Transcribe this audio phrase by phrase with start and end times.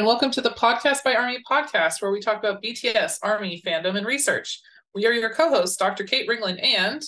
[0.00, 3.98] and welcome to the Podcast by Army podcast, where we talk about BTS, Army, fandom,
[3.98, 4.58] and research.
[4.94, 6.04] We are your co hosts, Dr.
[6.04, 7.04] Kate Ringland and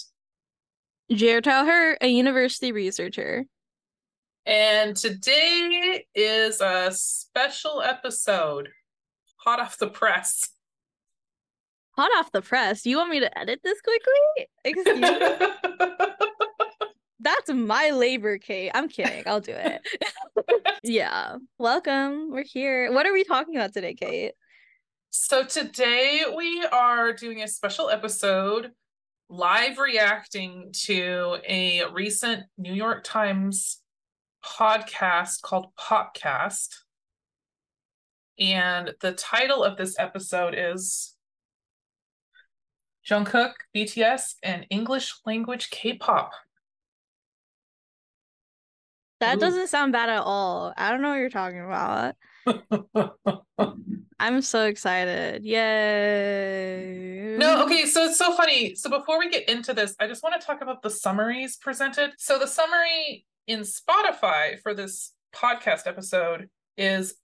[1.11, 3.47] Jhertau Her, a university researcher.
[4.45, 8.69] And today is a special episode,
[9.37, 10.51] hot off the press.
[11.97, 12.85] Hot off the press.
[12.85, 14.49] You want me to edit this quickly?
[14.67, 16.27] Excuse me.
[17.23, 18.73] That's my labor, Kate.
[18.75, 19.23] I'm kidding.
[19.27, 19.81] I'll do it.
[20.83, 21.37] yeah.
[21.57, 22.33] Welcome.
[22.33, 22.93] We're here.
[22.93, 24.33] What are we talking about today, Kate?
[25.11, 28.73] So today we are doing a special episode
[29.29, 33.81] live reacting to a recent New York Times
[34.45, 36.71] podcast called Popcast.
[38.41, 41.15] And the title of this episode is
[43.09, 46.33] Jungkook, BTS, and English language K-pop.
[49.23, 49.41] That Ooh.
[49.41, 50.75] doesn't sound bad at all.
[50.77, 52.17] I don't know what you're talking about.
[54.19, 55.45] I'm so excited.
[55.45, 57.37] Yay.
[57.39, 58.75] No, okay, so it's so funny.
[58.75, 62.15] So before we get into this, I just want to talk about the summaries presented.
[62.19, 67.15] So the summary in Spotify for this podcast episode is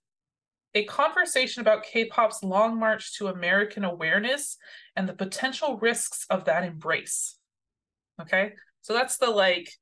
[0.73, 4.55] a conversation about K-pop's long march to American awareness
[4.95, 7.35] and the potential risks of that embrace.
[8.21, 8.53] Okay?
[8.83, 9.73] So that's the like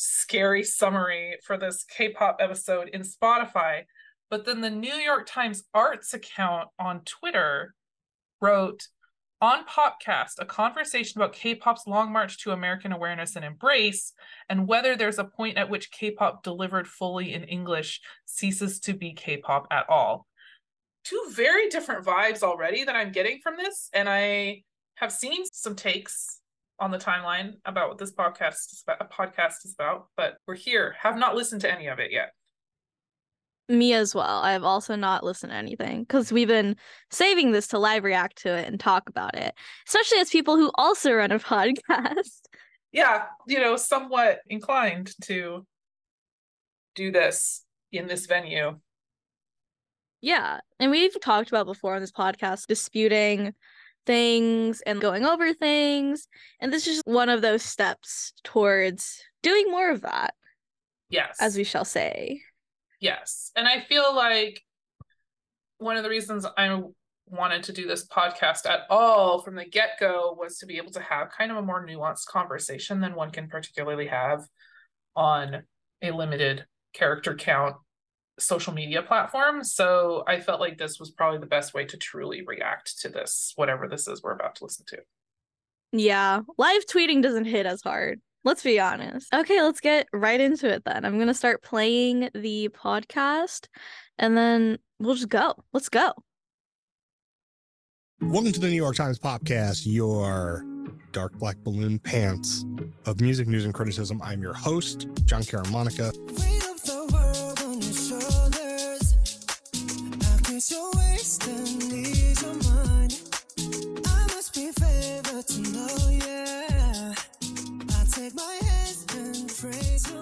[0.00, 3.82] scary summary for this K-pop episode in Spotify.
[4.30, 7.74] But then the New York Times arts account on Twitter
[8.40, 8.88] wrote
[9.42, 14.12] on Popcast, a conversation about K-pop's long march to American awareness and embrace,
[14.48, 19.12] and whether there's a point at which K-pop delivered fully in English ceases to be
[19.12, 20.26] K-pop at all.
[21.04, 24.62] Two very different vibes already that I'm getting from this, and I
[24.96, 26.39] have seen some takes
[26.80, 30.96] on the timeline about what this podcast is about, podcast is about, but we're here.
[31.00, 32.32] Have not listened to any of it yet.
[33.68, 34.40] Me as well.
[34.40, 36.74] I have also not listened to anything because we've been
[37.10, 39.54] saving this to live react to it and talk about it,
[39.86, 42.40] especially as people who also run a podcast.
[42.90, 45.64] Yeah, you know, somewhat inclined to
[46.96, 48.80] do this in this venue.
[50.20, 50.60] Yeah.
[50.78, 53.54] And we've talked about before on this podcast disputing
[54.06, 56.26] things and going over things.
[56.60, 60.34] And this is just one of those steps towards doing more of that.
[61.08, 61.36] Yes.
[61.40, 62.42] As we shall say.
[63.00, 63.50] Yes.
[63.56, 64.62] And I feel like
[65.78, 66.82] one of the reasons I
[67.26, 70.90] wanted to do this podcast at all from the get go was to be able
[70.92, 74.44] to have kind of a more nuanced conversation than one can particularly have
[75.16, 75.62] on
[76.02, 77.76] a limited character count
[78.40, 79.62] social media platform.
[79.64, 83.52] So I felt like this was probably the best way to truly react to this,
[83.56, 84.98] whatever this is we're about to listen to.
[85.92, 86.40] Yeah.
[86.56, 88.20] Live tweeting doesn't hit as hard.
[88.44, 89.32] Let's be honest.
[89.34, 91.04] Okay, let's get right into it then.
[91.04, 93.66] I'm going to start playing the podcast
[94.18, 95.54] and then we'll just go.
[95.72, 96.12] Let's go.
[98.22, 100.64] Welcome to the New York Times Popcast, your
[101.12, 102.64] dark black balloon pants
[103.06, 104.20] of music news and criticism.
[104.22, 106.59] I'm your host, Jon Caramanica.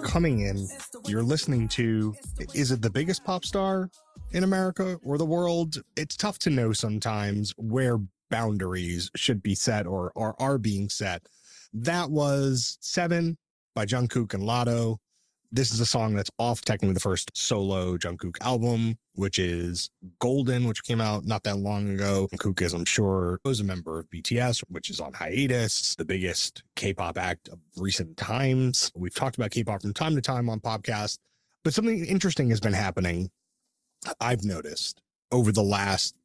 [0.03, 0.67] Coming in,
[1.05, 2.15] you're listening to
[2.53, 3.89] is it the biggest pop star
[4.31, 5.81] in America or the world?
[5.95, 7.99] It's tough to know sometimes where
[8.29, 11.23] boundaries should be set or, or are being set.
[11.73, 13.37] That was Seven
[13.75, 14.97] by Jungkook and Latto.
[15.51, 19.89] This is a song that's off technically the first solo Jungkook album, which is
[20.19, 22.27] Golden, which came out not that long ago.
[22.31, 26.61] Jungkook is, I'm sure, was a member of BTS, which is on hiatus, the biggest
[26.75, 28.91] K-pop act of recent times.
[28.95, 31.17] We've talked about K-pop from time to time on Popcast,
[31.63, 33.31] but something interesting has been happening.
[34.19, 36.15] I've noticed over the last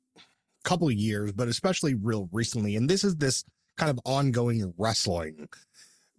[0.65, 3.43] couple of years, but especially real recently, and this is this
[3.79, 5.49] kind of ongoing wrestling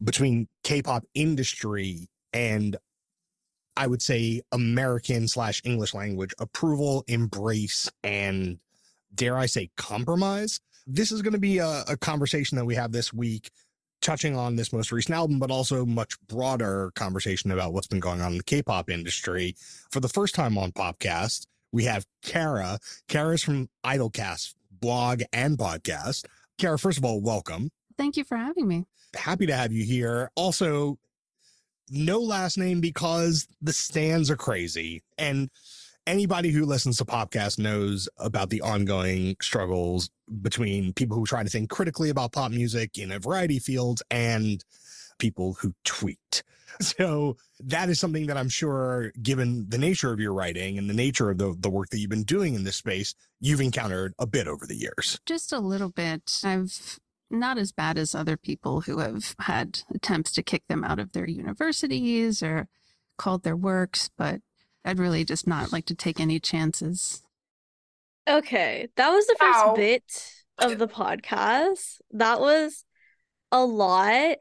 [0.03, 2.75] between K-pop industry and
[3.77, 8.59] I would say American slash English language approval, embrace, and
[9.13, 10.59] dare I say compromise.
[10.87, 13.49] This is going to be a, a, conversation that we have this week,
[14.01, 18.21] touching on this most recent album, but also much broader conversation about what's been going
[18.21, 19.55] on in the K-pop industry.
[19.89, 22.79] For the first time on Popcast, we have Kara.
[23.07, 26.25] Kara's from Idolcast blog and podcast.
[26.57, 27.71] Kara, first of all, welcome.
[27.97, 28.85] Thank you for having me.
[29.15, 30.29] Happy to have you here.
[30.35, 30.99] Also,
[31.89, 35.03] no last name because the stans are crazy.
[35.17, 35.49] And
[36.07, 40.09] anybody who listens to Popcast knows about the ongoing struggles
[40.41, 44.01] between people who try to think critically about pop music in a variety of fields
[44.09, 44.63] and
[45.19, 46.43] people who tweet.
[46.81, 50.93] So that is something that I'm sure, given the nature of your writing and the
[50.93, 54.27] nature of the, the work that you've been doing in this space, you've encountered a
[54.27, 55.17] bit over the years.
[55.25, 56.41] Just a little bit.
[56.43, 56.99] I've
[57.29, 61.11] not as bad as other people who have had attempts to kick them out of
[61.11, 62.67] their universities or
[63.17, 64.41] called their works, but
[64.83, 67.23] I'd really just not like to take any chances.
[68.27, 69.75] Okay, that was the first Ow.
[69.75, 71.99] bit of the podcast.
[72.11, 72.85] That was
[73.51, 74.37] a lot.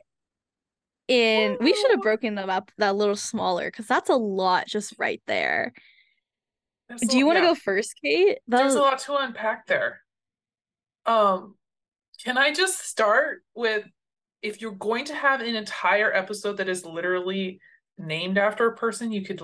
[1.09, 4.95] And we should have broken them up that little smaller because that's a lot just
[4.99, 5.75] right there.
[6.89, 8.39] There's Do you want to yeah, go first, Kate?
[8.49, 10.01] That There's was- a lot to unpack there.
[11.07, 11.57] Um,
[12.25, 13.85] can I just start with
[14.43, 17.61] if you're going to have an entire episode that is literally
[17.99, 19.43] named after a person, you could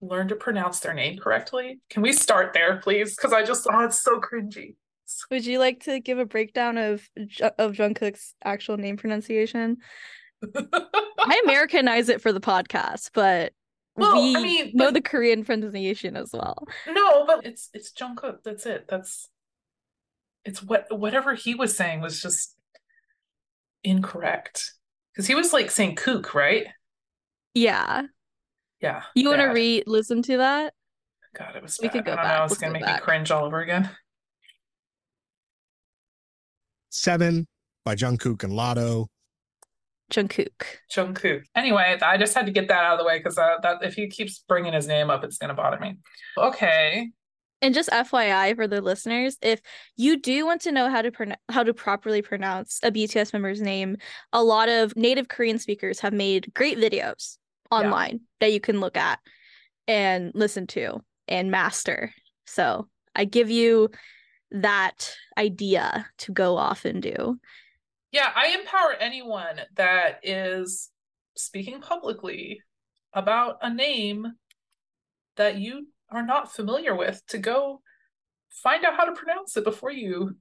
[0.00, 1.80] learn to pronounce their name correctly.
[1.90, 3.14] Can we start there, please?
[3.14, 4.74] Because I just oh, it's so cringy.
[5.30, 9.78] Would you like to give a breakdown of Ju- of Jungkook's actual name pronunciation?
[10.56, 13.52] I Americanize it for the podcast, but
[13.96, 16.66] Well, I we mean, know but- the Korean pronunciation as well.
[16.88, 18.38] No, but it's it's Jungkook.
[18.44, 18.86] That's it.
[18.88, 19.28] That's
[20.44, 22.56] it's what whatever he was saying was just
[23.84, 24.72] incorrect
[25.12, 26.66] because he was like saying kook, right?
[27.54, 28.02] Yeah.
[28.80, 29.02] Yeah.
[29.14, 30.72] You want to re listen to that?
[31.36, 31.78] God, it was.
[31.80, 31.92] We bad.
[31.92, 32.38] could go I don't back.
[32.38, 32.44] know.
[32.44, 33.00] It's Let's gonna go make back.
[33.00, 33.90] me cringe all over again.
[36.90, 37.46] Seven
[37.84, 39.06] by Jungkook and Latto.
[40.10, 40.64] Jungkook.
[40.92, 41.42] Jungkook.
[41.54, 43.94] Anyway, I just had to get that out of the way because uh, that if
[43.94, 45.96] he keeps bringing his name up, it's gonna bother me.
[46.36, 47.10] Okay.
[47.62, 49.60] And just FYI for the listeners, if
[49.96, 53.60] you do want to know how to pronounce how to properly pronounce a BTS member's
[53.60, 53.96] name,
[54.32, 57.36] a lot of native Korean speakers have made great videos
[57.70, 59.18] online that you can look at
[59.86, 62.14] and listen to and master.
[62.46, 63.90] So I give you
[64.50, 67.38] that idea to go off and do.
[68.10, 70.90] Yeah, I empower anyone that is
[71.36, 72.62] speaking publicly
[73.12, 74.26] about a name
[75.36, 77.80] that you are not familiar with to go
[78.50, 80.36] find out how to pronounce it before you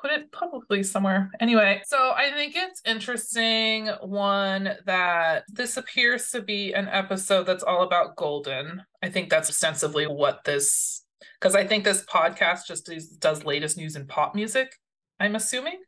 [0.00, 1.30] put it publicly somewhere.
[1.40, 7.62] Anyway, so I think it's interesting one that this appears to be an episode that's
[7.62, 8.82] all about Golden.
[9.02, 11.04] I think that's ostensibly what this
[11.40, 14.74] because I think this podcast just does latest news in pop music,
[15.20, 15.80] I'm assuming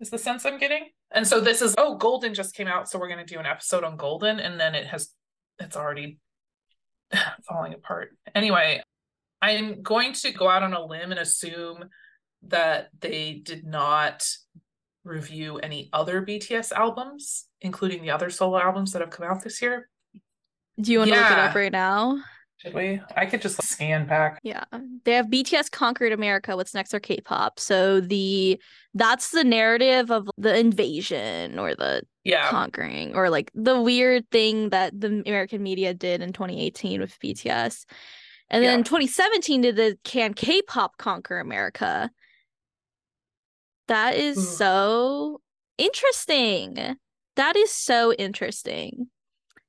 [0.00, 0.88] is the sense I'm getting.
[1.10, 3.84] And so this is oh Golden just came out, so we're gonna do an episode
[3.84, 5.10] on Golden, and then it has
[5.58, 6.18] it's already
[7.48, 8.16] falling apart.
[8.34, 8.82] Anyway,
[9.40, 11.84] I'm going to go out on a limb and assume
[12.42, 14.26] that they did not
[15.04, 19.60] review any other BTS albums, including the other solo albums that have come out this
[19.62, 19.88] year.
[20.80, 22.22] Do you want to look it up right now?
[22.58, 23.00] Should we?
[23.16, 24.40] I could just scan back.
[24.42, 24.64] Yeah.
[25.04, 26.56] They have BTS conquered America.
[26.56, 27.60] What's next are K-pop.
[27.60, 28.60] So the
[28.94, 32.48] that's the narrative of the invasion or the Yeah.
[32.48, 37.84] conquering or like the weird thing that the American media did in 2018 with BTS.
[38.50, 38.84] And then Yeah.
[38.84, 42.10] 2017 did the can K-pop conquer America.
[43.86, 44.42] That is Ooh.
[44.42, 45.40] so
[45.78, 46.96] interesting.
[47.36, 49.10] That is so interesting.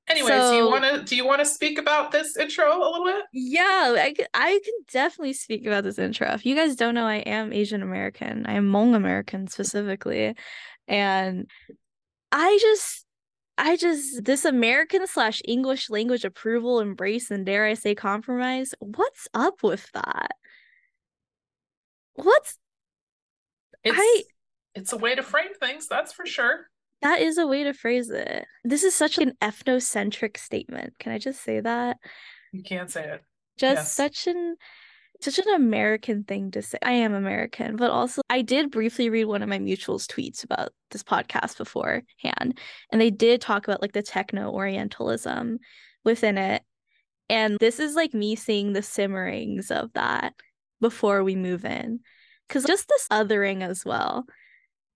[0.10, 3.06] Anyway, do you want to do you want to speak about this intro a little
[3.06, 3.25] bit?
[3.32, 3.96] Yeah,
[4.34, 6.32] I can definitely speak about this intro.
[6.32, 8.46] If you guys don't know, I am Asian American.
[8.48, 10.36] I am Hmong American specifically.
[10.88, 11.48] And
[12.32, 13.06] I just,
[13.58, 19.28] I just, this American slash English language approval, embrace, and dare I say compromise, what's
[19.36, 20.32] up with that?
[22.16, 22.58] What's,
[23.84, 24.24] It's I-
[24.75, 26.68] it's a way to frame things, that's for sure.
[27.01, 28.46] That is a way to phrase it.
[28.63, 30.94] This is such an ethnocentric statement.
[31.00, 31.98] Can I just say that?
[32.51, 33.24] You can't say it.
[33.58, 33.94] just Yes.
[33.94, 34.56] such an
[35.22, 36.77] such an American thing to say.
[36.82, 40.70] I am American, but also I did briefly read one of my mutuals tweets about
[40.91, 42.58] this podcast beforehand,
[42.91, 45.60] and they did talk about like the techno Orientalism
[46.06, 46.63] within it.
[47.29, 50.34] And this is like me seeing the simmerings of that
[50.79, 52.00] before we move in.
[52.48, 54.25] Cause just this othering as well.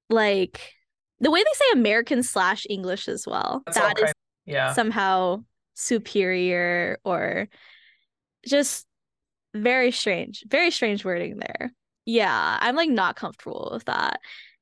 [0.10, 0.74] Like
[1.20, 3.64] the way they say American slash English as well.
[3.66, 4.14] That's That is
[4.46, 4.74] yeah.
[4.74, 5.44] somehow
[5.76, 7.48] superior or
[8.46, 8.86] just
[9.56, 11.74] very strange very strange wording there
[12.06, 14.20] yeah i'm like not comfortable with that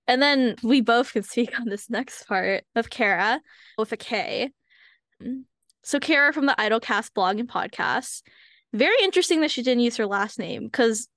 [0.08, 3.42] and then we both can speak on this next part of kara
[3.78, 4.50] with a k
[5.84, 8.22] so kara from the idolcast blog and podcast
[8.74, 11.08] very interesting that she didn't use her last name because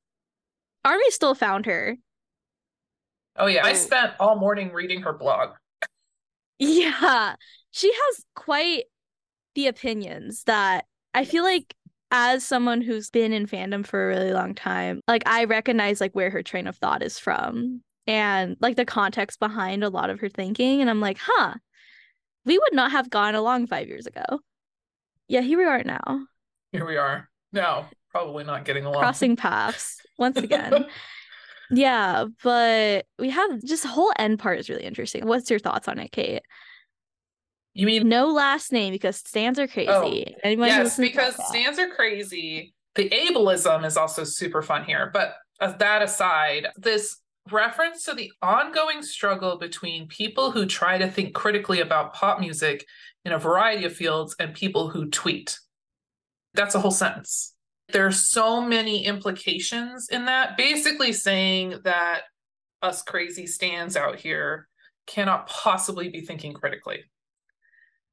[0.85, 1.97] army still found her
[3.37, 3.65] Oh yeah.
[3.65, 5.51] I spent all morning reading her blog.
[6.59, 7.35] Yeah,
[7.73, 8.85] she has quite
[9.55, 11.75] the opinions that I feel like
[12.11, 16.13] as someone who's been in fandom for a really long time, like I recognize like
[16.13, 20.21] where her train of thought is from and like the context behind a lot of
[20.21, 21.55] her thinking and I'm like, "Huh.
[22.45, 24.41] we would not have gone along five years ago.
[25.29, 26.27] Yeah, here we are now.
[26.73, 27.29] Here we are.
[27.53, 29.01] No, probably not getting along.
[29.01, 30.87] Crossing paths once again.
[31.71, 35.27] yeah, but we have just whole end part is really interesting.
[35.27, 36.43] What's your thoughts on it, Kate?
[37.75, 40.35] You mean no last name because stans are oh, crazy.
[40.37, 42.73] Oh, Anyone yes, because stans are crazy.
[42.95, 45.11] The ableism is also super fun here.
[45.13, 51.11] But as that aside, this reference to the ongoing struggle between people who try to
[51.11, 52.87] think critically about pop music
[53.25, 55.59] in a variety of fields and people who tweet.
[56.55, 57.54] That's a whole sentence.
[57.93, 62.23] There's so many implications in that, basically saying that
[62.83, 64.69] us crazy stans out here
[65.07, 67.05] cannot possibly be thinking critically.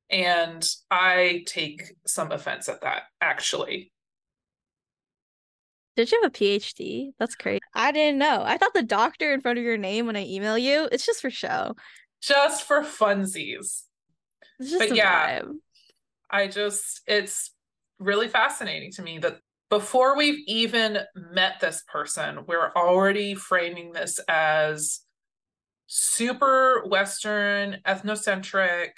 [0.09, 3.91] And I take some offense at that, actually.
[5.95, 7.11] Did you have a PhD?
[7.17, 7.59] That's crazy.
[7.73, 8.43] I didn't know.
[8.45, 11.21] I thought the doctor in front of your name when I email you, it's just
[11.21, 11.75] for show.
[12.21, 13.83] Just for funsies.
[14.59, 15.39] It's just But a yeah.
[15.39, 15.53] vibe.
[16.29, 17.51] I just, it's
[17.99, 19.39] really fascinating to me that
[19.71, 24.99] before we've even met this person, we're already framing this as
[25.87, 28.89] super Western, ethnocentric,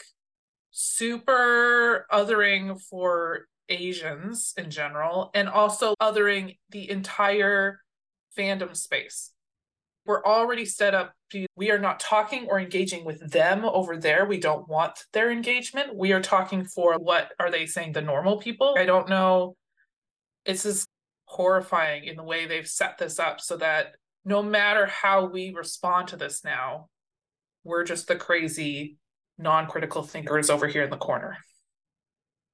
[0.72, 7.80] super othering for Asians in general, and also othering the entire
[8.36, 9.30] fandom space.
[10.08, 14.26] We're already set up to, we are not talking or engaging with them over there.
[14.26, 15.96] We don't want their engagement.
[15.96, 18.74] We are talking for what are they saying, the normal people?
[18.76, 19.56] I don't know.
[20.46, 20.88] It's just
[21.26, 23.96] horrifying in the way they've set this up so that
[24.26, 26.90] no matter how we respond to this now,
[27.64, 28.98] we're just the crazy,
[29.38, 31.38] non critical thinkers over here in the corner.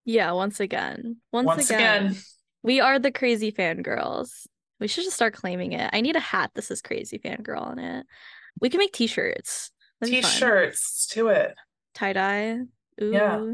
[0.06, 1.18] Yeah, once again.
[1.32, 2.22] Once, Once again, again,
[2.64, 4.48] We are the crazy fangirls.
[4.80, 5.90] We should just start claiming it.
[5.94, 8.06] I need a hat This is crazy fangirl on it.
[8.62, 9.72] We can make t-shirts.
[10.00, 11.56] That'd be t shirts to it.
[11.94, 12.60] Tie-dye.
[13.02, 13.12] Ooh.
[13.12, 13.54] Yeah.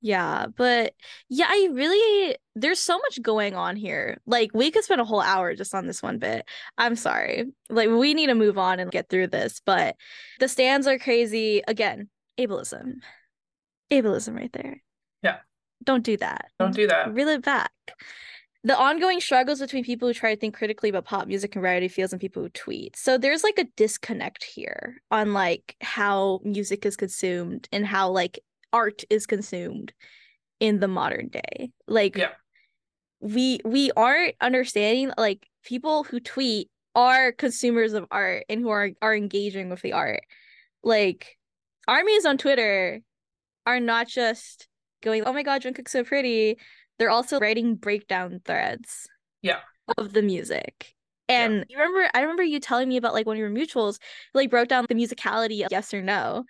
[0.00, 0.94] Yeah, but
[1.28, 4.20] yeah, I really there's so much going on here.
[4.26, 6.48] Like we could spend a whole hour just on this one bit.
[6.76, 7.46] I'm sorry.
[7.68, 9.96] Like we need to move on and get through this, but
[10.38, 11.62] the stans are crazy.
[11.66, 12.94] Again, ableism.
[13.90, 14.82] Ableism right there.
[15.22, 15.38] Yeah.
[15.82, 16.46] Don't do that.
[16.58, 17.12] Don't do that.
[17.12, 17.72] Reel it back.
[18.64, 21.88] The ongoing struggles between people who try to think critically about pop music and variety
[21.88, 22.96] fields and people who tweet.
[22.96, 28.40] So there's like a disconnect here on like how music is consumed and how like
[28.72, 29.92] art is consumed
[30.60, 31.70] in the modern day.
[31.86, 32.32] Like Yeah.
[33.20, 38.90] we we aren't understanding like people who tweet are consumers of art and who are
[39.02, 40.22] are engaging with the art.
[40.82, 41.36] Like
[41.86, 43.00] armies on Twitter
[43.66, 44.68] are not just
[45.02, 46.58] going, "Oh my god, Jungkook's so pretty."
[46.98, 49.06] They're also writing breakdown threads.
[49.42, 49.60] Yeah.
[49.96, 50.94] Of the music.
[51.28, 53.98] And you remember I remember you telling me about like one of your mutuals
[54.34, 56.44] like broke down the musicality of yes or no.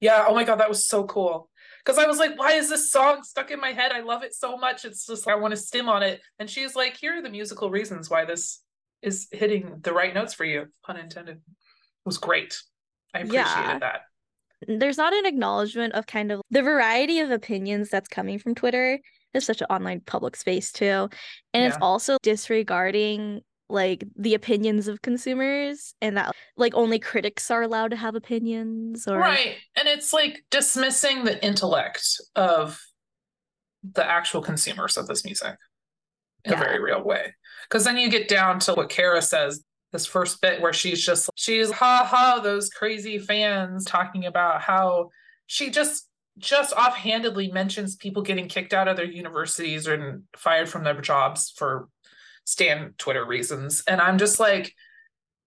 [0.00, 0.24] Yeah.
[0.28, 1.48] Oh my God, that was so cool.
[1.84, 3.92] Because I was like, why is this song stuck in my head?
[3.92, 4.84] I love it so much.
[4.84, 6.20] It's just, I want to stim on it.
[6.38, 8.60] And she's like, here are the musical reasons why this
[9.00, 11.36] is hitting the right notes for you, pun intended.
[11.36, 11.42] It
[12.04, 12.60] was great.
[13.14, 13.78] I appreciated Yeah.
[13.78, 14.00] that.
[14.66, 18.98] there's not an acknowledgement of kind of the variety of opinions that's coming from Twitter.
[19.32, 21.08] It's such an online public space too.
[21.54, 27.62] And it's also disregarding like the opinions of consumers and that like only critics are
[27.62, 29.56] allowed to have opinions or Right.
[29.76, 32.02] And it's like dismissing the intellect
[32.34, 32.80] of
[33.82, 35.56] the actual consumers of this music
[36.44, 36.60] in Yeah.
[36.60, 37.34] a very real way.
[37.68, 41.30] Because then you get down to what Kara says, this first bit where she's just,
[41.34, 45.08] she's ha ha, those crazy fans talking about how
[45.46, 50.84] she just, just offhandedly mentions people getting kicked out of their universities and fired from
[50.84, 51.88] their jobs for
[52.48, 53.82] Stan Twitter reasons.
[53.86, 54.74] And I'm just like,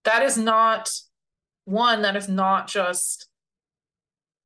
[0.03, 0.87] that is not
[1.65, 3.27] one, that is not just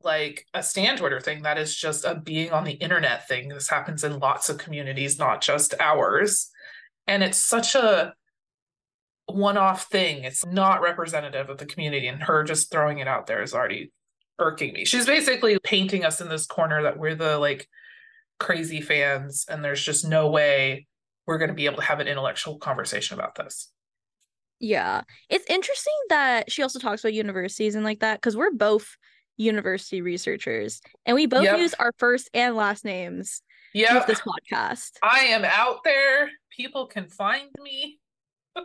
[0.01, 1.41] like a stan Twitter thing.
[1.41, 3.50] That is just a being on the internet thing.
[3.50, 6.50] This happens in lots of communities, not just ours.
[7.07, 8.13] And it's such a
[9.25, 10.24] one off thing.
[10.24, 12.07] It's not representative of the community.
[12.07, 13.91] And her just throwing it out there is already
[14.39, 14.85] irking me.
[14.85, 17.67] She's basically painting us in this corner that we're the like
[18.39, 20.88] crazy fans, and there's just no way
[21.27, 23.72] we're going to be able to have an intellectual conversation about this.
[24.60, 25.01] Yeah.
[25.29, 28.96] It's interesting that she also talks about universities and like that because we're both
[29.38, 31.58] university researchers and we both Yep.
[31.60, 33.41] use our first and last names
[33.74, 34.05] Yeah.
[34.05, 34.91] this podcast.
[35.03, 36.29] I am out there.
[36.55, 38.00] People can find me.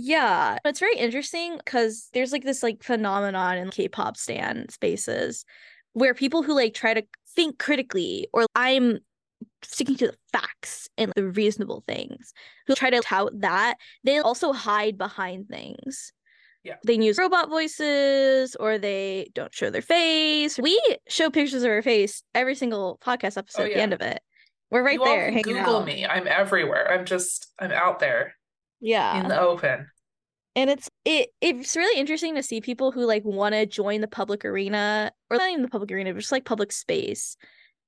[0.00, 5.44] Yeah, it's very interesting because there's like this like phenomenon in K-pop stan spaces
[5.92, 7.02] where people who like try to
[7.34, 9.00] think critically or I'm
[9.62, 12.32] sticking to the facts and the reasonable things
[12.66, 16.12] who try to tout that they also hide behind things
[16.64, 16.76] Yeah.
[16.86, 20.58] They use robot voices or they don't show their face.
[20.58, 20.78] We
[21.08, 24.20] show pictures of our face every single podcast episode at the end of it.
[24.70, 25.86] We're right you there Google out.
[25.86, 26.04] me.
[26.06, 26.90] I'm everywhere.
[26.92, 28.34] I'm just I'm out there
[28.80, 29.20] Yeah.
[29.20, 29.86] in the open.
[30.56, 34.08] and it's it it's really interesting to see people who like want to join the
[34.08, 37.36] public arena or not even the public arena but just like public space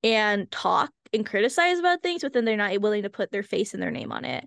[0.03, 3.75] and talk and criticize about things but then they're not willing to put their face
[3.75, 4.47] and their name on it.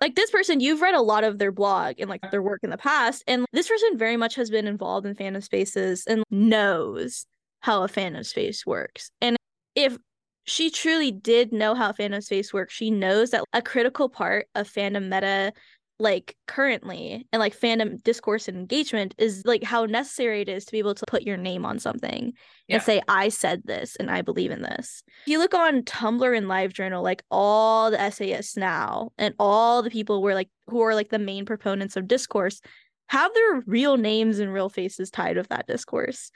[0.00, 2.70] Like this person you've read a lot of their blog and like their work in
[2.70, 7.26] the past and this person very much has been involved in fandom spaces and knows
[7.60, 9.10] how a fandom space works.
[9.20, 9.36] And
[9.74, 9.96] if
[10.44, 14.70] she truly did know how fandom space works she knows that a critical part of
[14.70, 15.52] fandom meta
[15.98, 20.72] like currently and like fandom discourse and engagement is like how necessary it is to
[20.72, 22.32] be able to put your name on something
[22.68, 22.76] Yeah.
[22.76, 26.36] and say i said this and i believe in this if you look on tumblr
[26.36, 30.94] and livejournal like all the essayists now and all the people were like who are
[30.94, 32.60] like the main proponents of discourse
[33.08, 36.30] have their real names and real faces tied with that discourse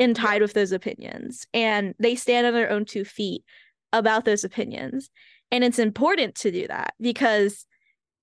[0.00, 3.44] and tied with those opinions and they stand on their own two feet
[3.92, 5.10] about those opinions
[5.52, 7.66] and it's important to do that because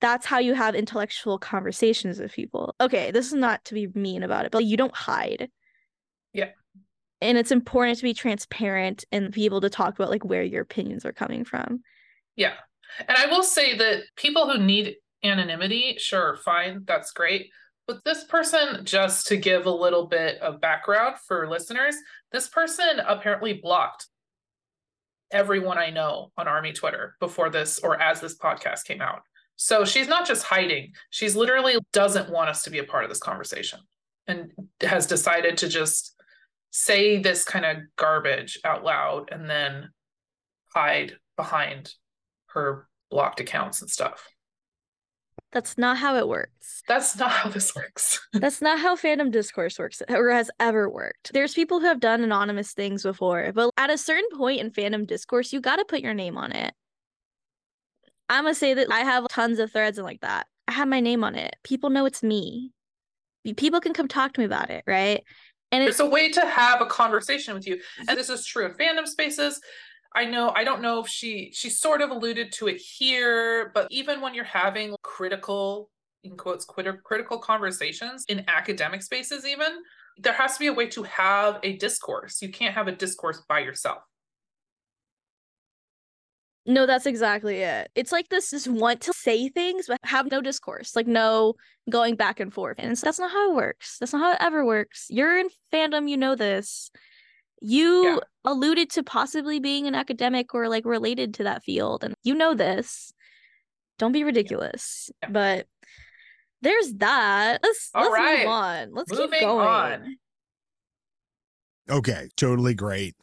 [0.01, 2.75] that's how you have intellectual conversations with people.
[2.81, 5.50] Okay, this is not to be mean about it, but you don't hide.
[6.34, 6.50] Yeah.
[7.22, 10.63] And it's important to be transparent and be able to talk about like where your
[10.63, 11.81] opinions are coming from.
[12.36, 12.53] Yeah.
[13.08, 17.50] And I will say that people who need anonymity, sure, fine, that's great.
[17.88, 21.96] But this person, just to give a little bit of background for listeners,
[22.31, 24.08] this person apparently blocked
[25.31, 29.22] everyone I know on Army Twitter before this or as this podcast came out.
[29.63, 33.12] So she's not just hiding, she's literally doesn't want us to be a part of
[33.12, 33.80] this conversation
[34.25, 34.51] and
[34.82, 36.15] has decided to just
[36.72, 39.89] say this kind of garbage out loud and then
[40.74, 41.94] hide behind
[42.48, 44.28] her blocked accounts and stuff.
[45.52, 46.82] That's not how it works.
[46.88, 48.19] That's not how this works.
[48.34, 51.34] That's not how fandom discourse works or has ever worked.
[51.34, 55.06] There's people who have done anonymous things before, but at a certain point in fandom
[55.06, 56.74] discourse, you got to put your name on it.
[58.32, 60.48] I'm gonna say that I have tons of threads and like that.
[60.67, 61.58] I have my name on it.
[61.63, 62.72] People know it's me.
[63.58, 65.22] People can come talk to me about it, right?
[65.72, 67.82] And it's There's a way to have a conversation with you.
[68.08, 69.60] And this is true in fandom spaces.
[70.15, 73.88] I know, I don't know if she she sort of alluded to it here, but
[73.91, 75.89] even when you're having critical
[76.24, 79.74] in quotes criti- critical conversations in academic spaces even,
[80.17, 82.41] there has to be a way to have a discourse.
[82.41, 84.04] You can't have a discourse by yourself.
[86.73, 87.89] No, that's exactly it.
[87.95, 91.53] It's like this just want to say things but have no discourse, like no
[91.89, 92.77] going back and forth.
[92.79, 93.97] And it's, that's not how it works.
[93.99, 95.07] That's not how it ever works.
[95.10, 96.89] You're in fandom, you know this.
[97.62, 98.17] You Yeah.
[98.45, 102.55] alluded to possibly being an academic or like related to that field, and you know
[102.55, 103.13] this.
[103.99, 105.12] Don't be ridiculous.
[105.21, 105.29] Yeah.
[105.29, 105.67] But
[106.63, 107.60] there's that.
[107.62, 108.39] Let's All let's right.
[108.39, 108.93] move on.
[108.93, 109.67] Let's Moving keep going.
[109.67, 110.15] on.
[111.89, 113.15] Okay, totally great.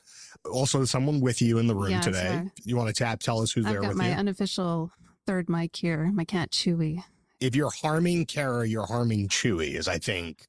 [0.51, 2.43] Also, someone with you in the room Yeah, today.
[2.65, 3.21] You want to tap?
[3.21, 4.15] Tell us who's I've there got with my you.
[4.15, 4.91] unofficial
[5.27, 7.03] third mic here, my cat Chewy.
[7.41, 9.75] if you're harming Kara, you're harming Chewy.
[9.75, 10.47] Is I think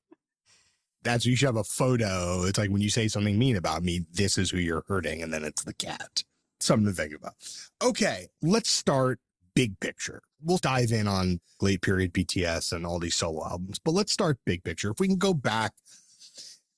[1.04, 2.44] that's you should have a photo.
[2.44, 5.34] It's like when you say something mean about me, this is who you're hurting, and
[5.34, 6.24] then it's the cat.
[6.60, 7.34] Something to think about.
[7.82, 9.20] Okay, let's start
[9.56, 10.22] big picture.
[10.42, 14.40] We'll dive in on late period BTS and all these solo albums, but let's start
[14.46, 14.92] big picture.
[14.92, 15.74] If we can go back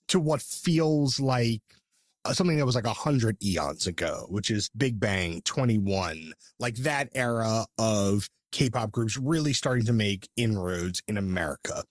[0.08, 1.62] to what feels like
[2.24, 6.76] Uh, something that was like a hundred eons ago, which is Big Bang 2NE1, like
[6.76, 11.84] that era of K-pop groups really starting to make inroads in America.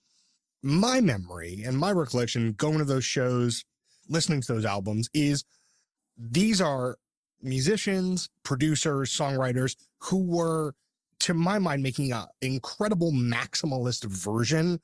[0.63, 3.65] My memory and my recollection going to those shows,
[4.07, 5.43] listening to those albums is
[6.17, 6.97] these are
[7.41, 10.73] musicians, producers, songwriters who were,
[11.21, 14.79] to my mind, making an incredible maximalist version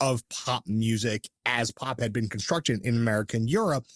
[0.00, 3.86] of pop music as pop had been constructed in America and Europe,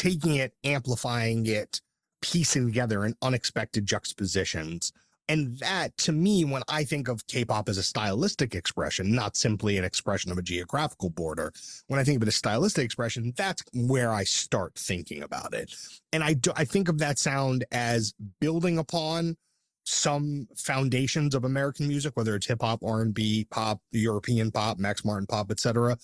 [0.00, 1.82] taking it, amplifying it,
[2.22, 4.94] piecing together in unexpected juxtapositions.
[5.28, 9.76] And that, to me, when I think of K-pop as a stylistic expression, not simply
[9.76, 11.52] an expression of a geographical border,
[11.86, 15.74] when I think of it as stylistic expression, that's where I start thinking about it.
[16.14, 19.36] And I do, I think of that sound as building upon
[19.84, 24.78] some foundations of American music, whether it's hip hop, R and B, pop, European pop,
[24.78, 25.98] Max Martin pop, etc.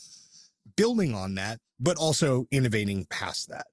[0.77, 3.67] Building on that, but also innovating past that,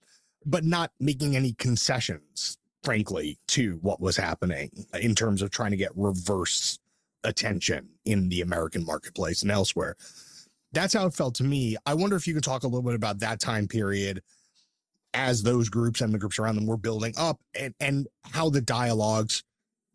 [0.45, 5.77] but not making any concessions frankly, to what was happening in terms of trying to
[5.77, 6.77] get reverse
[7.23, 9.95] attention in the American marketplace and elsewhere.
[10.73, 11.77] That's how it felt to me.
[11.85, 14.21] I wonder if you could talk a little bit about that time period
[15.13, 18.61] as those groups and the groups around them were building up and, and how the
[18.61, 19.43] dialogues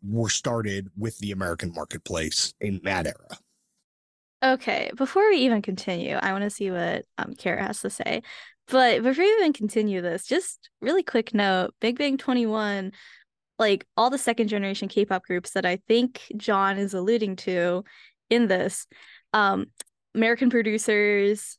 [0.01, 3.37] were started with the American marketplace in that era.
[4.41, 8.23] Okay, before we even continue, I want to see what um Kara has to say.
[8.69, 12.93] But before we even continue this, just really quick note, Big Bang 2NE1,
[13.57, 17.83] like all the second generation K-pop groups that I think Jon is alluding to
[18.29, 18.85] in this,
[19.33, 19.65] um,
[20.13, 21.57] American producers,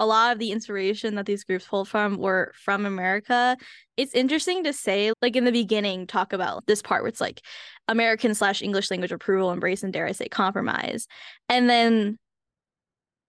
[0.00, 3.56] a lot of the inspiration that these groups pulled from were from America.
[3.96, 7.40] It's interesting to say, like in the beginning, talk about this part where it's like
[7.86, 11.06] American slash English language approval, embrace, and dare I say compromise.
[11.48, 12.18] And then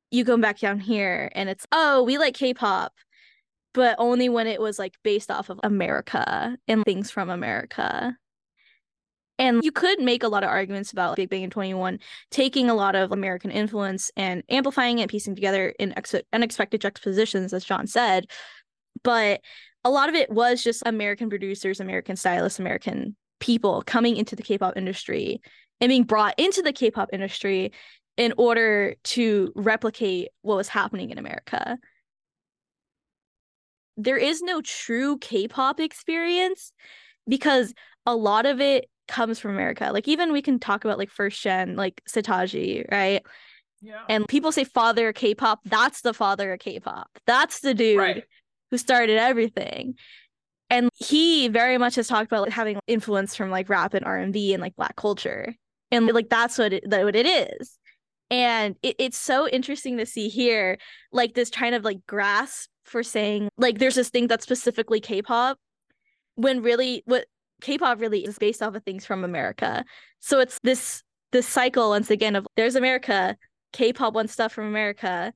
[0.09, 2.93] you come back down here and it's, oh, we like K pop,
[3.73, 8.15] but only when it was like based off of America and things from America.
[9.39, 12.75] And you could make a lot of arguments about Big Bang in 2NE1 taking a
[12.75, 17.87] lot of American influence and amplifying it, piecing together in ex- unexpected juxtapositions, as Jon
[17.87, 18.27] said.
[19.03, 19.41] But
[19.83, 24.43] a lot of it was just American producers, American stylists, American people coming into the
[24.43, 25.41] K pop industry
[25.81, 27.71] and being brought into the K pop industry
[28.15, 31.77] in order to replicate what was happening in America.
[33.97, 36.71] There is no true K pop experience
[37.27, 37.73] because
[38.05, 39.89] a lot of it comes from America.
[39.91, 43.23] Like, even we can talk about like first gen, like Seo Taiji, right?
[43.81, 44.03] Yeah.
[44.09, 45.59] And people say father of K pop.
[45.65, 47.09] That's the father of K pop.
[47.25, 48.23] That's the dude right.
[48.71, 49.95] who started everything.
[50.69, 54.17] And he very much has talked about like, having influence from like rap and R
[54.17, 55.53] and B and like black culture.
[55.91, 57.77] And like that's what it, that what it is
[58.33, 60.79] and it, it's so interesting to see here
[61.11, 65.57] like this kind of like grasp for saying like there's this thing that's specifically k-pop
[66.35, 67.25] when really what
[67.61, 69.85] k-pop really is based off of things from america.
[70.19, 73.37] So it's this this cycle once again of there's america
[73.71, 75.33] k-pop wants stuff from america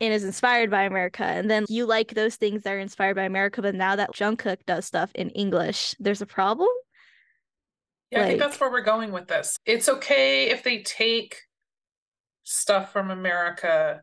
[0.00, 1.24] and is inspired by america.
[1.24, 4.58] And then you like those things that are inspired by america but now that jungkook
[4.66, 6.68] does stuff in english there's a problem?
[8.10, 8.26] Yeah like...
[8.26, 9.56] i think that's where we're going with this.
[9.66, 11.42] It's okay if they take
[12.50, 14.02] stuff from America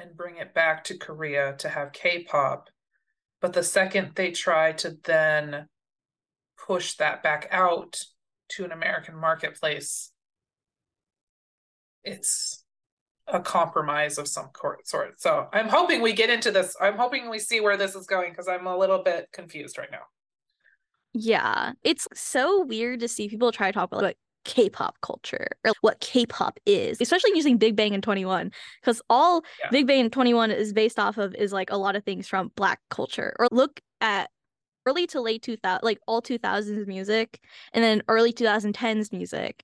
[0.00, 2.70] and bring it back to Korea to have K-pop.
[3.40, 5.66] But the second they try to then
[6.66, 8.00] push that back out
[8.50, 10.10] to an American marketplace,
[12.02, 12.64] it's
[13.26, 14.50] a compromise of some
[14.84, 15.20] sort.
[15.20, 16.74] So I'm hoping we get into this.
[16.80, 19.90] I'm hoping we see where this is going because I'm a little bit confused right
[19.90, 20.02] now.
[21.12, 24.14] Yeah, it's so weird to see people try to talk about
[24.48, 29.68] K-pop culture or what K-pop is, especially using Big Bang in 2NE1 because all Yeah.
[29.70, 32.50] Big Bang in 2NE1 is based off of is like a lot of things from
[32.56, 33.36] black culture.
[33.38, 34.30] Or look at
[34.86, 37.40] early to late 2000 like all 2000s music
[37.74, 39.62] and then early 2010s music.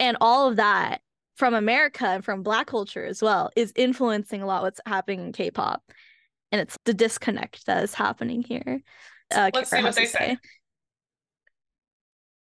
[0.00, 1.02] And all of that
[1.36, 5.32] from America and from black culture as well is influencing a lot what's happening in
[5.32, 5.82] K-pop.
[6.50, 8.82] And it's the disconnect that is happening here.
[9.32, 10.36] Uh, Let's Kara see what they say.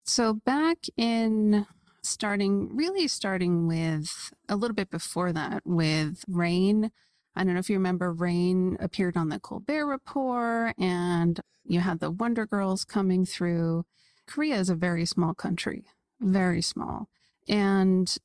[0.08, 1.68] So back in
[2.02, 6.92] starting, really starting with a little bit before that with Rain.
[7.36, 12.00] I don't know if you remember Rain appeared on the Colbert Report and you had
[12.00, 13.84] the Wonder Girls coming through.
[14.26, 15.84] Korea is a very small country,
[16.22, 17.10] very small.
[17.50, 18.18] And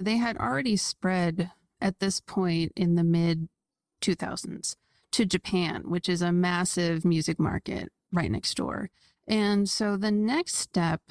[0.00, 3.50] they had already spread at this point in the mid
[4.00, 4.76] 2000s
[5.12, 8.88] to Japan, which is a massive music market right next door.
[9.28, 11.02] And so the next step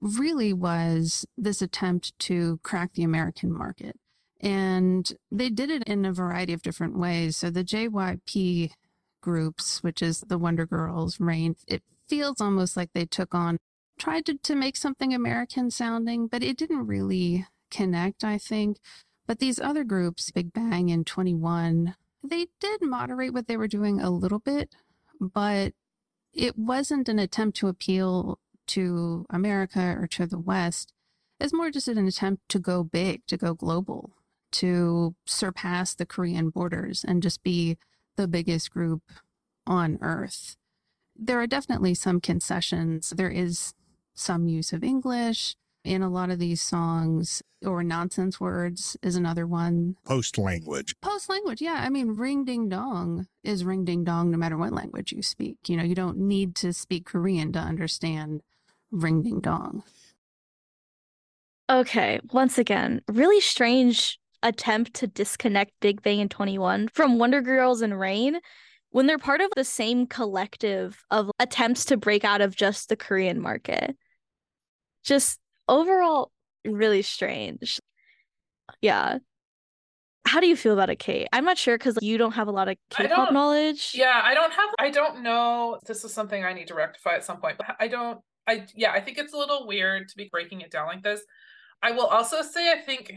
[0.00, 3.96] really was this attempt to crack the American market.
[4.40, 7.36] And they did it in a variety of different ways.
[7.36, 8.70] So the JYP
[9.20, 13.58] groups, which is the Wonder Girls, Rain, it feels almost like they took on,
[13.98, 18.78] tried to, to make something American sounding, but it didn't really connect, I think.
[19.26, 24.00] But these other groups, Big Bang and 2NE1, they did moderate what they were doing
[24.00, 24.74] a little bit,
[25.20, 25.72] but
[26.32, 28.38] it wasn't an attempt to appeal
[28.68, 30.92] to America or to the West.
[31.40, 34.10] It's more just an attempt to go big, to go global,
[34.52, 37.78] to surpass the Korean borders and just be
[38.16, 39.02] the biggest group
[39.66, 40.56] on earth.
[41.16, 43.10] There are definitely some concessions.
[43.10, 43.74] There is
[44.14, 45.56] some use of English
[45.88, 49.96] in a lot of these songs, or nonsense words is another one.
[50.04, 50.94] Post language.
[51.00, 51.80] Post language, yeah.
[51.82, 55.56] I mean, ring ding dong is ring ding dong no matter what language you speak.
[55.66, 58.42] You know, you don't need to speak Korean to understand
[58.90, 59.82] ring ding dong.
[61.70, 67.80] Okay, once again, really strange attempt to disconnect Big Bang and 2NE1 from Wonder Girls
[67.80, 68.40] and Rain
[68.90, 72.96] when they're part of the same collective of attempts to break out of just the
[72.96, 73.96] Korean market.
[75.02, 76.30] Just overall,
[76.64, 77.80] really strange.
[78.80, 79.18] Yeah.
[80.26, 81.26] How do you feel about it, Kate?
[81.32, 83.92] I'm not sure because you don't have a lot of K-pop knowledge.
[83.94, 85.78] Yeah, I don't have I don't know.
[85.86, 87.56] This is something I need to rectify at some point.
[87.56, 90.70] But I don't I yeah, I think it's a little weird to be breaking it
[90.70, 91.22] down like this.
[91.82, 93.14] I will also say I think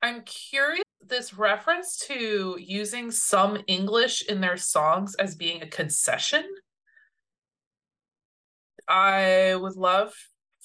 [0.00, 6.44] I'm curious this reference to using some English in their songs as being a concession.
[8.88, 10.14] I would love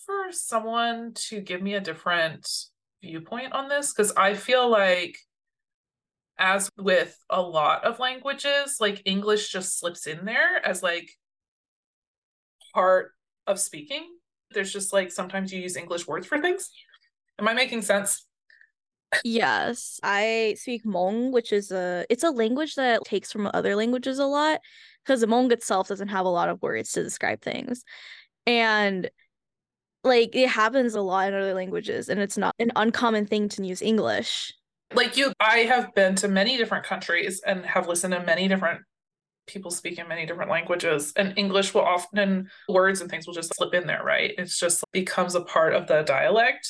[0.08, 2.50] for someone to give me a different
[3.04, 5.20] viewpoint on this because I feel like,
[6.40, 11.12] as with a lot of languages, like English just slips in there as like
[12.74, 13.12] part
[13.46, 14.08] of speaking.
[14.52, 16.70] There's just like sometimes you use English words for things.
[17.38, 18.26] Am I making sense?
[19.24, 24.20] Yes, I speak Hmong, which is a it's a language that takes from other languages
[24.20, 24.60] a lot
[25.04, 27.84] because the Hmong itself doesn't have a lot of words to describe things.
[28.46, 29.10] And
[30.08, 33.66] like it happens a lot in other languages and it's not an uncommon thing to
[33.66, 34.54] use English.
[34.94, 38.82] Like you I have been to many different countries and have listened to many different
[39.46, 43.54] people speak in many different languages and English will often words and things will just
[43.56, 44.34] slip in there, right?
[44.38, 46.68] It's just becomes a part of the dialect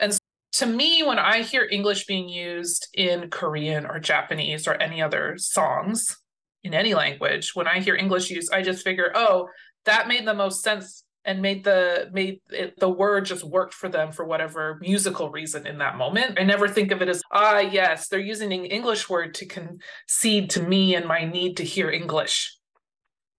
[0.00, 0.18] And so
[0.54, 5.34] to me, when I hear English being used in Korean or Japanese or any other
[5.36, 6.16] songs
[6.62, 9.48] in any language, when I hear English used, I just figure, oh,
[9.84, 13.88] that made the most sense and made the made it, the word just worked for
[13.88, 16.38] them for whatever musical reason in that moment.
[16.38, 20.50] I never think of it as ah yes, they're using an English word to concede
[20.50, 22.58] to me and my need to hear English.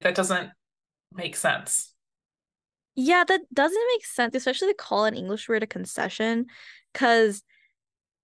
[0.02, 0.50] That doesn't
[1.14, 1.94] make sense.
[2.96, 6.46] Yeah, that doesn't make sense, especially to call an English word a concession
[6.94, 7.44] because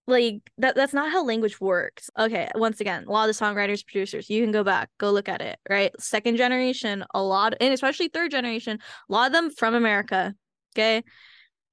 [0.06, 2.10] like that that's not how language works.
[2.18, 5.28] Okay, once again, a lot of the songwriters, producers, you can go back, go look
[5.28, 5.92] at it, right?
[6.00, 10.34] Second generation, a lot and especially third generation, a lot of them from America,
[10.74, 11.02] okay?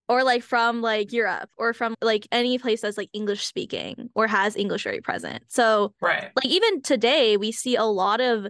[0.08, 4.28] Or like from like Europe or from like any place that's like English speaking or
[4.28, 5.44] has English very present.
[5.48, 6.32] So right.
[6.36, 8.48] like even today we see a lot of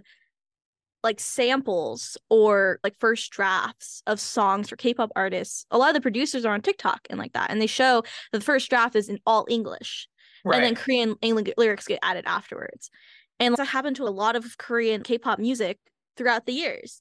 [1.02, 5.64] like samples or like first drafts of songs for K-pop artists.
[5.70, 8.40] A lot of the producers are on TikTok and like that, and they show the
[8.40, 10.08] first draft is in all English,
[10.44, 10.56] right.
[10.56, 11.16] and then Korean
[11.56, 12.90] lyrics get added afterwards.
[13.38, 15.78] And that happened to a lot of Korean K-pop music
[16.16, 17.00] throughout the years.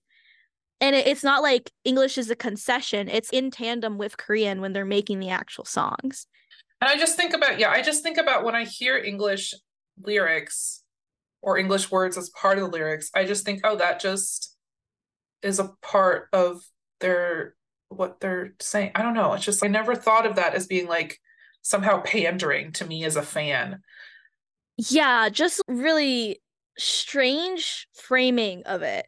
[0.79, 4.73] And it, it's not like English is a concession; it's in tandem with Korean when
[4.73, 6.25] they're making the actual songs.
[6.81, 9.53] And I just think about yeah, I just think about when I hear English
[10.01, 10.83] lyrics
[11.41, 14.55] or English words as part of the lyrics, I just think, oh, that just
[15.41, 16.61] is a part of
[16.99, 17.55] their
[17.89, 18.91] what they're saying.
[18.95, 19.33] I don't know.
[19.33, 21.19] It's just I never thought of that as being like
[21.61, 23.81] somehow pandering to me as a fan.
[24.77, 26.41] Yeah, just really
[26.77, 29.05] strange framing of it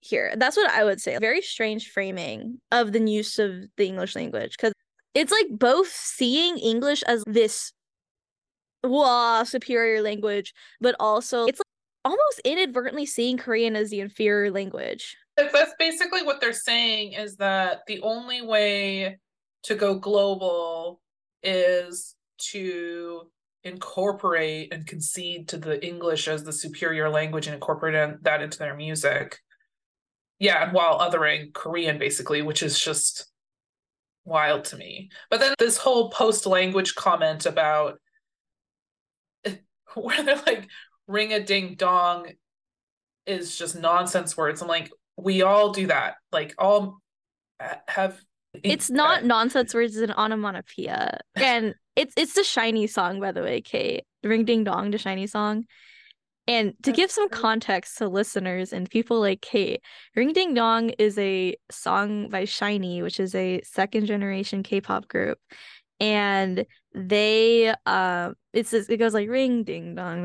[0.00, 0.34] here.
[0.36, 1.18] That's what I would say.
[1.18, 4.72] Very strange framing of the use of the English language because
[5.14, 7.72] it's like both seeing English as this
[8.84, 11.60] wow, superior language, but also it's
[12.04, 15.16] almost inadvertently seeing Korean as the inferior language.
[15.36, 19.18] That's basically what they're saying is that the only way
[19.64, 21.00] to go global
[21.42, 23.22] is to
[23.64, 28.74] incorporate and concede to the English as the superior language and incorporate that into their
[28.74, 29.38] music.
[30.38, 33.26] Yeah, and while othering Korean basically, which is just
[34.24, 35.10] wild to me.
[35.30, 37.98] But then this whole post language comment about
[39.94, 40.68] where they're like
[41.12, 42.28] ring a ding dong
[43.26, 44.62] is just nonsense words.
[44.62, 46.14] I'm like, we all do that.
[46.32, 46.98] Like all
[47.88, 48.20] have
[48.54, 51.20] it's not nonsense words, it's an onomatopoeia.
[51.36, 54.04] And it's it's the SHINee song, by the way, Kate.
[54.24, 55.64] Ring ding dong, the SHINee song.
[56.48, 59.80] And to give some context to listeners and people like Kate,
[60.16, 65.38] Ring Ding Dong is a song by SHINee, which is a second generation K-pop group
[66.00, 70.22] and they uh it's it goes like ring ding dong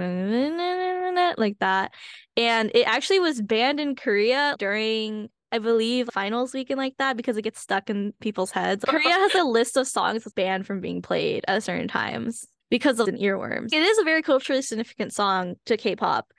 [1.38, 1.94] like that
[2.36, 7.38] and it actually was banned in korea during I believe finals weekend like that because
[7.38, 8.84] it gets stuck in people's heads.
[8.86, 13.08] Korea has a list of songs banned from being played at certain times because of
[13.08, 13.72] an earworms.
[13.72, 16.32] It is a very culturally significant song to K-pop.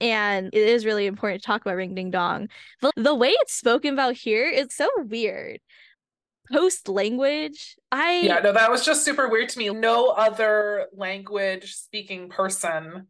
[0.00, 2.48] And it is really important to talk about Ring Ding Dong.
[2.80, 5.60] But the way it's spoken about here is so weird
[6.52, 7.76] post language.
[7.90, 9.70] I Yeah, no, that was just super weird to me.
[9.70, 13.08] No other language speaking person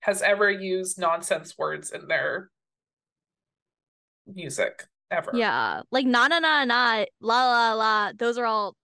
[0.00, 2.50] has ever used nonsense words in their
[4.26, 5.32] music ever.
[5.34, 5.82] Yeah.
[5.90, 8.12] Like na na na na la la la.
[8.16, 8.76] Those are all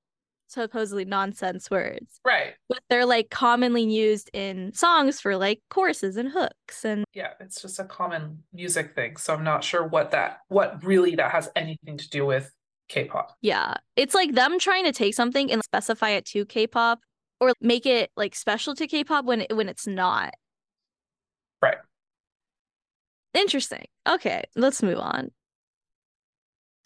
[0.49, 2.21] supposedly nonsense words.
[2.25, 2.55] Right.
[2.69, 7.63] But they're like commonly used in songs for like choruses and hooks and Yeah, it's
[7.63, 9.17] just a common music thing.
[9.17, 12.53] So I'm not sure what that what really that has anything to do with
[12.93, 13.37] K-pop.
[13.41, 13.75] Yeah.
[13.97, 17.01] It's like them trying to take something and specify it to K-pop
[17.41, 20.35] or make it like special to K-pop when it, when it's not.
[21.63, 21.79] Right.
[23.35, 23.87] Interesting.
[24.07, 25.31] Okay, let's move on.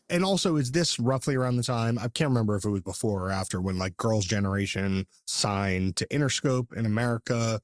[0.08, 1.98] And also, is this roughly around the time?
[1.98, 6.06] I can't remember if it was before or after when like Girls' Generation signed to
[6.06, 7.60] Interscope in America.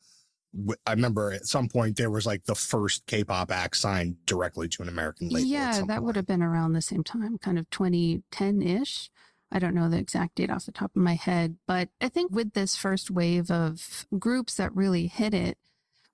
[0.86, 4.82] I remember at some point there was like the first K-pop act signed directly to
[4.82, 5.46] an American label.
[5.46, 6.02] Yeah, that point.
[6.02, 9.10] would have been around the same time, kind of 2010 ish.
[9.50, 12.32] I don't know the exact date off the top of my head, but I think
[12.32, 15.58] with this first wave of groups that really hit it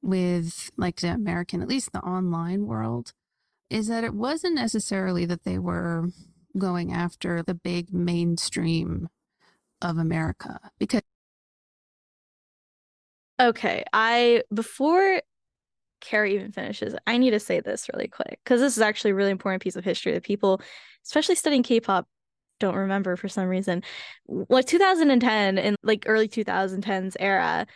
[0.02, 3.12] with like the American, at least the online world,
[3.70, 6.08] is that it wasn't necessarily that they were
[6.56, 9.08] going after the big mainstream
[9.80, 11.02] of America because
[13.40, 15.22] Okay, I before
[16.00, 19.14] Kara even finishes, I need to say this really quick because this is actually a
[19.14, 20.60] really important piece of history that people,
[21.04, 22.08] especially studying K-pop,
[22.60, 23.82] don't remember for some reason.
[24.24, 27.66] What 2010 and like early 2010s era,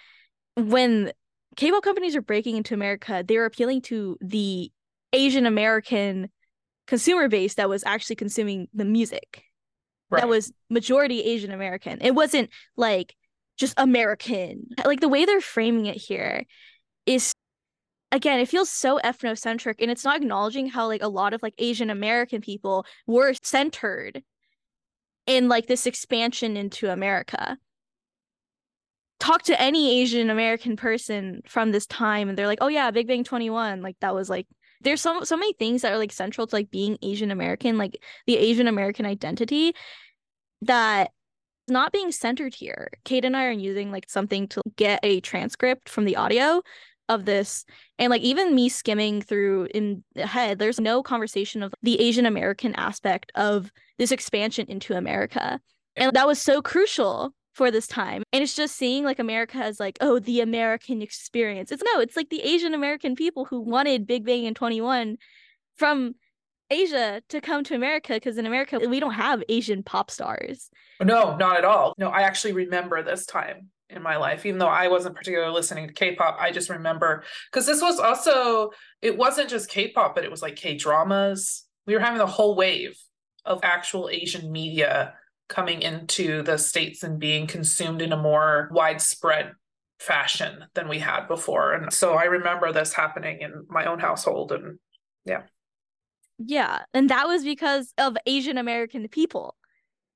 [0.56, 1.12] when
[1.56, 4.72] K-pop companies are breaking into America, they were appealing to the
[5.12, 6.30] Asian American
[6.86, 9.44] consumer base that was actually consuming the music.
[10.10, 10.22] Right.
[10.22, 12.00] That was majority Asian American.
[12.00, 13.14] It wasn't like
[13.62, 14.66] just American.
[14.84, 16.44] Like the way they're framing it here
[17.06, 17.32] is
[18.10, 21.54] again, it feels so ethnocentric and it's not acknowledging how like a lot of like
[21.58, 24.24] Asian American people were centered
[25.28, 27.56] in like this expansion into America.
[29.20, 33.06] Talk to any Asian American person from this time and they're like, "Oh yeah, Big
[33.06, 34.48] Bang 2NE1." Like that was like
[34.80, 38.02] there's so so many things that are like central to like being Asian American, like
[38.26, 39.74] the Asian American identity
[40.62, 41.12] that
[41.68, 42.88] not being centered here.
[43.04, 46.62] Kate and I are using like something to get a transcript from the audio
[47.08, 47.64] of this
[47.98, 52.24] and like even me skimming through in the head there's no conversation of the asian
[52.24, 55.60] american aspect of this expansion into america.
[55.94, 58.22] And that was so crucial for this time.
[58.32, 61.70] And it's just seeing like america as like oh the american experience.
[61.70, 65.16] It's no it's like the asian american people who wanted big bang and 2NE1
[65.76, 66.14] from
[66.72, 70.70] asia to come to america because in america we don't have asian pop stars.
[71.00, 71.94] No not at all.
[71.98, 75.86] No i actually remember this time in my life even though i wasn't particularly listening
[75.86, 78.70] to k-pop i just remember because this was also
[79.02, 81.66] it wasn't just k-pop but it was like k-dramas.
[81.86, 82.96] We were having the whole wave
[83.44, 85.14] of actual asian media
[85.48, 89.52] coming into the states and being consumed in a more widespread
[89.98, 91.74] fashion than we had before.
[91.74, 94.78] And so i remember this happening in my own household and
[95.24, 95.42] yeah
[96.46, 99.56] yeah and that was because of asian american people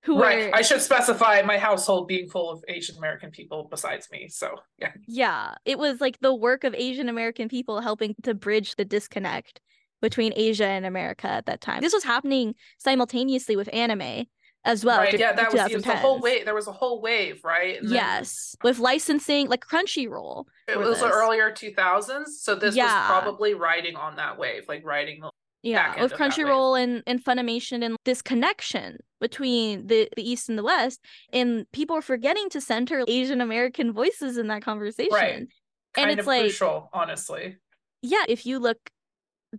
[0.06, 0.50] who right.
[0.50, 4.28] Were, I should specify my household being full of Asian American people besides me.
[4.28, 4.92] So yeah.
[5.08, 5.54] Yeah.
[5.64, 9.60] It was like the work of Asian American people helping to bridge the disconnect
[10.00, 11.80] between Asia and America at that time.
[11.80, 14.26] This was happening simultaneously with anime
[14.64, 14.98] as well.
[14.98, 15.18] Right.
[15.18, 16.44] Yeah, that was, was the whole wave.
[16.44, 17.80] There was a whole wave, right?
[17.80, 18.68] And yes, then...
[18.68, 20.44] with licensing, like Crunchyroll.
[20.68, 22.84] It was the earlier 2000s, so this yeah.
[22.84, 25.30] was probably riding on that wave, like riding the
[25.66, 30.62] yeah with crunchyroll and, and funimation and this connection between the, the east and the
[30.62, 31.00] west
[31.32, 35.12] and people are forgetting to center asian american voices in that conversation.
[35.12, 35.48] Right.
[35.94, 37.56] Kind and it's like crucial honestly.
[38.02, 38.78] Yeah if you look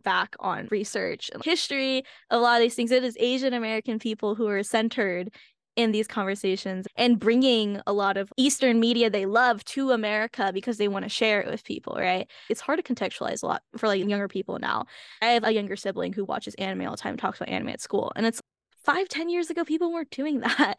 [0.04, 4.36] back on research and history a lot of these things it is asian american people
[4.36, 5.34] who are centered
[5.78, 10.78] in these conversations and bringing a lot of Eastern media they love to America because
[10.78, 12.28] they want to share it with people, right?
[12.50, 14.88] It's hard to contextualize a lot for like younger people now.
[15.22, 17.80] I have a younger sibling who watches anime all the time, talks about anime at
[17.80, 18.42] school, and it's
[18.84, 20.76] five, ten years ago, people weren't doing that.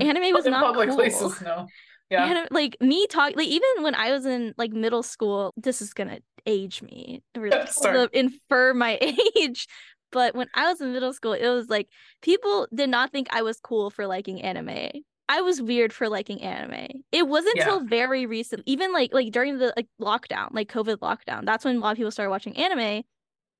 [0.00, 0.04] Mm.
[0.04, 0.96] anime was in not public cool.
[0.96, 1.66] places, no.
[2.08, 2.46] Yeah.
[2.50, 6.18] Like me talk like even when I was in like middle school, this is gonna
[6.46, 8.98] age me, really infer my
[9.36, 9.66] age.
[10.12, 11.88] But when I was in middle school, it was like
[12.22, 15.02] people did not think I was cool for liking anime.
[15.28, 17.04] I was weird for liking anime.
[17.12, 17.62] It wasn't yeah.
[17.62, 21.46] until very recent, even like like during the like lockdown, like COVID lockdown.
[21.46, 23.04] That's when a lot of people started watching anime.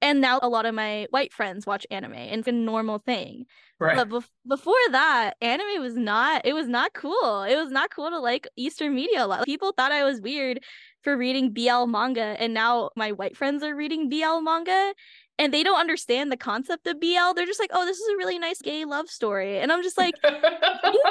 [0.02, 3.44] And now a lot of my white friends watch anime, and it's a normal thing.
[3.78, 3.96] Right.
[3.96, 6.46] But bef- before that, anime was not.
[6.46, 7.42] It was not cool.
[7.42, 9.44] It was not cool to like Eastern media a lot.
[9.44, 10.60] People thought I was weird
[11.02, 14.94] for reading BL manga, and now my white friends are reading BL manga,
[15.40, 17.32] and they don't understand the concept of BL.
[17.34, 19.58] They're just like, oh, this is a really nice gay love story.
[19.58, 21.02] And I'm just like, you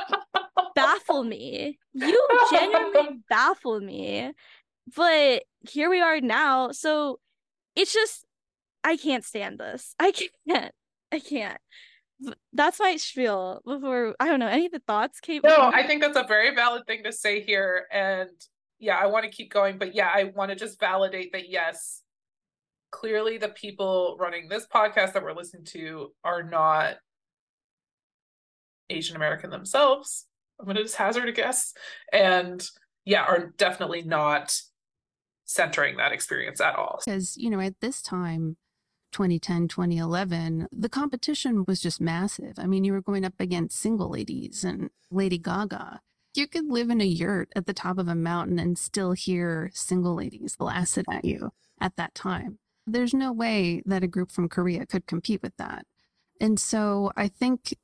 [0.74, 1.78] baffle me.
[1.92, 4.32] You genuinely baffle me.
[4.96, 6.70] But here we are now.
[6.70, 7.20] So
[7.76, 8.24] it's just,
[8.82, 9.94] I can't stand this.
[10.00, 10.72] I can't.
[11.12, 11.58] I can't.
[12.54, 15.44] That's my spiel before, I don't know, any of the thoughts, Kate?
[15.44, 17.86] No, I think that's a very valid thing to say here.
[17.92, 18.30] And
[18.78, 19.76] yeah, I want to keep going.
[19.76, 22.00] But yeah, I want to just validate that, yes,
[22.94, 26.94] clearly the people running this podcast that we're listening to are not
[28.88, 30.26] Asian American themselves.
[30.60, 31.74] I'm going to just hazard a guess.
[32.12, 32.64] And
[33.04, 34.56] yeah, are definitely not
[35.44, 37.00] centering that experience at all.
[37.04, 38.56] Because, you know, at this time,
[39.10, 42.54] 2010, 2011, the competition was just massive.
[42.58, 46.00] I mean, you were going up against single ladies and Lady Gaga.
[46.34, 49.70] You could live in a yurt at the top of a mountain and still hear
[49.74, 52.58] single ladies blasted at you at that time.
[52.86, 55.86] There's no way that a group from Korea could compete with that.
[56.40, 57.74] And so I think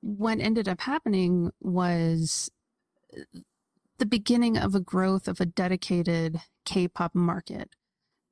[0.00, 2.50] what ended up happening was
[3.16, 3.40] uh,
[3.98, 7.70] the beginning of a growth of a dedicated K pop market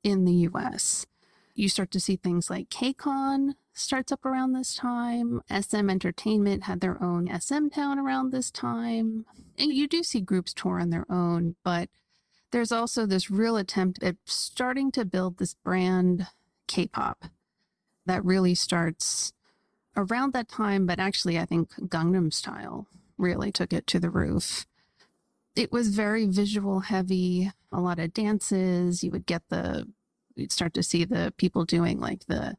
[0.02, 1.06] in the US.
[1.54, 5.40] You start to see things like KCON starts up around this time.
[5.48, 9.24] SM Entertainment had their own SM Town around this time.
[9.58, 11.88] And you do see groups tour on their own, but
[12.54, 16.28] there's also this real attempt at starting to build this brand
[16.68, 17.24] K pop
[18.06, 19.32] that really starts
[19.96, 22.86] around that time, but actually, I think Gangnam Style
[23.18, 24.66] really took it to the roof.
[25.56, 29.02] It was very visual heavy, a lot of dances.
[29.02, 29.88] You would get the,
[30.36, 32.54] you'd start to see the people doing like the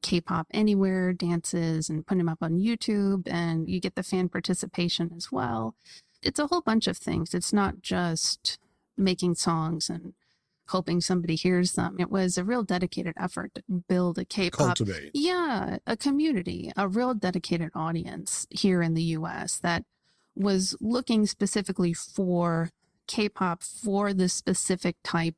[0.00, 4.30] K pop anywhere dances and putting them up on YouTube, and you get the fan
[4.30, 5.74] participation as well.
[6.22, 7.34] It's a whole bunch of things.
[7.34, 8.58] It's not just
[8.96, 10.14] making songs and
[10.68, 11.96] hoping somebody hears them.
[11.98, 15.10] It was a real dedicated effort to build a K-pop, Cultivate.
[15.12, 19.58] yeah, a community, a real dedicated audience here in the U.S.
[19.58, 19.84] that
[20.34, 22.70] was looking specifically for
[23.06, 25.34] K-pop for the specific type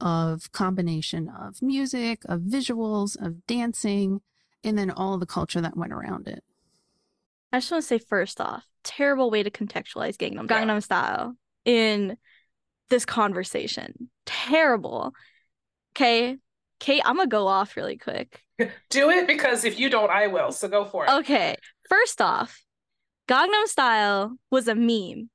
[0.00, 4.20] of combination of music, of visuals, of dancing,
[4.62, 6.44] and then all the culture that went around it.
[7.52, 10.64] I just want to say first off, terrible way to contextualize Gangnam Yeah.
[10.64, 11.34] Gangnam Style
[11.64, 12.18] in
[12.90, 14.10] this conversation.
[14.26, 15.12] Terrible.
[15.94, 16.36] Okay,
[16.80, 18.42] Kate, I'm gonna go off really quick.
[18.90, 20.52] Do it because if you don't, I will.
[20.52, 21.10] So go for it.
[21.10, 21.56] Okay,
[21.88, 22.62] first off,
[23.28, 25.30] Gangnam Style was a meme.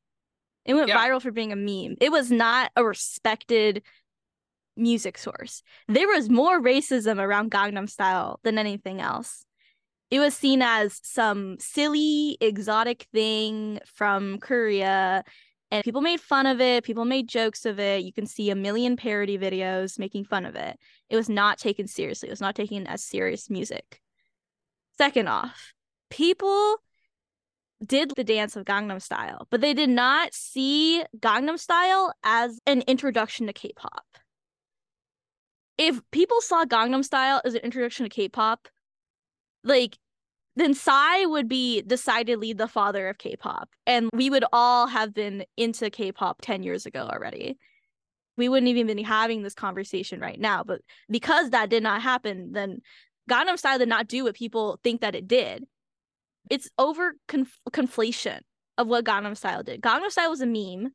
[0.66, 0.98] It went Yeah.
[0.98, 1.98] viral for being a meme.
[2.00, 3.84] It was not a respected
[4.76, 5.62] music source.
[5.88, 9.46] There was more racism around Gangnam Style than anything else.
[10.10, 15.24] It was seen as some silly, exotic thing from Korea,
[15.74, 16.84] and people made fun of it.
[16.84, 18.04] People made jokes of it.
[18.04, 20.78] You can see a million parody videos making fun of it.
[21.10, 22.30] It was not taken seriously.
[22.30, 24.00] It was not taken as serious music.
[25.00, 25.74] Second off,
[26.12, 26.76] people
[27.84, 32.84] did the dance of Gangnam Style, but they did not see Gangnam Style as an
[32.86, 34.06] introduction to K-pop.
[35.80, 38.68] If people saw Gangnam Style as an introduction to K-pop,
[39.64, 39.98] like
[40.56, 45.46] then Psy would be decidedly the father of K-pop, and we would all have been
[45.58, 47.58] into K-pop 10 years ago already.
[48.38, 52.52] We wouldn't even be having this conversation right now, but because that did not happen,
[52.52, 52.82] then
[53.30, 55.66] Gangnam Style did not do what people think that it did.
[56.50, 58.42] It's over conf- conflation
[58.78, 59.82] of what Gangnam Style did.
[59.82, 60.94] Gangnam Style was a meme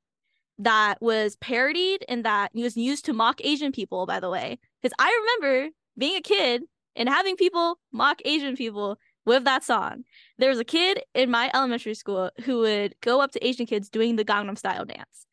[0.59, 4.59] that was parodied and that was used to mock Asian people, by the way.
[4.83, 6.63] Because I remember being a kid
[6.97, 8.99] and having people mock Asian people
[9.29, 10.03] with that song.
[10.39, 13.89] There was a kid in my elementary school who would go up to Asian kids
[13.89, 15.27] doing the Gangnam Style dance.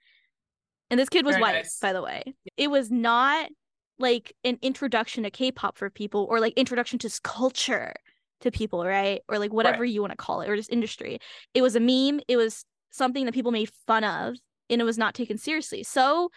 [0.91, 1.79] And this kid was Very white, nice.
[1.79, 2.35] by the way.
[2.57, 3.49] It was not
[3.97, 7.93] like an introduction to K-pop for people or like introduction to culture
[8.41, 9.21] to people, right?
[9.29, 11.17] Or like whatever you want to call it, or just industry.
[11.53, 12.19] It was a meme.
[12.27, 14.35] It was something that people made fun of,
[14.69, 15.83] and it was not taken seriously.
[15.83, 16.29] So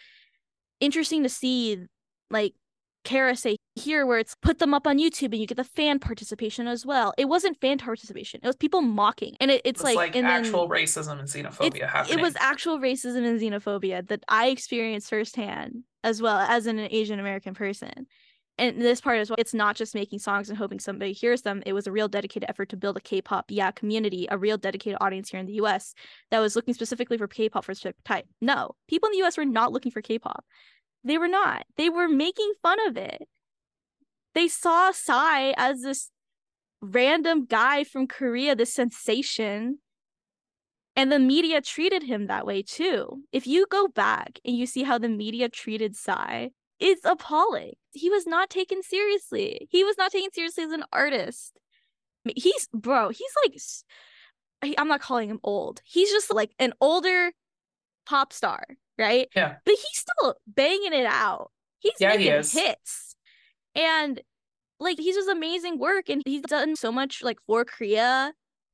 [0.80, 1.78] interesting to see,
[2.30, 2.54] like
[3.08, 5.98] Kara say here, where it's put them up on YouTube and you get the fan
[5.98, 7.14] participation as well.
[7.16, 10.44] It wasn't fan participation; it was people mocking, and it, it's like, like, and then-
[10.44, 12.18] actual racism and xenophobia it's- happening.
[12.18, 17.18] It was actual racism and xenophobia that I experienced firsthand, as well as an Asian
[17.18, 18.06] American person.
[18.58, 21.62] And this part as well, it's not just making songs and hoping somebody hears them.
[21.64, 24.98] It was a real dedicated effort to build a K-pop, yeah, community, a real dedicated
[25.00, 25.94] audience here in the U.S.
[26.32, 28.26] that was looking specifically for K-pop for a specific type.
[28.40, 29.38] No, people in the U.S.
[29.38, 30.44] were not looking for K-pop.
[31.04, 31.64] They were not.
[31.76, 33.22] They were making fun of it.
[34.34, 36.10] They saw Psy as this
[36.80, 39.78] random guy from Korea, this sensation,
[40.94, 43.22] and the media treated him that way too.
[43.32, 46.48] If you go back and you see how the media treated Psy,
[46.80, 47.72] it's appalling.
[47.92, 49.68] He was not taken seriously.
[49.70, 51.58] He was not taken seriously as an artist.
[52.36, 53.32] He's, bro, he's
[54.62, 55.80] like, I'm not calling him old.
[55.84, 57.32] He's just like an older
[58.06, 58.64] pop star,
[58.98, 59.28] right?
[59.34, 59.56] Yeah.
[59.64, 61.50] But he's still banging it out.
[61.78, 62.52] He's Yeah, he making is.
[62.52, 63.16] hits.
[63.74, 64.20] And
[64.80, 68.32] like he's just amazing work and he's done so much like for Korea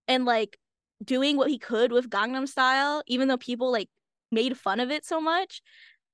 [0.08, 0.58] and like
[1.02, 3.88] doing what he could with Gangnam Style, even though people like
[4.30, 5.62] made fun of it so much.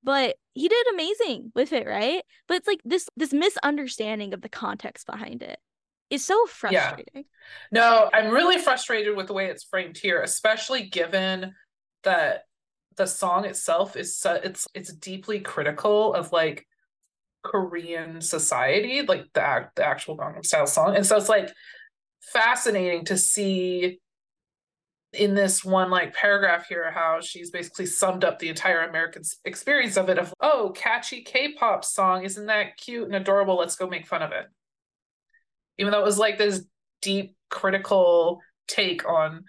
[0.02, 2.22] But he did amazing with it, right?
[2.48, 5.58] But it's like this this misunderstanding of the context behind it
[6.08, 6.34] is so
[6.70, 6.88] Yeah.
[6.90, 7.24] frustrating.
[7.70, 11.54] No, I'm really frustrated with the way it's framed here, especially given
[12.02, 12.44] that
[13.00, 16.66] the song itself is so it's it's deeply critical of like
[17.42, 20.94] Korean society, like the act, the actual Gangnam Style song.
[20.94, 21.50] And so it's like
[22.20, 24.00] fascinating to see
[25.14, 29.96] in this one like paragraph here how she's basically summed up the entire American experience
[29.96, 34.06] of it of oh catchy K-pop song isn't that cute and adorable let's go make
[34.06, 34.44] fun of it
[35.78, 36.64] even though it was like this
[37.02, 39.44] deep critical take on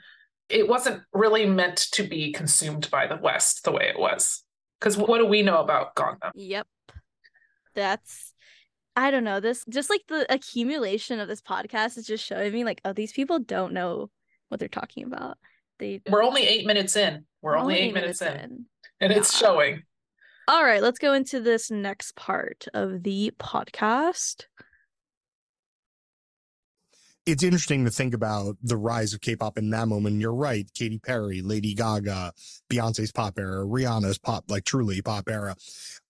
[0.51, 4.43] it wasn't really meant to be consumed by the West the way it was
[4.79, 6.67] because what do we know about Gangnam Yep.
[7.75, 8.33] That's
[8.95, 9.39] I don't know.
[9.39, 13.13] This just like the accumulation of this podcast is just showing me like, oh, these
[13.13, 14.09] people don't know
[14.49, 15.37] what they're talking about.
[15.79, 18.65] They we're only eight minutes in we're, only, eight, minutes, in,
[18.99, 19.81] and it's showing
[20.47, 24.45] All right, let's go into this next part of the podcast.
[27.25, 30.21] It's interesting to think about the rise of K-pop in that moment.
[30.21, 32.33] You're right, Katy Perry, Lady Gaga,
[32.69, 35.55] Beyonce's pop era, Rihanna's pop, like truly pop era,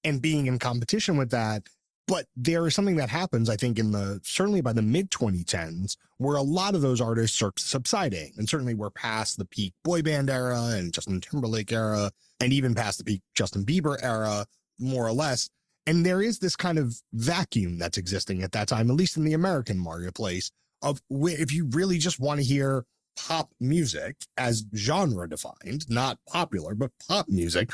[0.04, 1.64] and being in competition with that.
[2.08, 5.98] But there is something that happens, I think, in the certainly by the mid 2010s,
[6.18, 10.02] where a lot of those artists are subsiding, and certainly we're past the peak boy
[10.02, 14.46] band era and Justin Timberlake era, and even past the peak Justin Bieber era,
[14.80, 15.50] more or less.
[15.88, 19.24] And there is this kind of vacuum that's existing at that time, at least in
[19.24, 20.52] the American marketplace,
[20.82, 26.76] of if you really just want to hear pop music as genre defined, not popular,
[26.76, 27.72] but pop music,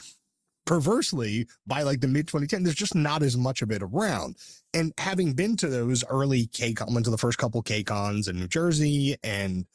[0.66, 4.36] perversely by like the mid 2010, there's just not as much of it around.
[4.74, 8.48] And having been to those early K-Con, went to the first couple K-Cons in New
[8.48, 9.66] Jersey and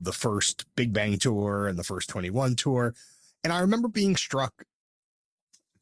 [0.00, 2.94] the first Big Bang tour and the first 2NE1 tour.
[3.44, 4.64] And I remember being struck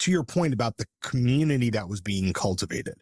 [0.01, 2.95] to your point about the community that was being cultivated.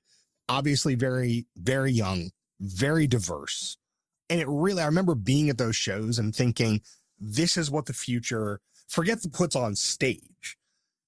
[0.49, 2.31] Obviously, very, very young,
[2.61, 3.77] very diverse.
[4.33, 6.81] And it really, I remember being at those shows and thinking,
[7.21, 10.57] this is what the future, forget the puts on stage.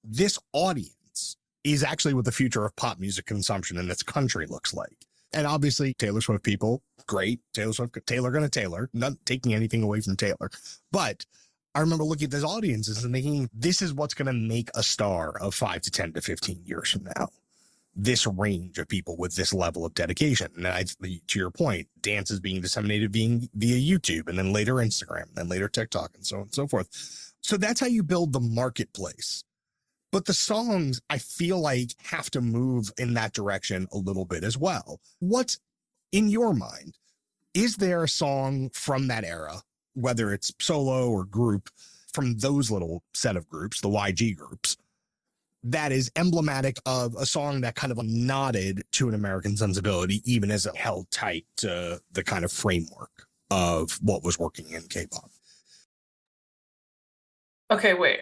[0.05, 4.75] This audience is actually what the future of pop music consumption in this country looks
[4.75, 5.07] like.
[5.33, 7.41] And obviously, Taylor Swift people, great.
[7.55, 10.51] Taylor Swift, Taylor gonna Taylor, not taking anything away from Taylor.
[10.93, 11.25] But
[11.75, 15.39] I remember looking at those audiences and thinking, this is what's gonna make a star
[15.39, 17.31] of five to 10 to 15 years from now
[17.97, 20.51] this range of people with this level of dedication.
[20.57, 24.75] And I, to your point, dance is being disseminated being via YouTube and then later
[24.75, 27.33] Instagram and then later TikTok and so on and so forth.
[27.43, 29.45] So that's how you build the marketplace.
[30.11, 34.45] But the songs, I feel like, have to move in that direction a little bit
[34.45, 35.01] as well.
[35.19, 35.59] What's
[36.13, 36.97] in your mind?
[37.53, 39.63] Is there a song from that era,
[39.95, 41.69] whether it's solo or group,
[42.13, 44.77] from those little set of groups, the YG groups,
[45.65, 50.51] that is emblematic of a song that kind of nodded to an American sensibility, even
[50.51, 55.31] as it held tight to the kind of framework of what was working in K-pop.
[57.71, 58.21] okay wait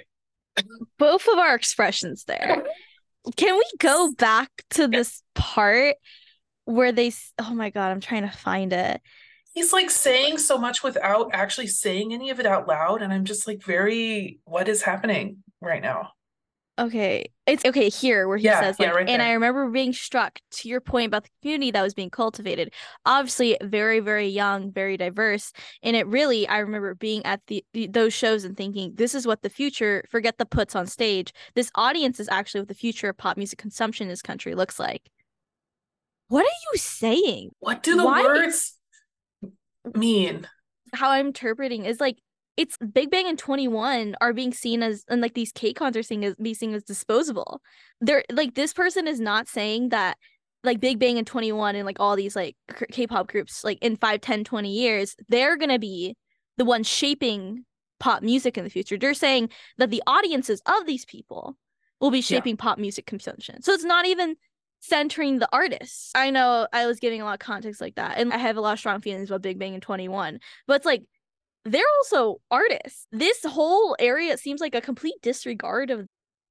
[0.98, 2.62] Both of our expressions there.
[3.36, 5.96] Can we go back to this part
[6.64, 9.00] where they Oh my god, I'm trying to find it.
[9.54, 13.24] he's like saying so much without actually saying any of it out loud and i'm
[13.24, 16.12] just like very what is happening right now
[16.82, 17.30] Okay.
[17.46, 19.22] It's okay here where he Yeah, says yeah, like right and.
[19.22, 22.72] I remember being struck to your point about the community that was being cultivated.
[23.06, 25.52] Obviously very very young, very diverse,
[25.82, 29.26] and it really I remember being at the the- those shows and thinking this is
[29.26, 31.32] what the future, forget the puts on stage.
[31.54, 34.78] This audience is actually what the future of pop music consumption in this country looks
[34.78, 35.02] like.
[36.28, 37.50] What are you saying?
[37.60, 38.74] what do the Why- words
[39.94, 40.48] mean
[40.94, 42.18] how I'm interpreting is like
[42.56, 46.22] it's Big Bang and 2NE1 are being seen as and like these K-cons are seen
[46.24, 47.60] as being seen as disposable.
[48.00, 50.18] They're like this person is not saying that
[50.64, 53.96] like Big Bang and 2NE1 and like all these like k- K-pop groups like in
[53.96, 56.16] 5, 10, 20 years, they're going to be
[56.58, 57.64] the ones shaping
[57.98, 58.98] pop music in the future.
[58.98, 59.48] They're saying
[59.78, 61.56] that the audiences of these people
[62.00, 63.62] will be shaping pop music consumption.
[63.62, 64.36] So it's not even
[64.80, 66.10] centering the artists.
[66.14, 68.60] I know I was giving a lot of context like that, and I have a
[68.60, 71.04] lot of strong feelings about Big Bang and 2NE1, but it's like
[71.64, 73.06] they're also artists.
[73.12, 76.06] This whole area seems like a complete disregard of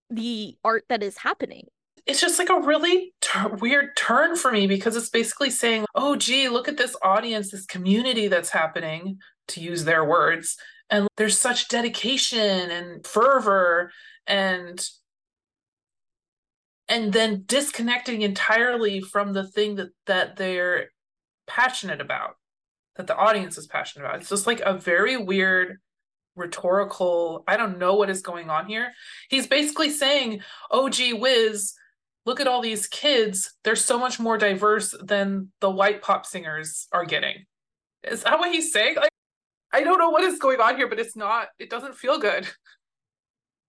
[0.09, 1.68] the art that is happening.
[2.07, 6.16] it's just like a really tur weird turn for me because it's basically saying, oh,
[6.16, 9.18] gee, look at this audience, this community that's happening,
[9.49, 10.57] to use their words.
[10.89, 13.91] And there's such dedication and fervor
[14.28, 14.84] and
[16.89, 20.89] and then disconnecting entirely from the thing that that they're
[21.47, 22.36] passionate about
[22.96, 24.20] that the audience is passionate about.
[24.20, 25.78] It's just like a very weird
[26.38, 28.92] rhetorical i don't know what is going on here.
[29.30, 31.74] He's basically saying oh gee whiz
[32.26, 33.54] look at all these kids.
[33.64, 37.46] They're so much more diverse than the white pop singers are getting.
[38.04, 38.96] Is that what he's saying?
[38.96, 39.12] Like
[39.74, 42.48] i don't know what is going on here but it's not it doesn't feel good.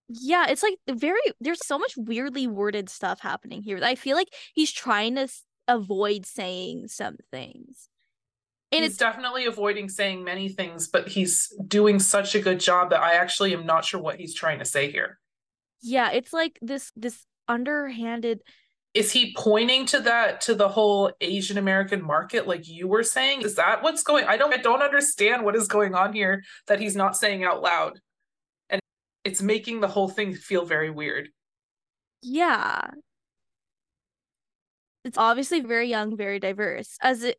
[0.09, 3.79] Yeah, it's like very there's so much weirdly worded stuff happening here.
[3.83, 5.27] I feel like he's trying to
[5.67, 7.89] avoid saying some things.
[8.73, 12.89] And he's it's definitely avoiding saying many things, but he's doing such a good job
[12.89, 15.19] that I actually am not sure what he's trying to say here.
[15.81, 18.41] Yeah, it's like this this underhanded
[18.93, 23.41] is he pointing to that to the whole asian american market like you were saying?
[23.41, 26.79] Is that what's going i don't i don't understand what is going on here that
[26.79, 27.99] he's not saying out loud.
[28.69, 28.81] And
[29.23, 31.29] it's making the whole thing feel very weird.
[32.21, 32.81] Yeah.
[35.03, 37.37] It's obviously very young very diverse as it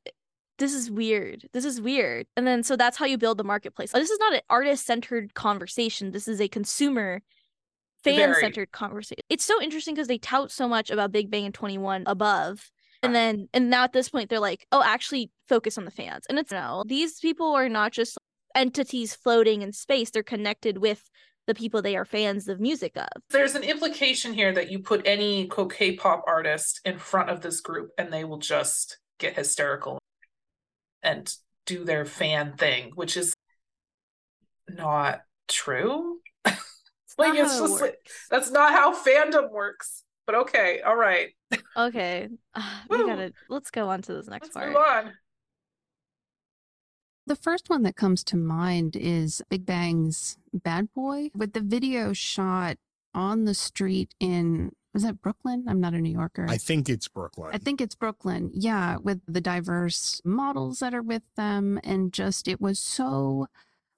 [0.59, 3.92] this is weird this is weird and then so that's how you build the marketplace
[3.92, 7.20] this is not an artist centered conversation this is a consumer
[8.05, 9.22] fan centered conversation.
[9.28, 12.70] It's so interesting because they tout so much about Big Bang and 2NE1 above.
[13.02, 16.24] And then, and now at this point, they're like, oh, actually focus on the fans.
[16.28, 18.16] And it's no, these people are not just
[18.55, 21.02] entities floating in space, they're connected with
[21.46, 23.09] the people they are fans of music of.
[23.28, 27.61] There's an implication here that you put any K pop artist in front of this
[27.61, 29.98] group and they will just get hysterical
[31.05, 31.32] and
[31.66, 33.34] do their fan thing, which is
[34.68, 36.18] not true.
[36.44, 37.98] like it's just like,
[38.30, 40.02] that's not how fandom works.
[40.26, 41.30] But okay, all right.
[41.76, 42.28] Okay,
[42.90, 44.68] we gotta let's go on to this next let's part.
[44.68, 45.12] Move on.
[47.26, 52.12] The first one that comes to mind is Big Bang's Bad Boy, with the video
[52.12, 52.76] shot
[53.14, 55.64] on the street in was that Brooklyn?
[55.68, 56.47] I'm not a New Yorker.
[56.49, 57.51] I think it's Brooklyn.
[57.53, 58.51] I think it's Brooklyn.
[58.55, 63.49] Yeah, with the diverse models that are with them and just it was so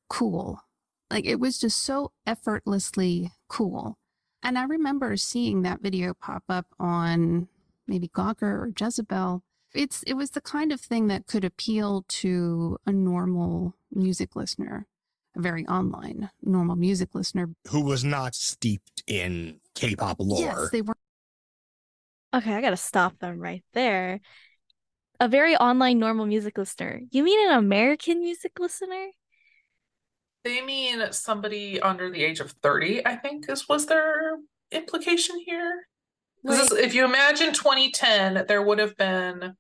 [0.08, 0.62] cool
[1.10, 3.98] like it was just so effortlessly cool.
[4.42, 7.48] And I remember seeing that video pop up on
[7.86, 9.42] maybe Gawker or Jezebel.
[9.74, 14.86] It's it was the kind of thing that could appeal to a normal music listener,
[15.36, 20.40] a very online normal music listener who was not steeped in K-pop lore.
[20.40, 20.96] Yes, they were.
[22.34, 24.20] Okay, I gotta stop them right there.
[25.20, 27.00] A very online normal music listener.
[27.10, 29.06] You mean an American music listener?
[30.44, 34.36] They mean somebody under the age of 30, I think is was their
[34.70, 35.86] implication here.
[36.42, 39.54] Because if you imagine 2010, there would have been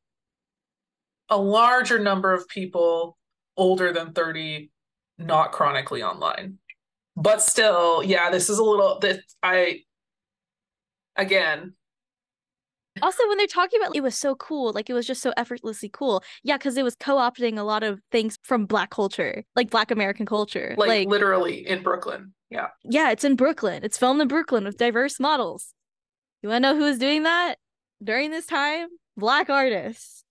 [1.28, 3.16] a larger number of people
[3.56, 4.70] older than 30
[5.18, 6.58] not chronically online.
[7.16, 9.80] But still, yeah, this is a little that I
[11.16, 11.74] again,
[13.02, 15.88] also when they're talking about it was so cool like it was just so effortlessly
[15.92, 16.22] cool.
[16.42, 20.26] Yeah because it was co-opting a lot of things from black culture like black american
[20.26, 22.68] culture like, like literally in brooklyn yeah.
[22.84, 23.82] Yeah it's in brooklyn.
[23.82, 25.74] It's filmed in brooklyn with diverse models.
[26.42, 27.56] You want to know who was doing that?
[28.02, 30.22] During this time black artists.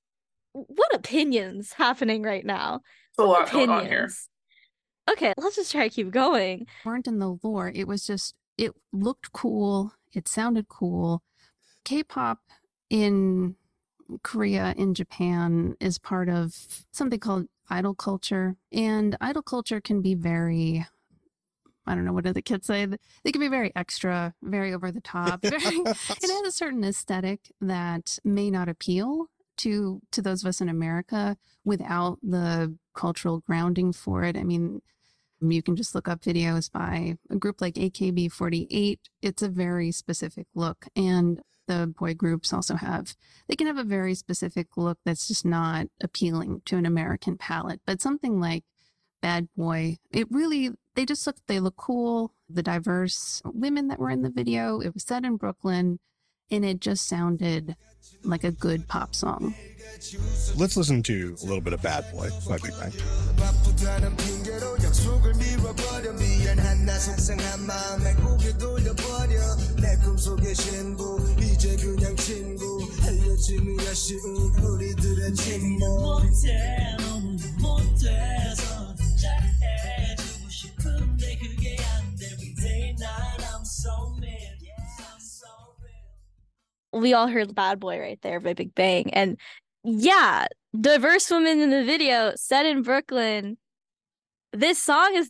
[0.54, 2.80] What opinions happening right now?
[3.18, 3.68] A lot opinions.
[3.68, 4.10] going on here.
[5.12, 6.68] Okay let's just try to keep going.
[6.86, 7.72] Weren't in the lore.
[7.74, 11.22] It was just it looked cool it sounded cool
[11.86, 12.40] K-pop
[12.90, 13.56] in
[14.24, 16.54] Korea, in Japan, is part of
[16.92, 18.56] something called idol culture.
[18.72, 20.86] And idol culture can be very,
[21.86, 22.86] I don't know, what do the kids say?
[23.24, 25.42] They can be very extra, very over the top.
[25.42, 30.60] Very, it has a certain aesthetic that may not appeal to to those of us
[30.60, 34.36] in America without the cultural grounding for it.
[34.36, 34.82] I mean,
[35.42, 39.00] you can just look up videos by a group like AKB48.
[39.22, 40.88] It's a very specific look.
[40.96, 43.16] And the boy groups also have
[43.48, 47.82] they can have a very specific look that's just not appealing to an American palate.
[47.86, 48.64] But something like
[49.22, 52.32] Bad Boy, it really they just look they look cool.
[52.50, 56.00] The diverse women that were in the video, it was set in Brooklyn,
[56.52, 57.76] and it just sounded
[58.24, 59.56] like a good pop song.
[60.56, 62.92] Let's listen to a little bit of Bad Boy by Big Bang.
[86.96, 89.14] We all heard Bad Boy right there by Big Bang.
[89.14, 89.38] And
[89.84, 90.48] yeah,
[90.80, 93.58] diverse women in the video set in Brooklyn.
[94.54, 95.30] This song is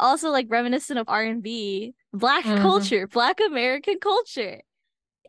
[0.00, 2.60] also like reminiscent of R&B, black mm-hmm.
[2.60, 4.60] culture, black American culture.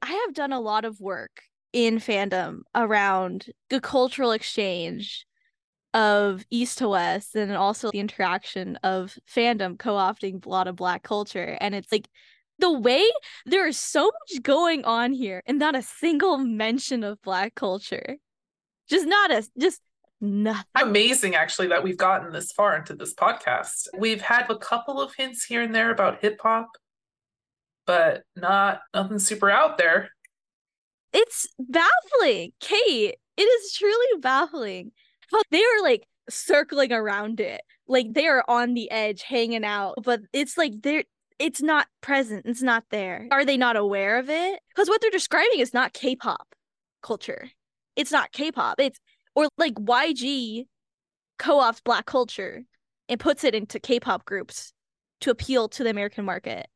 [0.02, 5.26] I have done a lot of work in fandom around the cultural exchange
[5.94, 11.04] of east to west and also the interaction of fandom co-opting a lot of black
[11.04, 12.10] culture and it's like
[12.60, 13.06] the way
[13.46, 18.18] there is so much going on here and not a single mention of black culture
[18.88, 19.82] just not a just
[20.22, 20.66] nothing.
[20.76, 23.88] Amazing, actually, that we've gotten this far into this podcast.
[23.98, 26.70] We've had a couple of hints here and there about hip hop,
[27.86, 30.10] but not nothing super out there.
[31.14, 33.16] It's baffling, Kate.
[33.38, 34.92] It is truly baffling
[35.32, 39.96] how they are like circling around it, like they are on the edge, hanging out,
[40.04, 41.04] but it's like they're
[41.40, 42.46] it's not present.
[42.46, 43.28] It's not there.
[43.32, 44.60] Are they not aware of it?
[44.70, 46.56] Because what they're describing is not K-pop
[47.02, 47.50] culture.
[47.96, 48.80] It's not K-pop.
[48.80, 49.00] It's
[49.36, 50.66] or like YG
[51.38, 52.64] co-ops black culture
[53.10, 54.74] and puts it into K-pop groups
[55.22, 56.68] to appeal to the American market.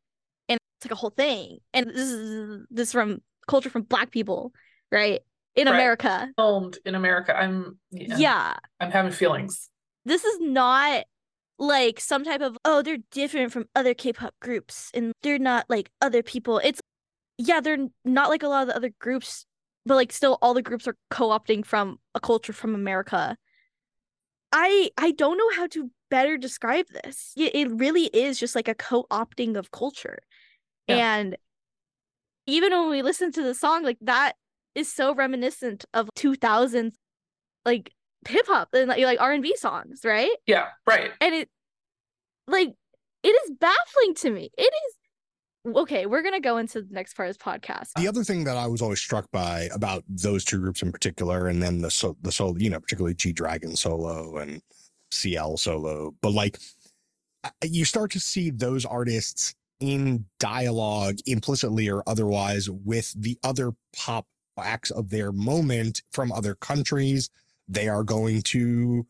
[0.47, 1.59] And it's like a whole thing.
[1.73, 4.51] And this is this is from culture from black people,
[4.91, 5.21] right?
[5.55, 5.75] In Right.
[5.75, 6.29] America.
[6.37, 7.35] Filmed in America.
[7.35, 8.53] I'm yeah, yeah.
[8.79, 9.69] I'm having feelings.
[10.05, 11.03] This is not
[11.59, 15.91] like some type of oh they're different from other K-pop groups and they're not like
[16.01, 16.59] other people.
[16.63, 16.81] It's
[17.37, 19.45] yeah, they're not like a lot of the other groups,
[19.85, 23.37] but like still all the groups are co-opting from a culture from America.
[24.51, 27.33] I I don't know how to better describe this.
[27.37, 30.19] It, it really is just like a co-opting of culture.
[30.87, 31.17] Yeah.
[31.17, 31.37] And
[32.47, 34.33] even when we listen to the song like that
[34.75, 36.93] is so reminiscent of 2000s
[37.65, 37.91] like
[38.27, 40.35] hip hop and like, like R&B songs, right?
[40.45, 41.11] Yeah, right.
[41.21, 41.49] And it
[42.47, 42.73] like
[43.23, 44.49] it is baffling to me.
[44.57, 44.95] It is
[45.75, 47.89] okay, we're going to go into the next part of this podcast.
[47.97, 51.47] The other thing that I was always struck by about those two groups in particular,
[51.47, 54.61] and then the so the solo, you know, particularly G Dragon solo and
[55.11, 56.59] CL solo, but like
[57.63, 64.25] you start to see those artists in dialogue implicitly or otherwise with the other pop
[64.61, 67.29] acts of their moment from other countries.
[67.69, 69.05] They are going to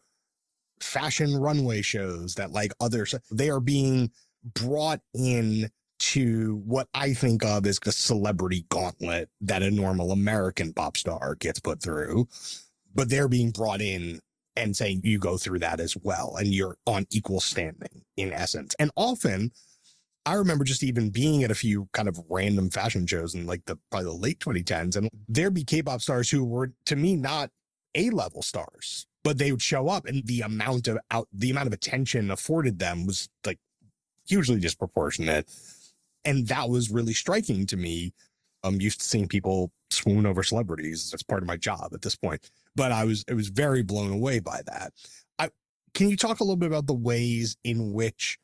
[0.80, 4.12] fashion runway shows that like others they are being
[4.53, 10.74] brought in to what I think of as the celebrity gauntlet that a normal American
[10.74, 12.28] pop star gets put through,
[12.95, 14.20] but they're being brought in
[14.55, 18.76] and saying you go through that as well, and you're on equal standing in essence.
[18.80, 19.51] And often,
[20.26, 23.66] I remember just even being at a few kind of random fashion shows in like
[23.66, 27.51] the probably the late 2010s, and there'd be K-pop stars who were to me not
[27.96, 31.74] A-level stars, but they would show up, and the amount of out the amount of
[31.74, 33.60] attention afforded them was like
[34.28, 35.50] hugely disproportionate
[36.26, 38.14] and that was really striking to me.
[38.64, 41.10] I'm used to seeing people swoon over celebrities.
[41.12, 42.52] That's part of my job at this point.
[42.76, 44.94] But I was, it was very blown away by that.
[45.40, 45.50] I
[45.94, 48.38] can you talk a little bit about the ways in which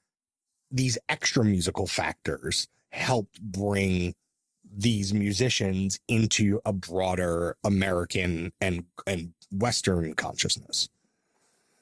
[0.72, 4.16] these extra musical factors helped bring
[4.78, 10.90] these musicians into a broader American and and Western consciousness?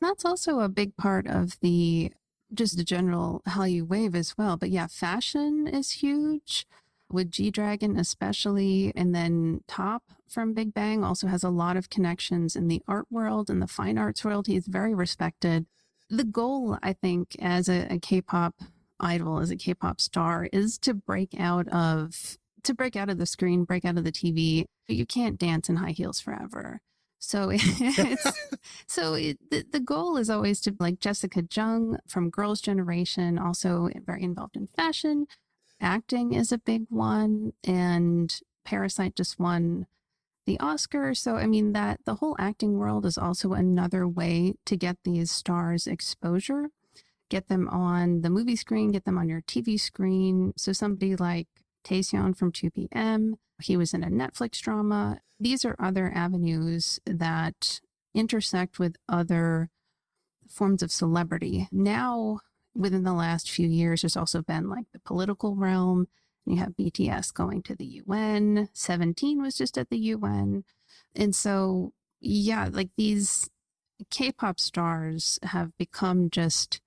[0.01, 2.11] That's also a big part of the
[2.53, 4.57] just the general Hallyu wave as well.
[4.57, 6.67] But yeah, fashion is huge
[7.09, 8.91] with G Dragon, especially.
[8.95, 13.05] And then Top from Big Bang also has a lot of connections in the art
[13.09, 14.47] world and the fine arts world.
[14.47, 15.65] He's very respected.
[16.09, 18.55] The goal, I think, as a, a K pop
[18.99, 23.17] idol, as a K pop star, is to break out of to break out of
[23.17, 24.65] the screen, break out of the TV.
[24.87, 26.81] But you can't dance in high heels forever.
[27.23, 28.27] So it's
[28.85, 33.89] so it, the, the goal is always to like Jessica Jung from Girls' Generation, also
[34.05, 35.27] very involved in fashion.
[35.79, 38.33] Acting is a big one, and
[38.65, 39.87] Parasite just won
[40.45, 41.13] the Oscar.
[41.13, 45.31] So I mean that the whole acting world is also another way to get these
[45.31, 46.69] stars exposure,
[47.29, 50.53] get them on the movie screen, get them on your TV screen.
[50.57, 51.47] So somebody like
[51.83, 55.19] Taecyeon from 2PM, he was in a Netflix drama.
[55.39, 57.81] These are other avenues that
[58.13, 59.69] intersect with other
[60.49, 61.67] forms of celebrity.
[61.71, 62.39] Now,
[62.75, 66.07] within the last few years, there's also been like the political realm.
[66.45, 68.69] You have BTS going to the UN.
[68.73, 70.63] 17 was just at the UN.
[71.15, 73.49] And so, yeah, like these
[74.09, 76.81] K pop stars have become just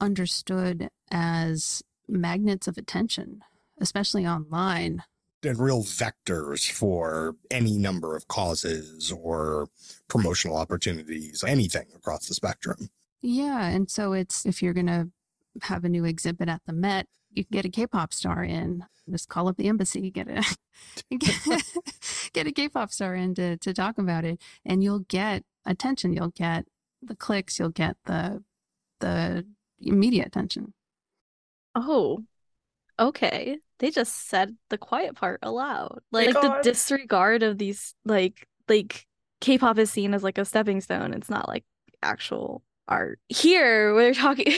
[0.00, 3.42] understood as magnets of attention,
[3.82, 5.02] especially online.
[5.44, 9.68] and real vectors for any number of causes or
[10.08, 12.90] promotional opportunities, anything across the spectrum.
[13.20, 13.66] Yeah.
[13.66, 15.10] And so it's if you're going to
[15.62, 18.84] have a new exhibit at the Met, you can get a K pop star in.
[19.10, 20.44] Just call up the embassy, get a
[21.18, 21.62] get,
[22.32, 26.12] get a K pop star in to, to talk about it, and you'll get attention.
[26.12, 26.66] You'll get
[27.02, 27.58] the clicks.
[27.58, 28.44] You'll get the
[29.00, 29.44] the
[29.80, 30.72] media attention.
[31.74, 32.24] Oh,
[32.98, 33.58] okay.
[33.82, 35.98] They just said the quiet part aloud.
[36.12, 39.08] My Like the disregard of these like like
[39.40, 41.12] K-pop is seen as like a stepping stone.
[41.12, 41.64] It's not like
[42.00, 43.18] actual art.
[43.28, 44.54] Here we're talking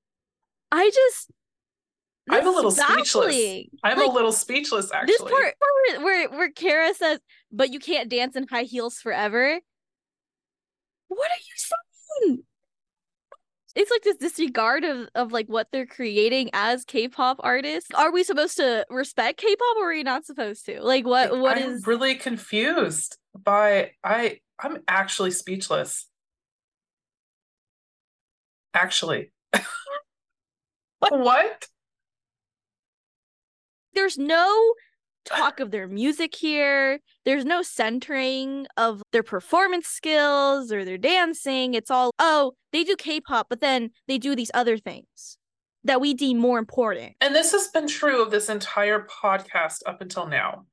[0.72, 1.30] I just
[2.30, 3.66] I'm a little speechless.
[3.84, 5.12] I'm Like, a little speechless actually.
[5.12, 7.20] this part where, where where Kara says,
[7.52, 9.60] but you can't dance in high heels forever.
[11.08, 12.42] What are you saying?
[13.76, 17.90] It's like this disregard of, of like what they're creating as K-pop artists.
[17.94, 20.82] Are we supposed to respect K-pop or are we not supposed to?
[20.82, 26.08] Like what what I'm is really confused by I I'm actually speechless.
[28.74, 29.30] Actually.
[30.98, 31.68] what?
[33.96, 34.74] there's no
[35.26, 37.00] talk of their music here.
[37.24, 41.74] There's no centering of their performance skills or their dancing.
[41.74, 45.36] It's all, oh, they do K pop, but then they do these other things
[45.84, 47.14] that we deem more important.
[47.20, 50.64] And this has been true of this entire podcast up until now.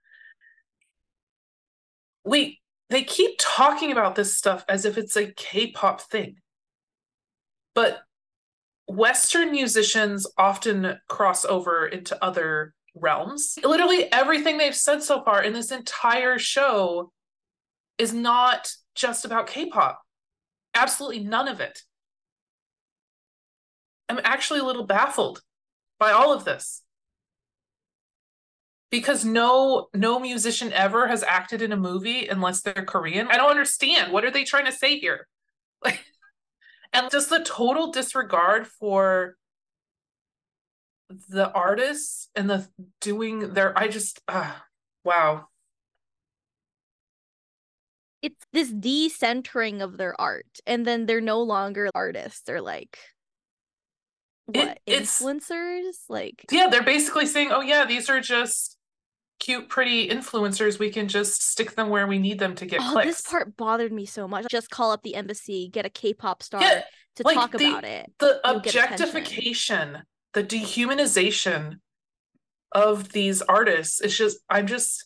[2.26, 6.36] We they keep talking about this stuff as if it's a K-pop thing.
[7.74, 8.02] But
[8.88, 13.58] Western musicians often cross over into other realms.
[13.64, 17.12] Literally everything they've said so far in this entire show
[17.98, 20.02] is not just about K-pop.
[20.74, 21.82] Absolutely none of it.
[24.10, 25.42] I'm actually a little baffled
[26.00, 26.82] by all of this.
[28.92, 33.28] Because no no musician ever has acted in a movie unless they're Korean.
[33.28, 34.12] I don't understand.
[34.12, 35.28] What are they trying to say here?
[35.84, 36.04] Like
[36.94, 39.36] and just the total disregard for
[41.30, 42.68] the artists and the
[43.02, 44.52] doing their I just uh,
[45.04, 45.48] wow.
[48.22, 52.42] It's this decentering of their art, and then they're no longer artists.
[52.46, 52.98] They're like
[54.54, 55.96] It- what it's- influencers?
[56.08, 58.78] Like Yeah, they're basically saying, "Oh yeah, these are just
[59.40, 60.80] cute pretty influencers.
[60.80, 63.58] We can just stick them where we need them to get oh, clicks." this part
[63.58, 64.46] bothered me so much.
[64.50, 66.84] Just call up the embassy, get a K-pop star Yeah,
[67.18, 68.10] to like, talk the- about it.
[68.20, 69.98] the You'll objectification,
[70.34, 71.76] the dehumanization
[72.72, 74.02] of these artists.
[74.02, 75.06] It's just I'm just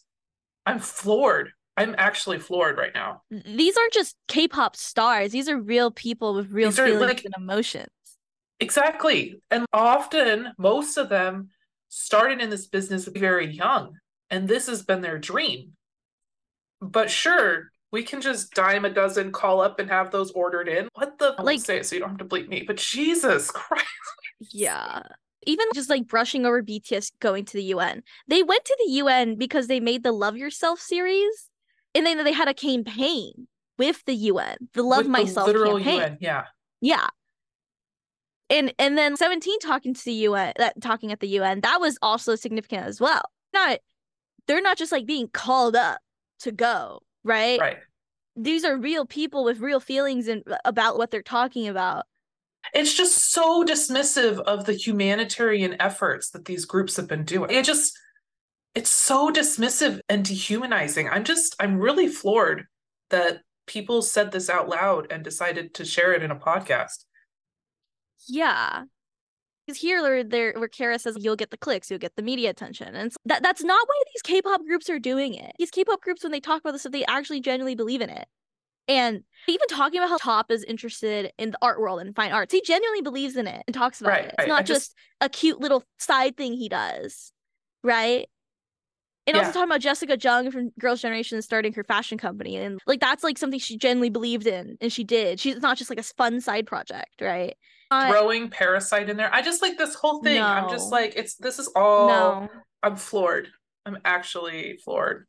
[0.66, 1.52] I'm floored.
[1.76, 3.22] I'm actually floored right now.
[3.30, 5.32] These aren't just K-pop stars.
[5.32, 7.88] These are real people with real These feelings like- and emotions.
[8.60, 9.40] Exactly.
[9.52, 11.50] And often most of them
[11.90, 13.94] started in this business very young
[14.32, 15.74] and this has been their dream.
[16.82, 20.90] But sure, we can just dime a dozen, call up and have those ordered in.
[20.96, 23.86] What the Like- say it so you don't have to bleep me, but Jesus Christ.
[24.40, 25.04] Yeah.
[25.46, 28.04] Even just like brushing over BTS going to the UN.
[28.28, 31.50] They went to the UN because they made the Love Yourself series
[31.96, 35.78] and then they had a campaign with the UN, the Love With the Myself literal
[35.78, 36.00] campaign.
[36.00, 36.44] UN, yeah.
[36.82, 37.08] Yeah.
[38.50, 41.98] And and then 17 talking to the UN that talking at the UN, that was
[42.02, 43.24] also significant as well.
[43.54, 43.80] Not
[44.48, 46.00] they're not just like being called up
[46.40, 47.60] to go, right?
[47.60, 47.78] Right.
[48.36, 52.06] These are real people with real feelings and uh, about what they're talking about.
[52.74, 57.52] It's just so dismissive of the humanitarian efforts that these groups have been doing.
[57.52, 57.98] It just
[58.76, 61.10] it's so dismissive and dehumanizing.
[61.10, 62.66] I'm just I'm really floored
[63.10, 67.06] that people said this out loud and decided to share it in a podcast.
[68.28, 68.84] Yeah.
[69.66, 72.50] Because here where there where Kara says you'll get the clicks, you'll get the media
[72.50, 72.96] attention.
[72.96, 75.54] And that that's not why these K-pop groups are doing it.
[75.60, 78.28] These K-pop groups, when they talk about this stuff, they actually genuinely believe in it.
[78.88, 82.54] And even talking about how Top is interested in the art world and fine arts,
[82.54, 84.28] he genuinely believes in it and talks about Right, it.
[84.30, 84.48] It's right.
[84.48, 87.32] not just- just a cute little side thing he does,
[87.84, 88.28] right?
[89.26, 93.02] And also talking about Jessica Jung from Girls' Generation starting her fashion company, and like
[93.02, 95.38] that's like something she genuinely believed in, and she did.
[95.38, 97.58] She's not just like a fun side project, right?
[97.92, 99.34] Throwing Parasite in there.
[99.34, 100.42] I just like this whole thing.
[100.42, 102.50] I'm just like it's this is all no.
[102.82, 103.50] I'm floored.
[103.86, 105.26] I'm actually floored.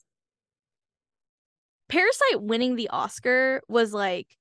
[1.88, 4.36] Parasite winning the Oscar was like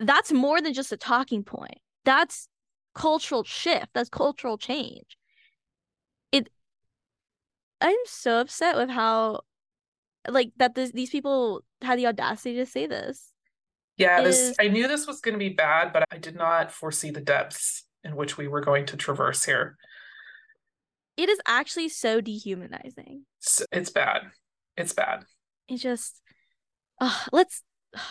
[0.00, 1.78] that's more than just a talking point.
[2.04, 2.48] That's
[2.94, 3.88] cultural shift.
[3.94, 5.16] That's cultural change.
[6.32, 6.48] It
[7.80, 9.40] I'm so upset with how
[10.28, 13.32] like that this, these people had the audacity to say this.
[13.96, 16.70] Yeah, this Is- I knew this was going to be bad, but I did not
[16.70, 19.76] foresee the depths in which we were going to traverse here.
[21.16, 23.24] It is actually so dehumanizing.
[23.38, 24.22] It's, it's bad.
[24.76, 25.24] It's bad.
[25.68, 26.22] It just
[27.00, 27.62] uh, let's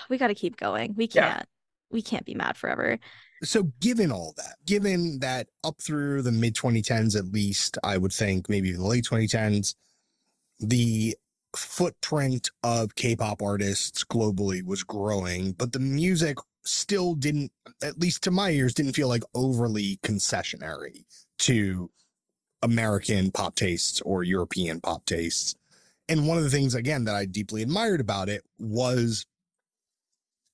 [0.09, 0.93] we got to keep going.
[0.95, 1.45] We can't
[1.91, 2.99] we can't be mad forever.
[3.43, 8.11] So, given all that, given that up through the mid 2010s, at least, I would
[8.11, 9.75] think maybe the late 2010s,
[10.59, 11.15] the
[11.55, 17.51] footprint of K pop artists globally was growing, but the music still didn't,
[17.83, 21.05] at least to my ears, didn't feel like overly concessionary
[21.39, 21.89] to
[22.63, 25.55] American pop tastes or European pop tastes.
[26.09, 29.25] And one of the things, again, that I deeply admired about it was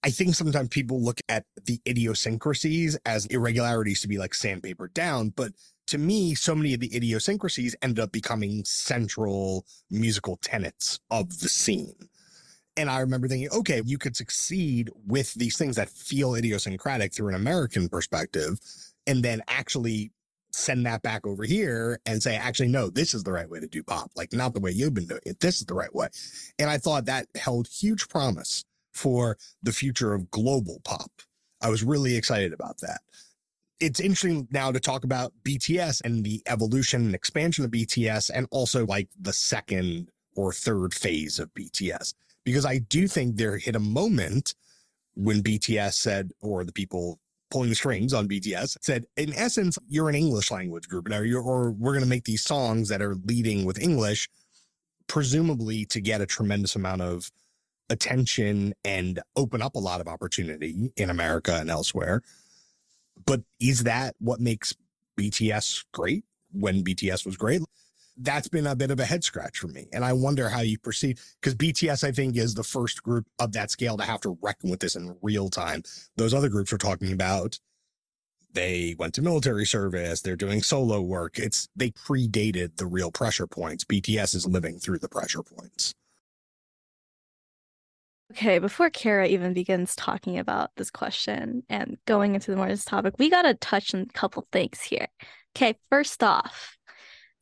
[0.03, 5.29] I think sometimes people look at the idiosyncrasies as irregularities to be like sandpaper down,
[5.29, 5.53] but
[5.87, 11.47] to me, so many of the idiosyncrasies ended up becoming central musical tenets of the
[11.47, 11.95] scene.
[12.75, 17.29] And I remember thinking, okay, you could succeed with these things that feel idiosyncratic through
[17.29, 18.59] an American perspective,
[19.07, 20.11] and then actually
[20.53, 23.67] send that back over here and say, actually, no, this is the right way to
[23.67, 24.11] do pop.
[24.15, 25.39] Like, not the way you've been doing it.
[25.39, 26.07] This is the right way.
[26.59, 31.11] And I thought that held huge promise for the future of global pop.
[31.61, 33.01] I was really excited about that.
[33.79, 38.47] It's interesting now to talk about BTS and the evolution and expansion of BTS, and
[38.51, 43.75] also like the second or third phase of BTS, because I do think there hit
[43.75, 44.55] a moment
[45.15, 47.19] when BTS said, or the people
[47.53, 51.69] pulling the strings on BTS said, in essence, you're an English language group now, or
[51.69, 54.27] we're going to make these songs that are leading with English,
[55.05, 57.29] presumably to get a tremendous amount of
[57.91, 62.23] attention and open up a lot of opportunity in America and elsewhere.
[63.23, 64.75] But is that what makes
[65.15, 66.23] BTS great
[66.53, 67.61] when BTS was great?
[68.15, 69.87] That's been a bit of a head scratch for me.
[69.91, 73.53] And I wonder how you perceive, because BTS, I think, is the first group of
[73.53, 75.83] that scale to have to reckon with this in real time.
[76.15, 77.59] Those other groups are talking about
[78.53, 81.39] they went to military service, they're doing solo work.
[81.39, 83.83] It's they predated the real pressure points.
[83.83, 85.93] BTS is living through the pressure points.
[88.31, 92.85] Okay, before Kara even begins talking about this question and going into the more this
[92.85, 95.07] topic, we gotta touch on a couple things here.
[95.55, 96.77] Okay, first off,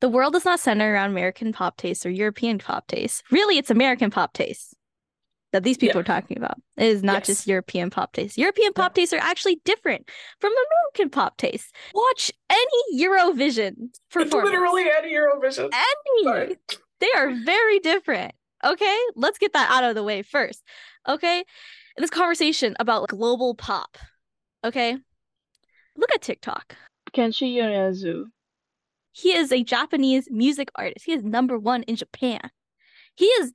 [0.02, 3.24] the world is not centered around American pop taste or European pop taste.
[3.32, 4.76] Really, it's American pop taste
[5.54, 6.02] that these people Yeah.
[6.02, 6.58] are talking about.
[6.78, 7.28] It is not Yes.
[7.28, 8.38] just European pop taste.
[8.38, 11.74] European pop tastes are actually different from American pop taste.
[11.94, 14.52] Watch any Eurovision performance.
[14.52, 15.70] Literally any Eurovision.
[15.74, 16.24] any.
[16.24, 16.58] Sorry.
[17.00, 18.34] They are very different.
[18.64, 20.64] Okay, let's get that out of the way first.
[21.08, 23.98] Okay, in this conversation about global pop.
[24.64, 24.98] Okay,
[25.98, 26.76] look at TikTok.
[27.14, 28.26] Kenshi Yonezu.
[29.12, 31.06] He is a Japanese music artist.
[31.06, 32.50] He is number one in Japan.
[33.16, 33.52] He is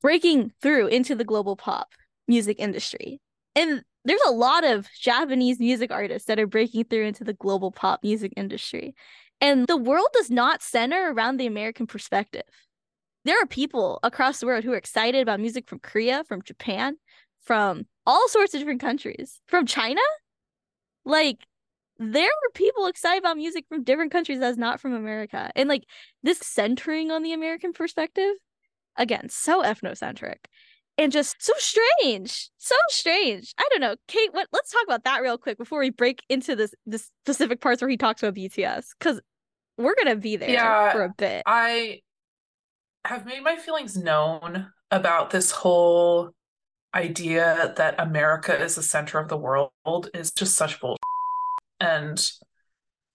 [0.00, 1.88] breaking through into the global pop
[2.28, 3.20] music industry.
[3.56, 7.70] And there's a lot of Japanese music artists that are breaking through into the global
[7.70, 8.94] pop music industry.
[9.40, 12.42] And the world does not center around the American perspective.
[13.24, 16.96] There are people across the world who are excited about music from Korea, from Japan,
[17.40, 20.00] from all sorts of different countries, from China.
[21.06, 21.38] Like,
[21.98, 25.50] there were people excited about music from different countries that's not from America.
[25.54, 25.84] And like
[26.22, 28.34] this centering on the American perspective,
[28.96, 30.36] again, so ethnocentric
[30.98, 32.50] and just so strange.
[32.58, 33.54] So strange.
[33.58, 33.96] I don't know.
[34.08, 37.60] Kate, what let's talk about that real quick before we break into this this specific
[37.60, 38.86] parts where he talks about BTS.
[39.00, 39.20] Cause
[39.76, 41.42] we're gonna be there Yeah, for a bit.
[41.46, 42.00] I
[43.04, 46.30] have made my feelings known about this whole
[46.94, 49.70] idea that America is the center of the world
[50.14, 51.00] is just such bullshit.
[51.80, 52.18] And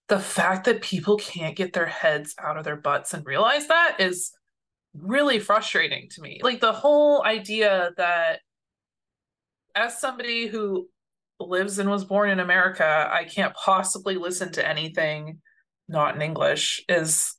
[0.08, 3.96] the fact that people can't get their heads out of their butts and realize that
[4.00, 4.32] is
[4.94, 6.40] really frustrating to me.
[6.42, 8.40] Like the whole idea that
[9.74, 10.88] as somebody who
[11.38, 15.40] lives and was born in America, I can't possibly listen to anything
[15.88, 17.36] not in English is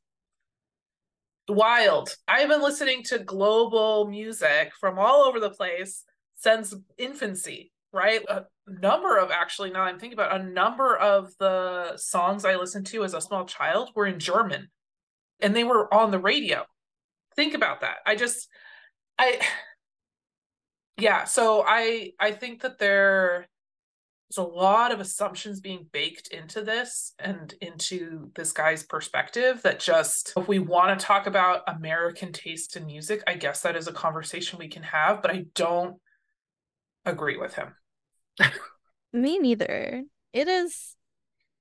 [1.47, 2.15] wild.
[2.27, 6.03] I've been listening to global music from all over the place
[6.35, 8.21] since infancy, right?
[8.27, 8.41] Uh,
[8.79, 13.03] Number of actually, now I'm thinking about a number of the songs I listened to
[13.03, 14.69] as a small child were in German
[15.41, 16.65] and they were on the radio.
[17.35, 17.97] Think about that.
[18.05, 18.47] I just,
[19.19, 19.41] I,
[20.97, 23.47] yeah, so I, I think that there,
[24.29, 29.79] there's a lot of assumptions being baked into this and into this guy's perspective that
[29.79, 33.89] just if we want to talk about american taste in music i guess that is
[33.89, 35.97] a conversation we can have but i don't
[37.03, 37.75] agree with him
[39.13, 40.03] Me neither.
[40.33, 40.95] It is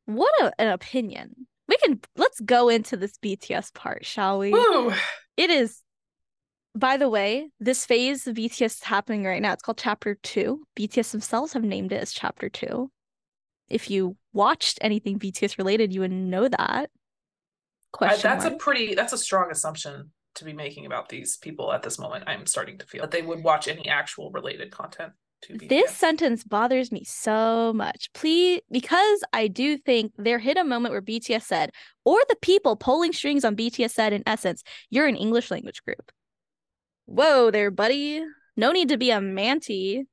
[0.07, 1.47] what a, an opinion.
[1.69, 4.51] We can let's go into this BTS part, shall we?
[4.53, 4.93] Woo!
[5.37, 5.83] It is,
[6.75, 9.53] by the way, this phase of BTS is happening right now.
[9.53, 10.65] It's called Chapter 2.
[10.77, 12.91] BTS themselves have named it as Chapter 2.
[13.69, 16.61] If you watched anything BTS related, you would know that.
[16.61, 16.87] I-
[17.93, 21.83] Question that's a pretty that's a strong assumption to be making about these people at
[21.83, 25.13] this moment i'm starting to feel that they would watch any actual related content.
[25.49, 28.13] This sentence bothers me so much.
[28.13, 31.71] Please, because I do think there hit a moment where BTS said,
[32.05, 36.13] or the people pulling strings on BTS said, in essence, you're an English language group.
[37.07, 38.23] Whoa there, buddy.
[38.57, 40.05] No need to be a manti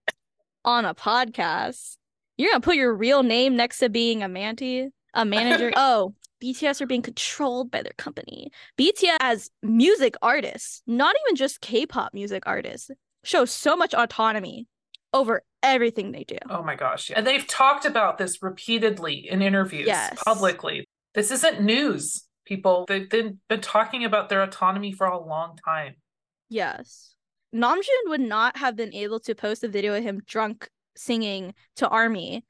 [0.63, 1.97] on a podcast.
[2.37, 5.71] You're gonna put your real name next to being a manti, a manager.
[5.75, 8.51] oh, BTS are being controlled by their company.
[8.77, 12.91] BTS as music artists, not even just K-pop music artists,
[13.23, 14.67] show so much autonomy
[15.17, 16.37] over everything they do.
[16.49, 17.09] Oh my gosh.
[17.09, 17.17] yeah.
[17.17, 20.17] And they've talked about this repeatedly in interviews Yes.
[20.23, 20.87] publicly.
[21.13, 22.85] This isn't news, people.
[22.87, 25.95] They've been, been talking about their autonomy for a long time.
[26.49, 27.15] Yes.
[27.55, 31.87] Namjoon would not have been able to post a video of him drunk singing to
[31.87, 32.45] Army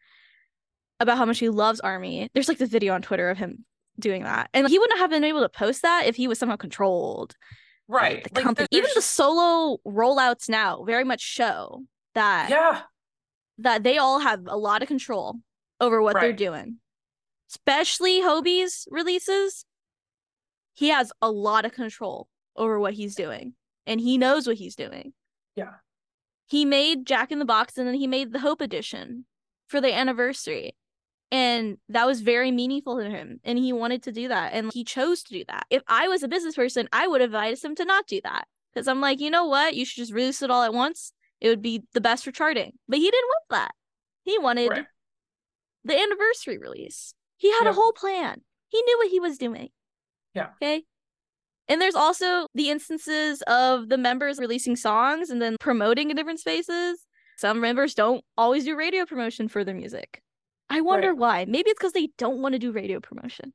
[1.00, 2.30] about how much he loves Army.
[2.34, 3.64] There's like the video on Twitter of him
[4.00, 4.50] doing that.
[4.54, 7.36] And he wouldn't have been able to post that if he was somehow controlled.
[7.88, 8.24] Right.
[8.24, 8.68] The Like, company.
[8.72, 11.84] Even the solo rollouts now very much show
[12.18, 12.82] that Yeah.
[13.60, 15.36] that they all have a lot of control
[15.80, 16.80] over what they're doing.
[17.50, 19.66] Especially Hobi's releases.
[20.74, 23.54] He has a lot of control over what he's doing.
[23.86, 25.14] And he knows what he's doing.
[25.56, 25.76] Yeah.
[26.46, 29.26] He made Jack in the Box and then he made the Hope Edition
[29.68, 30.76] for the anniversary.
[31.32, 33.40] And that was very meaningful to him.
[33.44, 34.54] And he wanted to do that.
[34.54, 35.66] And he chose to do that.
[35.70, 38.48] If I was a business person, I would advise him to not do that.
[38.74, 39.76] Because I'm like, you know what?
[39.76, 41.12] You should just release it all at once.
[41.40, 42.74] It would be the best for charting.
[42.88, 43.72] But he didn't want that.
[44.24, 44.86] He wanted Right.
[45.84, 47.14] the anniversary release.
[47.38, 47.70] He had Yeah.
[47.70, 48.44] a whole plan.
[48.70, 49.70] He knew what he was doing.
[50.34, 50.50] Yeah.
[50.62, 50.84] Okay.
[51.70, 56.40] And there's also the instances of the members releasing songs and then promoting in different
[56.40, 57.06] spaces.
[57.38, 60.22] Some members don't always do radio promotion for their music.
[60.70, 61.18] I wonder Right.
[61.18, 61.46] why.
[61.46, 63.54] Maybe it's because they don't want to do radio promotion.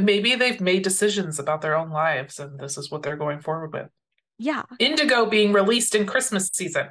[0.00, 3.72] Maybe they've made decisions about their own lives and this is what they're going forward
[3.72, 3.90] with.
[4.38, 4.62] Yeah.
[4.78, 6.90] Indigo being released in Christmas season.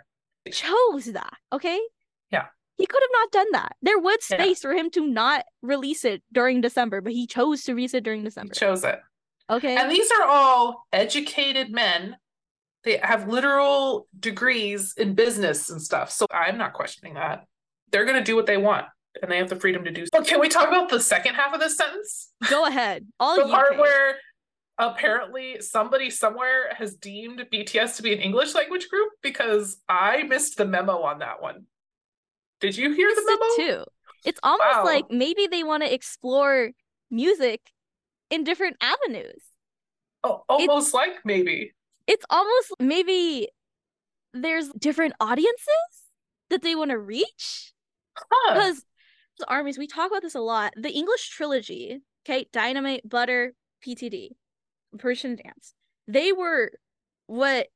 [0.54, 1.34] Chose that.
[1.54, 1.80] Okay.
[2.32, 2.45] Yeah.
[2.78, 3.76] He could have not done that.
[3.82, 4.38] There was Yeah.
[4.38, 8.04] space for him to not release it during December, but he chose to release it
[8.04, 8.54] during He December.
[8.54, 9.00] chose it.
[9.50, 9.76] Okay.
[9.78, 12.18] And these are all educated men.
[12.84, 16.12] They have literal degrees in business and stuff.
[16.12, 17.45] So I'm not questioning that.
[17.91, 18.86] They're going to do what they want
[19.22, 20.22] and they have the freedom to do so.
[20.22, 22.30] Can we talk about the second half of this sentence?
[22.50, 23.08] Go ahead.
[23.20, 23.80] All the you part Kate.
[23.80, 24.18] where
[24.80, 30.58] apparently somebody somewhere has deemed BTS to be an English language group because I missed
[30.58, 31.66] the memo on that one.
[32.60, 33.70] Did you hear the memo?
[33.70, 33.84] too.
[34.26, 34.84] It's almost Wow.
[34.86, 36.72] like maybe they want to explore
[37.10, 37.62] music
[38.30, 39.42] in different avenues.
[40.24, 41.74] Oh, almost like maybe.
[42.08, 43.50] It's almost maybe
[44.34, 46.12] there's different audiences
[46.50, 47.74] that they want to reach
[48.18, 48.54] Huh.
[48.54, 48.84] because
[49.48, 50.74] armies we talk about this a lot.
[50.76, 53.54] The English trilogy, okay, Dynamite, Butter,
[53.86, 54.32] PTD,
[54.98, 55.74] Permission to Dance.
[56.08, 56.72] They were
[57.28, 57.68] what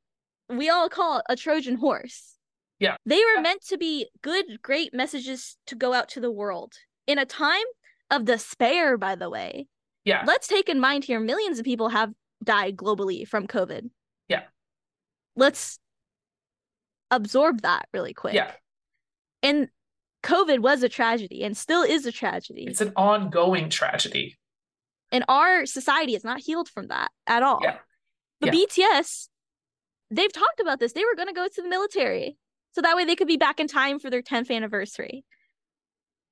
[0.50, 2.36] we all call a Trojan horse.
[2.80, 2.98] Yeah.
[3.06, 3.42] They were Yeah.
[3.42, 6.74] meant to be good, great messages to go out to the world
[7.08, 7.66] in a time
[8.10, 9.68] of despair, by the way.
[10.04, 10.24] Yeah.
[10.26, 12.12] Let's take in mind here millions of people have
[12.44, 13.90] died globally from COVID.
[14.28, 14.44] Yeah.
[15.36, 15.80] Let's
[17.12, 18.34] absorb that really quick.
[18.34, 18.52] Yeah.
[19.44, 19.70] And
[20.24, 22.66] COVID was a tragedy and still is a tragedy.
[22.68, 24.38] It's an ongoing tragedy.
[25.12, 27.60] And our society is not healed from that at all.
[27.62, 27.78] Yeah.
[28.40, 29.28] But BTS,
[30.10, 30.94] they've talked about this.
[30.94, 32.38] They were going to go to the military
[32.72, 35.24] so that way they could be back in time for their 10th anniversary.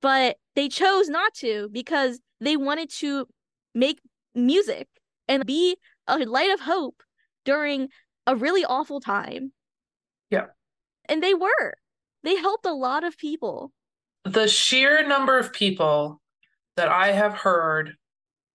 [0.02, 3.28] But they chose not to because they wanted to
[3.76, 4.00] make
[4.34, 4.88] music
[5.28, 5.78] and be
[6.08, 7.04] a light of hope
[7.46, 7.90] during
[8.26, 9.52] a really awful time.
[10.30, 10.48] Yeah.
[11.08, 11.76] And they were.
[12.24, 13.72] They helped a lot of people.
[14.24, 16.22] The sheer number of people
[16.76, 17.96] that I have heard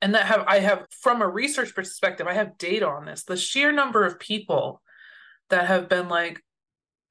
[0.02, 3.24] and that have I have from a research perspective, I have data on this.
[3.24, 4.82] The sheer number of people
[5.50, 6.42] that have been like,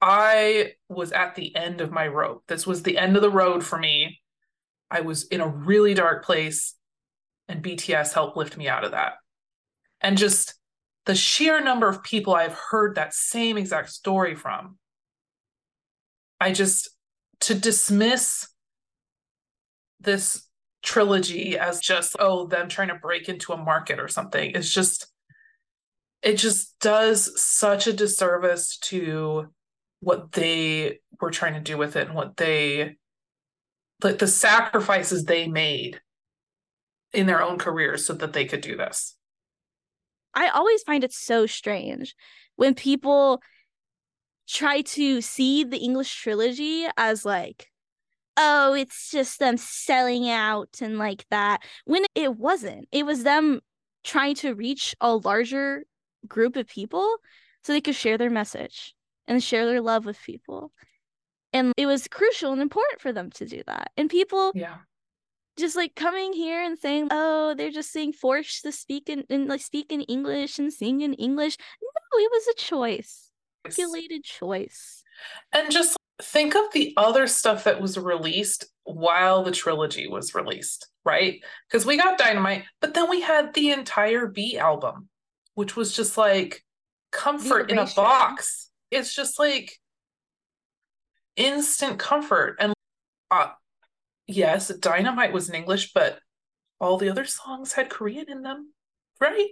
[0.01, 2.43] I was at the end of my rope.
[2.47, 4.19] This was the end of the road for me.
[4.89, 6.75] I was in a really dark place,
[7.47, 9.13] and BTS helped lift me out of that.
[10.01, 10.55] And just
[11.05, 14.77] the sheer number of people I've heard that same exact story from.
[16.41, 16.89] I just,
[17.41, 18.47] to dismiss
[19.99, 20.47] this
[20.83, 25.07] trilogy as just, oh, them trying to break into a market or something It's just,
[26.21, 29.47] it just does such a disservice to
[29.99, 32.97] what they were trying to do with it and what they
[34.03, 36.01] like the sacrifices they made
[37.13, 39.15] in their own careers so that they could do this.
[40.33, 42.15] I always find it so strange
[42.55, 43.41] when people
[44.47, 47.67] try to see the English trilogy as like,
[48.37, 51.61] oh, it's just them selling out and like that.
[51.85, 53.61] When it wasn't, it was them
[54.03, 55.85] trying to reach a larger
[56.27, 57.17] group of people
[57.63, 58.95] so they could share their message
[59.27, 60.71] and share their love with people.
[61.53, 63.91] And it was crucial and important for them to do that.
[63.97, 64.77] And people Yeah.
[65.57, 69.47] just like coming here and saying, "Oh, they're just saying forced to speak in, in
[69.47, 73.31] like speak in English and sing in English." No, it was a choice,
[73.63, 75.03] calculated choice.
[75.51, 80.89] And just think of the other stuff that was released while the trilogy was released,
[81.05, 81.41] right?
[81.69, 85.09] Because we got Dynamite, but then we had the entire BE album,
[85.55, 86.63] which was just like
[87.11, 88.69] comfort in a box.
[88.89, 89.79] It's just like
[91.35, 92.57] instant comfort.
[92.59, 92.73] And
[93.29, 93.49] uh,
[94.27, 96.19] yes, Dynamite was in English, but
[96.79, 98.73] all the other songs had Korean in them,
[99.19, 99.49] right?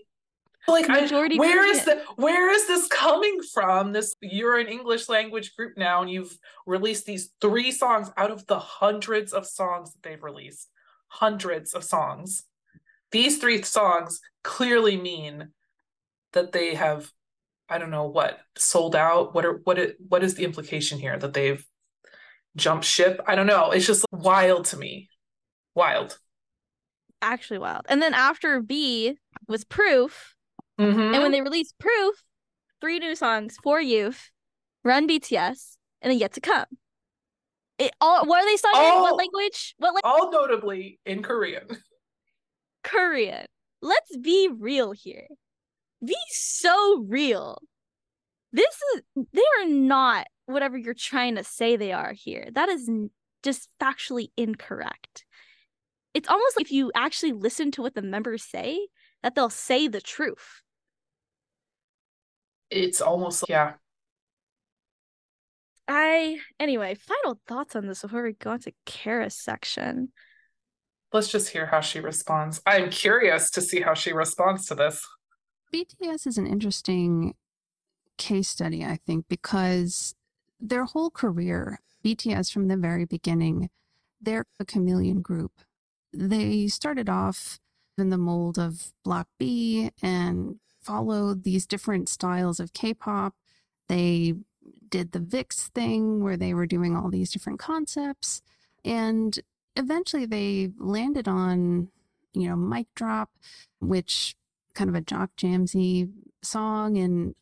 [0.67, 3.91] Like I, Majority where is the where is this coming from?
[3.91, 8.45] This you're an english language group now and you've released these three songs out of
[8.47, 10.69] the hundreds of songs that they've released.
[11.07, 12.43] Hundreds of songs.
[13.11, 15.49] These three songs clearly mean
[16.33, 17.11] that they have
[17.69, 19.33] i don't know what sold out?
[19.33, 21.65] What are what it, what is the implication here that they've
[22.55, 23.21] jumped ship?
[23.27, 23.71] I don't know.
[23.71, 25.09] It's just wild to me.
[25.75, 26.19] Wild.
[27.21, 27.85] Actually wild.
[27.89, 29.17] And then after BE
[29.47, 30.35] was Proof,
[30.79, 31.13] Mhm.
[31.13, 32.23] and when they released Proof,
[32.79, 34.31] three new songs for Youth,
[34.83, 36.65] Run BTS, and then Yet to Come.
[37.77, 38.81] It all what are they sung in?
[38.81, 39.01] Oh.
[39.03, 39.75] What language?
[39.77, 41.67] What like all notably in korean
[42.83, 43.45] Korean.
[43.81, 45.27] Let's be real here.
[46.05, 47.61] Be so real.
[48.51, 49.01] This is
[49.33, 52.49] they are not whatever you're trying to say they are here.
[52.53, 52.89] That is
[53.43, 55.25] just factually incorrect.
[56.13, 58.87] It's almost like if you actually listen to what the members say,
[59.23, 60.63] that they'll say the truth.
[62.71, 63.73] It's almost like, yeah
[65.87, 70.09] I anyway, final thoughts on this before we go into Kara's section.
[71.11, 75.03] let's just hear how she responds i'm curious to see how she responds to this
[75.73, 77.35] BTS is an interesting
[78.17, 80.15] case study, I think, because
[80.59, 83.69] their whole career, BTS from the very beginning,
[84.19, 85.51] they're a chameleon group.
[86.11, 87.59] They started off
[87.99, 93.35] in the mold of Block B and followed these different styles of K pop.
[93.87, 94.35] They
[94.89, 98.41] did the VIXX thing where they were doing all these different concepts.
[98.83, 99.39] And
[99.75, 101.89] eventually they landed on,
[102.33, 103.29] you know, Mic Drop,
[103.79, 104.35] which
[104.73, 106.09] kind of a jock jamsy
[106.41, 107.35] song and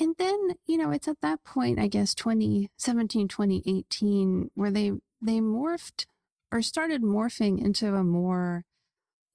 [0.00, 4.90] and then you know it's at that point i guess 2017 2018 where they
[5.22, 6.06] they morphed
[6.50, 8.64] or started morphing into a more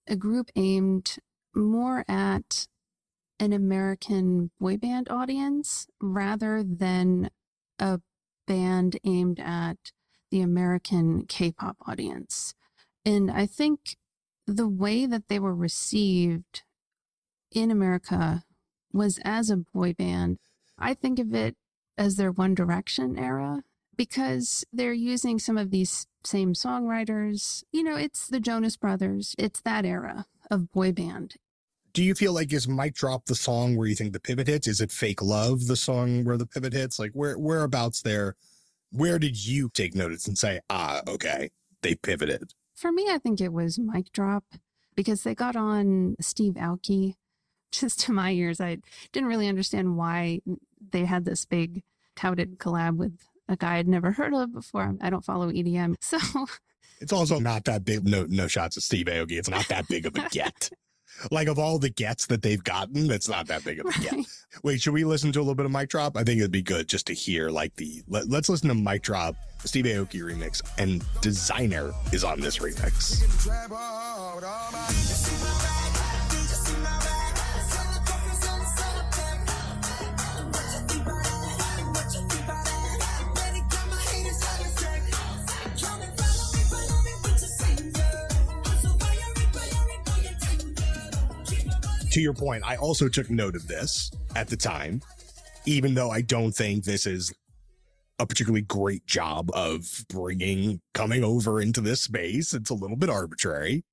[0.08, 1.18] a group aimed
[1.56, 2.68] more at
[3.44, 7.30] an american boy band audience rather than
[7.80, 8.00] a
[8.48, 9.78] band aimed at
[10.32, 12.54] the american k-pop audience
[13.06, 13.98] and i think
[14.46, 16.64] the way that they were received
[17.52, 18.44] in America
[18.92, 20.40] was as a boy band.
[20.78, 21.56] I think of it
[21.98, 23.64] as their One Direction era
[23.96, 27.64] because they're using some of these same songwriters.
[27.72, 31.36] You know, it's the Jonas Brothers, it's that era of boy band.
[31.94, 34.68] Do you feel like is Mic Drop the song where you think the pivot hits?
[34.68, 36.98] Is it Fake Love the song where the pivot hits?
[36.98, 38.36] Like where whereabouts there?
[38.92, 41.52] Where did you take notice and say, ah, okay,
[41.84, 42.54] they pivoted?
[42.74, 44.44] For me, I think it was Mic Drop
[44.96, 47.14] because they got on Steve Aoki.
[47.72, 48.78] Just to my ears, I
[49.12, 50.42] didn't really understand why
[50.92, 51.84] they had this big
[52.16, 53.18] touted collab with
[53.48, 54.96] a guy I'd never heard of before.
[55.02, 55.96] I don't follow EDM.
[56.02, 56.20] So
[57.00, 58.06] It's also not that big.
[58.06, 59.34] No, no shots at Steve Aoki.
[59.34, 60.70] It's not that big of a get.
[61.32, 64.14] like of all the gets that they've gotten, that's not that big of a get.
[64.64, 66.18] Wait, should we listen to a little bit of Mic Drop?
[66.18, 68.04] I think it'd be good just to hear like the.
[68.08, 73.24] Let, us listen to Mic Drop, Steve Aoki remix, and Desiigner is on this remix.
[92.14, 95.02] To your point, I also took note of this at the time,
[95.66, 97.34] even though I don't think this is
[98.20, 102.54] a particularly great job of bringing coming over into this space.
[102.54, 103.84] It's a little bit arbitrary.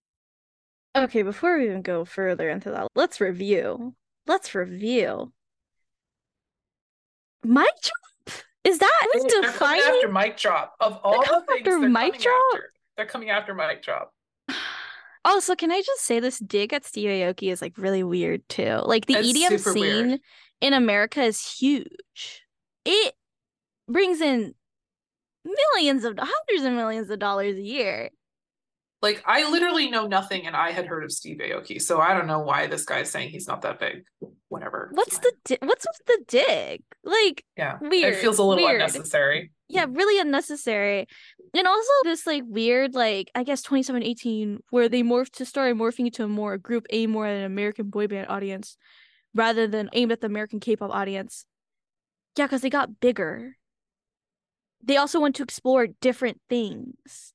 [0.94, 3.94] Okay, before we even go further into that, let's review.
[4.26, 5.32] Let's review.
[7.42, 8.36] Mic drop?
[8.64, 9.94] Is that who's they're coming defining?
[9.94, 12.42] after mic drop of all the things after they're mic coming drop?
[12.52, 14.12] after they're coming after mic drop
[15.24, 18.80] Also, can I just say this dig at Steve Aoki is like really weird too.
[18.84, 20.20] Like the It's EDM scene weird.
[20.60, 22.42] in America is huge.
[22.84, 23.14] It
[23.88, 24.54] brings in
[25.74, 28.10] millions of hundreds of millions of dollars a year.
[29.02, 32.26] like i literally know nothing and i had heard of steve aoki so i don't
[32.26, 34.04] know why this guy's saying he's not that big
[34.48, 36.82] whatever What's the di- what's with the dig?
[37.04, 38.82] Like yeah weird, it feels a little weird.
[38.82, 41.06] unnecessary yeah, really unnecessary.
[41.54, 45.74] And also this like weird like I guess 27 18 where they morphed to start
[45.76, 48.76] morphing into a more group a more an American boy band audience
[49.34, 51.46] rather than aimed at the American K-pop audience.
[52.36, 53.56] Yeah, because they got bigger.
[54.82, 57.32] They also want to explore different things.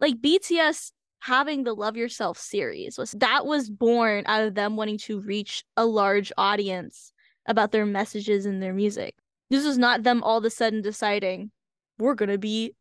[0.00, 4.98] Like BTS having the Love Yourself series was that was born out of them wanting
[4.98, 7.12] to reach a large audience
[7.46, 9.14] about their messages and their music.
[9.50, 11.50] This is not them all of a sudden deciding
[11.98, 12.74] we're gonna be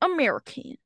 [0.00, 0.76] American.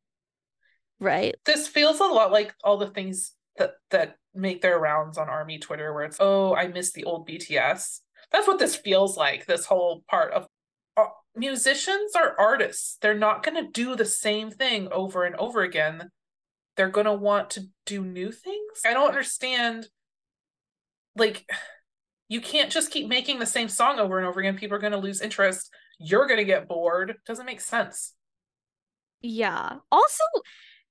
[1.03, 1.35] Right?
[1.47, 5.59] this feels a lot like all the things that that make their rounds on army
[5.59, 8.01] Twitter where it's, oh, I miss the old BTS.
[8.33, 10.47] That's what this feels like, this whole part of
[10.97, 12.97] uh, musicians are artists.
[13.01, 16.11] They're not going to do the same thing over and over again.
[16.77, 18.83] They're going to want to do new things.
[18.87, 19.89] I don't understand.
[21.17, 21.45] Like,
[22.31, 24.57] you can't just keep making the same song over and over again.
[24.57, 25.69] People are going to lose interest.
[25.99, 27.17] You're going to get bored.
[27.27, 28.15] Doesn't make sense.
[29.21, 29.79] Yeah.
[29.91, 30.25] Also,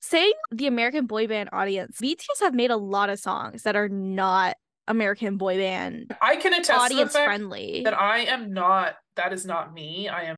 [0.02, 3.88] saying the American boy band audience, BTS have made a lot of songs that are
[3.88, 7.84] not American boy band I can attest audience to the fact friendly.
[7.86, 8.96] that I am not.
[9.16, 10.10] That is not me.
[10.10, 10.36] I am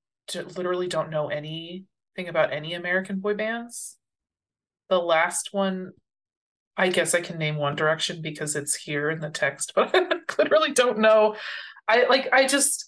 [0.56, 3.98] literally don't know anything about any American boy bands.
[4.90, 5.94] The last one,
[6.82, 10.02] I guess I can name One Direction because it's here in the text, but I
[10.40, 11.36] literally don't know.
[11.88, 12.28] I like.
[12.34, 12.86] I just.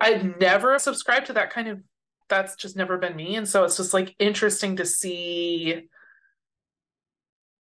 [0.00, 1.80] I've never subscribed to that kind of.
[2.28, 5.88] That's just never been me, and so it's just like interesting to see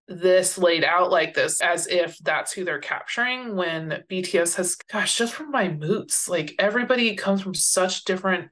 [0.08, 5.18] this laid out like this as if that's who they're capturing when BTS has gosh
[5.18, 8.50] just from my moods like everybody comes from such different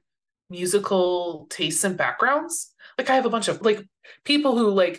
[0.48, 3.86] musical tastes and backgrounds like I have a bunch of like
[4.24, 4.98] people who like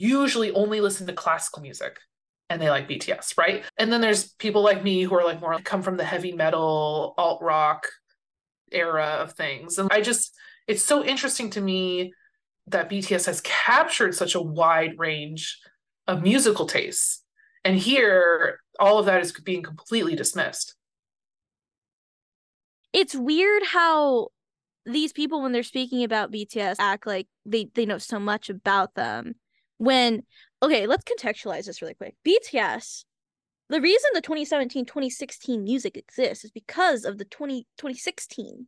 [0.00, 1.98] usually only listen to classical music
[2.48, 5.56] and they like BTS right and then there's people like me who are like more
[5.62, 7.86] come from the heavy metal alt rock
[8.72, 10.34] era of things and I just
[10.66, 12.12] it's so interesting to me
[12.68, 15.58] that BTS has captured such a wide range
[16.06, 17.24] of musical tastes.
[17.64, 20.74] And here, all of that is being completely dismissed.
[22.92, 24.28] it's weird how
[24.86, 28.94] these people when they're speaking about BTS act like they they know so much about
[28.94, 29.34] them
[29.80, 30.22] when
[30.62, 33.04] okay let's contextualize this really quick BTS
[33.70, 38.66] the reason the 2017 2016 music exists is because of the 20 2016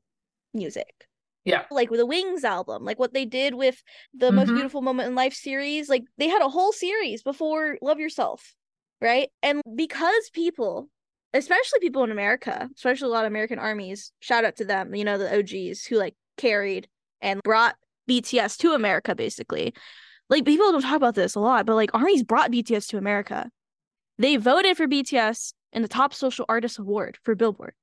[0.55, 1.07] music
[1.45, 1.65] Yeah.
[1.71, 3.83] like with the Wings album like what they did with
[4.15, 4.55] the most Mhm.
[4.55, 8.55] beautiful moment in life series like they had a whole series before Love Yourself
[9.01, 10.89] right and because people
[11.35, 15.03] especially people in America, especially a lot of American armies, shout out to them, you
[15.03, 16.89] know, the OGs who like carried
[17.23, 17.75] and brought
[18.07, 19.73] BTS to America, basically.
[20.33, 23.51] Like people don't talk about this a lot, but like armies brought BTS to America.
[24.17, 27.75] They voted for BTS in the top social artist award for Billboard.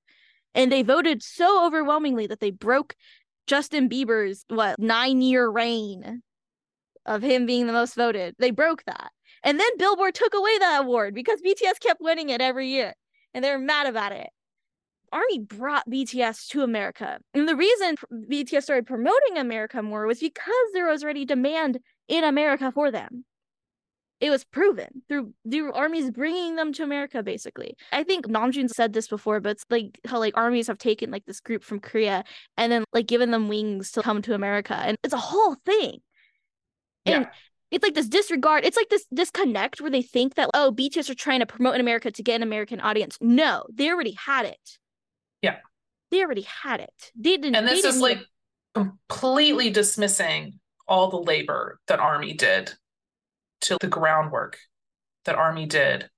[0.55, 2.95] And they voted so overwhelmingly that they broke
[3.45, 6.23] Justin Bieber's what nine year reign
[7.05, 8.33] of him being the most voted.
[8.39, 9.11] They broke that.
[9.43, 12.95] And then Billboard took away that award because BTS kept winning it every year
[13.35, 14.29] and they were mad about it.
[15.11, 17.19] Army brought BTS to America.
[17.35, 21.77] And the reason BTS started promoting America more was because there was already demand
[22.09, 23.23] in America for them.
[24.19, 27.77] It was proven through through armies bringing them to America, basically.
[27.93, 31.23] I think Namjoon said this before, but it's like how like armies have taken like
[31.25, 32.25] this group from Korea
[32.57, 35.99] and then like given them wings to come to America, and it's a whole thing.
[37.05, 37.29] And Yeah.
[37.71, 38.65] it's like this disregard.
[38.65, 41.81] It's like this disconnect where they think that oh, BTS are trying to promote in
[41.81, 43.17] America to get an American audience.
[43.21, 44.77] No, they already had it.
[45.41, 45.59] Yeah.
[46.11, 47.11] they already had it.
[47.15, 47.55] They didn't.
[47.55, 48.19] And this is like
[48.75, 50.58] completely dismissing
[50.89, 52.73] all the labor that Army did
[53.61, 54.57] to the groundwork
[55.25, 56.09] that Army did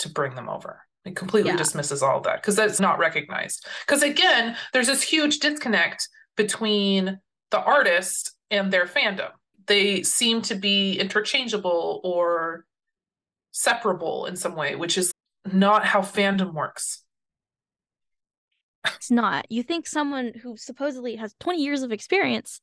[0.00, 0.82] to bring them over.
[1.04, 1.56] It completely Yeah.
[1.56, 3.66] dismisses all of that because that's not recognized.
[3.86, 7.20] Because again, there's this huge disconnect between
[7.50, 9.32] the artist and their fandom.
[9.66, 12.66] They seem to be interchangeable or
[13.52, 15.12] separable in some way, which is
[15.50, 17.04] not how fandom works.
[18.84, 19.50] It's not.
[19.50, 22.60] You think someone who supposedly has 20 years of experience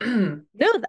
[0.00, 0.42] know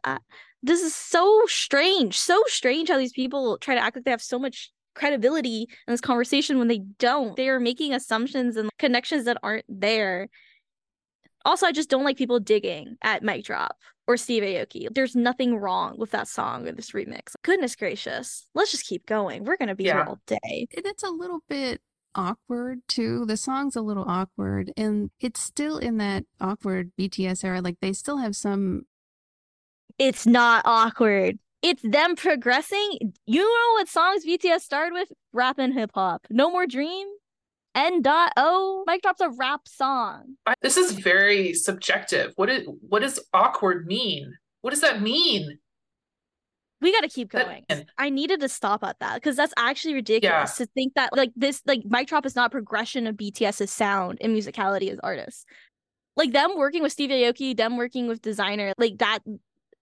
[0.06, 0.22] that.
[0.62, 2.18] This is so strange.
[2.18, 5.94] So strange how these people try to act like they have so much credibility in
[5.94, 7.36] this conversation when they don't.
[7.36, 10.30] They are making assumptions and connections that aren't there.
[11.46, 13.78] Also, I just don't like people digging at Mic Drop
[14.08, 14.88] or Steve Aoki.
[14.94, 17.36] There's nothing wrong with that song or this remix.
[17.44, 18.48] Goodness gracious.
[18.54, 19.44] Let's just keep going.
[19.44, 20.68] We're gonna be here all day.
[20.76, 21.82] And it's a little bit
[22.16, 23.26] awkward too.
[23.26, 27.62] The song's a little awkward and it's still in that awkward BTS era.
[27.62, 28.84] Like they still have some
[30.00, 31.40] It's not awkward.
[31.62, 33.14] It's them progressing.
[33.26, 35.12] You know what songs BTS started with?
[35.32, 36.28] Rap and hip hop.
[36.30, 37.08] No More Dream.
[37.76, 38.84] N dot O.
[38.86, 40.36] Mic drops a rap song.
[40.62, 42.34] This is very subjective.
[42.36, 44.34] What is what does awkward mean?
[44.62, 45.58] What does that mean?
[46.82, 47.66] We got to keep going.
[47.98, 51.62] I needed to stop at that because that's actually ridiculous to think that like this
[51.66, 55.46] like Mic Drop is not progression of BTS's sound and musicality as artists.
[56.16, 59.20] Like them working with Steve Aoki, them working with Desiigner, like that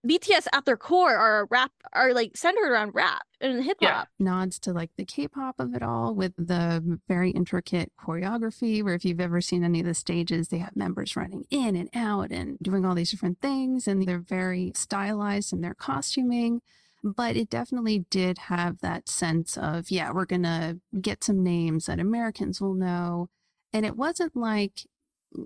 [0.08, 3.92] BTS at their core are a rap are like centered around rap and hip Yeah.
[4.00, 4.08] hop.
[4.18, 9.04] nods to like the K-pop of it all with the very intricate choreography where if
[9.04, 12.58] you've ever seen any of the stages they have members running in and out and
[12.60, 16.60] doing all these different things and they're very stylized in their costuming
[17.04, 21.86] But it definitely did have that sense of, yeah, we're going to get some names
[21.86, 23.28] that Americans will know.
[23.72, 24.86] And it wasn't like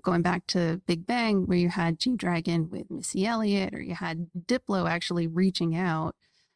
[0.03, 3.95] going back to Big Bang, where you had G Dragon with Missy Elliott, or you
[3.95, 6.15] had Diplo actually reaching out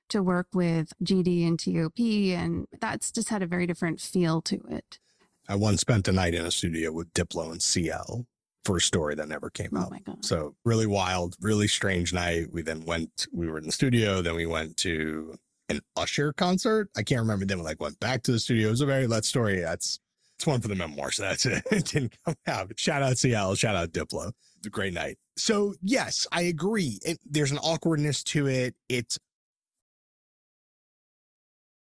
[0.09, 1.99] to work with GD and TOP.
[2.37, 4.99] And that's just had a very different feel to it.
[5.47, 8.25] I once spent a night in a studio with Diplo and CL
[8.63, 9.91] for a story that never came Oh out.
[9.91, 10.23] my God.
[10.23, 12.47] So really wild, really strange night.
[12.51, 15.35] We then went, we were in the studio, then we went to
[15.69, 16.89] an Usher concert.
[16.95, 17.45] I can't remember.
[17.45, 18.67] Then we like went back to the studio.
[18.67, 19.61] It was a very that story.
[19.61, 19.99] That's
[20.41, 21.17] it's one for the memoirs.
[21.17, 21.63] That's it.
[21.71, 22.71] It didn't come out.
[22.77, 24.31] Shout out CL, shout out Diplo.
[24.65, 25.17] A great night.
[25.37, 26.99] So yes, I agree.
[27.03, 28.75] It, there's an awkwardness to it.
[28.89, 29.17] It's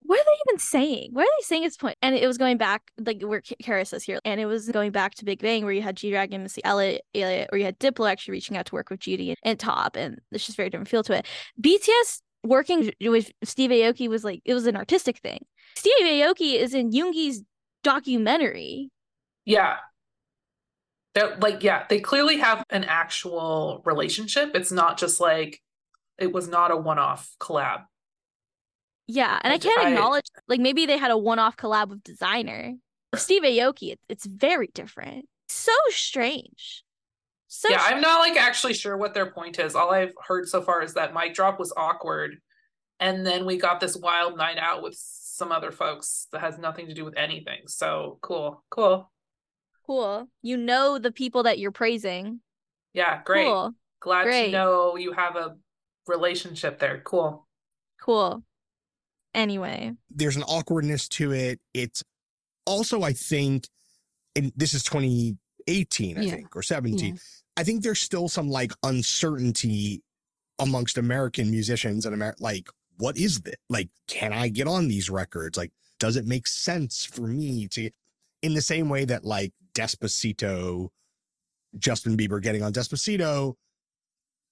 [0.03, 1.09] what are they even saying?
[1.13, 1.97] What are they saying at this point?
[2.01, 5.15] And it was going back, like where Kara says here, and it was going back
[5.15, 8.09] to Big Bang, where you had G Dragon, Missy Elliott, Elliott, or you had Diplo
[8.09, 10.89] actually reaching out to work with GD and, and Top, and it's just very different
[10.89, 11.25] feel to it.
[11.61, 15.39] BTS working with Steve Aoki was like it was an artistic thing.
[15.75, 17.41] Steve Aoki is in Yoongi's
[17.85, 18.89] documentary.
[19.45, 19.77] Yeah.
[21.13, 24.51] They're like, yeah, they clearly have an actual relationship.
[24.55, 25.61] It's not just like
[26.17, 27.83] it was not a one-off collab.
[29.07, 32.77] Yeah, and I can't I- acknowledge like maybe they had a one-off collab with Desiigner.
[33.15, 35.27] Steve Aoki, it, it's very different.
[35.47, 36.83] So strange.
[37.47, 39.75] So yeah, I'm not like actually sure what their point is.
[39.75, 42.37] All I've heard so far is that mic drop was awkward.
[42.99, 44.97] And then we got this wild night out with
[45.35, 47.67] some other folks that has nothing to do with anything.
[47.67, 48.63] So cool.
[48.69, 49.11] Cool.
[49.85, 50.27] cool.
[50.41, 52.39] You know the people that you're praising.
[52.93, 53.45] Yeah, great.
[53.45, 53.73] Cool.
[53.99, 54.45] Glad Great.
[54.47, 55.55] to know you have a
[56.07, 57.01] relationship there.
[57.03, 57.47] Cool.
[58.01, 58.43] Cool.
[59.33, 61.59] Anyway, there's an awkwardness to it.
[61.73, 62.01] It's
[62.65, 63.67] also, I think,
[64.35, 66.31] and this is 2018, I Yeah.
[66.35, 67.15] think, or 17.
[67.15, 67.19] Yeah.
[67.57, 70.01] I think there's still some like uncertainty
[70.59, 73.55] amongst American musicians and Amer- like, what is this?
[73.69, 75.57] Like, can I get on these records?
[75.57, 77.89] Like, does it make sense for me to,
[78.41, 80.89] in the same way that like Despacito,
[81.77, 83.55] Justin Bieber getting on Despacito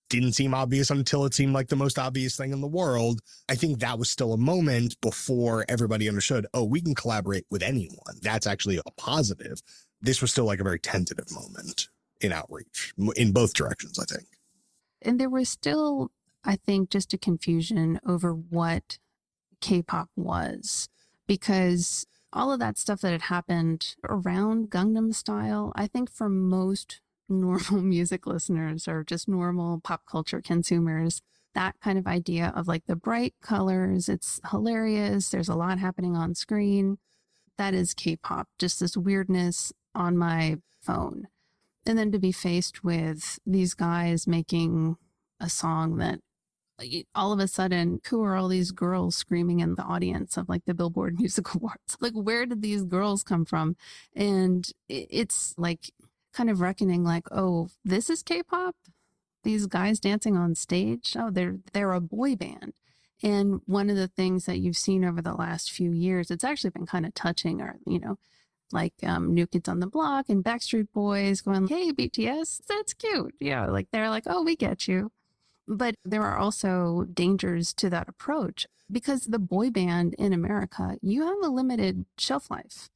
[0.10, 3.22] didn't seem obvious until it seemed like the most obvious thing in the world.
[3.49, 7.64] I think that was still a moment before everybody understood, oh, we can collaborate with
[7.64, 8.20] anyone.
[8.22, 9.61] That's actually a positive.
[10.02, 11.90] This was still like a very tentative moment
[12.22, 14.28] in outreach in both directions, I think.
[15.02, 16.11] And there was still,
[16.45, 18.98] I think, just a confusion over what
[19.61, 20.90] K pop was
[21.28, 26.99] because all of that stuff that had happened around Gangnam Style, I think for most
[27.30, 31.22] normal music listeners or just normal pop culture consumers,
[31.56, 36.15] that kind of idea of like the bright colors, it's hilarious, there's a lot happening
[36.15, 36.98] on screen.
[37.57, 41.28] That is K pop, just this weirdness on my phone.
[41.86, 44.98] And then to be faced with these guys making
[45.40, 46.20] a song that
[47.15, 50.65] all of a sudden, who are all these girls screaming in the audience of like
[50.65, 51.97] the Billboard Music Awards?
[51.99, 53.76] Like, where did these girls come from?
[54.15, 55.91] And it's like
[56.34, 58.76] kind of reckoning, like, oh, this is K-pop.
[59.43, 61.15] These guys dancing on stage.
[61.19, 62.73] Oh, they're they're a boy band.
[63.22, 66.72] And one of the things that you've seen over the last few years, it's actually
[66.72, 68.18] been kind of touching, or you know,
[68.72, 73.35] like um, New Kids on the Block and Backstreet Boys going, "Hey BTS, that's cute."
[73.39, 75.11] Yeah, like they're like, "Oh, we get you."
[75.68, 81.26] But there are also dangers to that approach because the boy band in America, you
[81.26, 82.90] have a limited shelf life.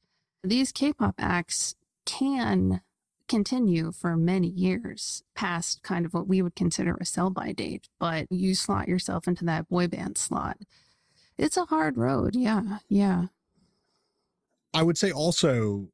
[0.44, 1.74] These K-pop acts
[2.04, 2.82] can
[3.28, 7.88] continue for many years past kind of what we would consider a sell by date,
[7.98, 10.58] but you slot yourself into that boy band slot.
[11.36, 12.34] It's a hard road.
[12.34, 12.78] Yeah.
[12.88, 13.26] Yeah.
[14.74, 15.88] I would say also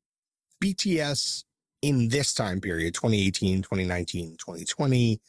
[0.63, 1.45] BTS
[1.83, 5.21] in this time period 2018 2019 2020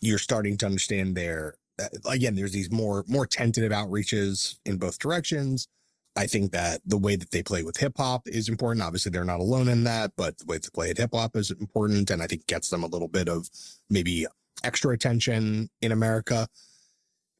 [0.00, 4.98] you're starting to understand their uh, again there's these more more tentative outreaches in both
[4.98, 5.68] directions.
[6.16, 8.82] I think that the way that they play with hip hop is important.
[8.82, 11.50] Obviously they're not alone in that but the way they play at hip hop is
[11.50, 13.48] important and i think gets them a little bit of
[13.88, 14.26] maybe
[14.64, 16.48] extra attention in america.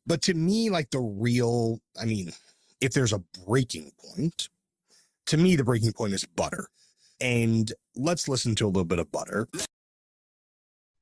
[0.06, 2.32] But to me like the real i mean
[2.80, 4.48] if there's a breaking point
[5.30, 6.68] to me the breaking point is butter.
[7.20, 9.46] And let's listen to a little bit of butter.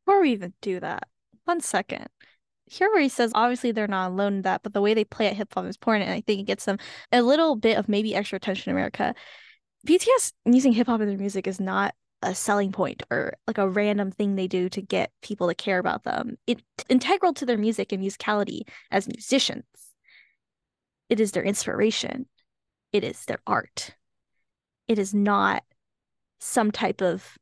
[0.05, 1.09] Before we even do that,
[1.49, 2.07] one second.
[2.67, 5.27] Here where he says obviously they're not alone in that, but the way they play
[5.27, 6.79] at hip hop is important, and I think it gets them
[7.11, 9.15] a little bit of maybe extra attention in America.
[9.87, 13.69] BTS using hip hop in their music is not a selling point or like a
[13.69, 16.37] random thing they do to get people to care about them.
[16.47, 19.65] It's integral to their music and musicality as musicians.
[21.09, 22.27] It is their inspiration.
[22.93, 23.95] It is their art.
[24.89, 25.63] It is not
[26.41, 27.39] some type of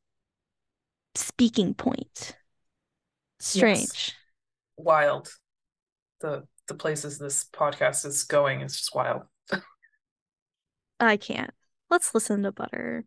[1.15, 2.37] speaking point.
[3.47, 4.15] Strange.
[4.77, 5.29] Wild.
[6.21, 9.23] The the places this podcast is going is just wild.
[11.01, 11.53] I can't.
[11.89, 13.05] Let's listen to Butter.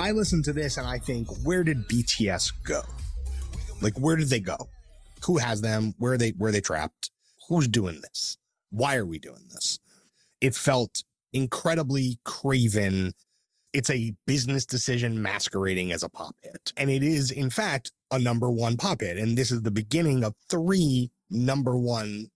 [0.00, 2.80] I listen to this and I think, where did BTS go?
[3.82, 4.56] Like, where did they go?
[5.26, 5.94] Who has them?
[5.98, 6.30] Where are they?
[6.30, 7.10] Where are they trapped?
[7.48, 8.38] Who's doing this?
[8.70, 9.78] Why are we doing this?
[10.40, 11.04] It felt
[11.34, 13.12] incredibly craven.
[13.74, 18.18] It's a business decision masquerading as a pop hit, and it is, in fact, a
[18.18, 19.18] number one pop hit.
[19.18, 22.28] And this is the beginning of three number one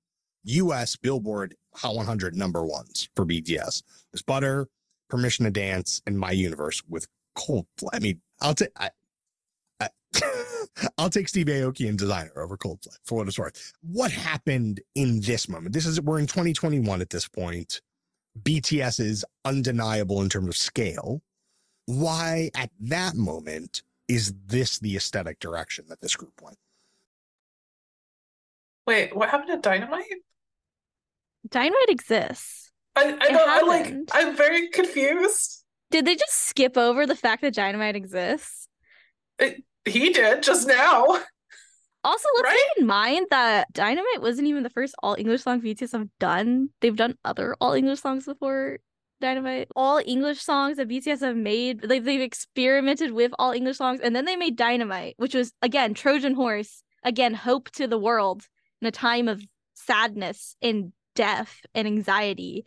[0.45, 0.97] U.S.
[0.97, 3.83] Billboard Hot 100 number ones for BTS.
[4.13, 4.69] There's Butter,
[5.09, 7.89] Permission to Dance, and My Universe with Coldplay.
[7.93, 8.91] I mean, I'll take I,
[9.81, 9.89] I
[10.99, 13.73] I'll take Steve Aoki and Desiigner over Coldplay for what it's worth.
[13.83, 15.75] What happened in this moment?
[15.75, 17.81] This is we're in 2021 at this point.
[18.43, 21.23] BTS is undeniable in terms of scale.
[21.87, 26.59] Why at that moment is this the aesthetic direction that this group went?
[28.87, 30.05] Wait, what happened to Dynamite?
[31.49, 32.73] Dynamite exists.
[32.97, 33.95] I, I know, I like.
[34.13, 35.64] I'm very confused.
[35.91, 38.69] Did they just skip over the fact that Dynamite exists?
[39.85, 41.05] He did just now.
[42.05, 42.61] Also, let's Right?
[42.75, 46.69] keep in mind that Dynamite wasn't even the first all English song BTS have done.
[46.81, 48.79] They've done other all English songs before
[49.21, 49.69] Dynamite.
[49.75, 54.15] All English songs that BTS have made, they've, they've experimented with all English songs, and
[54.15, 58.43] then they made Dynamite, which was, again, Trojan Horse, again, hope to the world
[58.83, 59.43] in a time of
[59.73, 62.65] sadness and death and anxiety.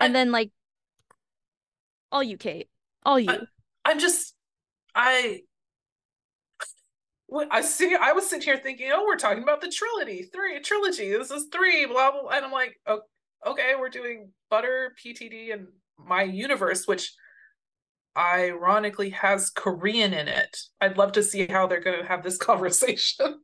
[0.00, 0.50] And then, like,
[2.12, 2.68] all you, Kate.
[3.04, 3.30] All you.
[3.84, 4.34] I'm just
[4.94, 5.40] I
[7.50, 11.10] I see I was sitting here thinking, oh, we're talking about the trilogy, three trilogy.
[11.10, 13.00] This is three, blah blah, and I'm like, oh,
[13.46, 15.68] okay, we're doing Butter, PTD, and
[15.98, 17.12] My Universe, which
[18.16, 20.58] ironically has Korean in it.
[20.80, 23.40] I'd love to see how they're going to have this conversation.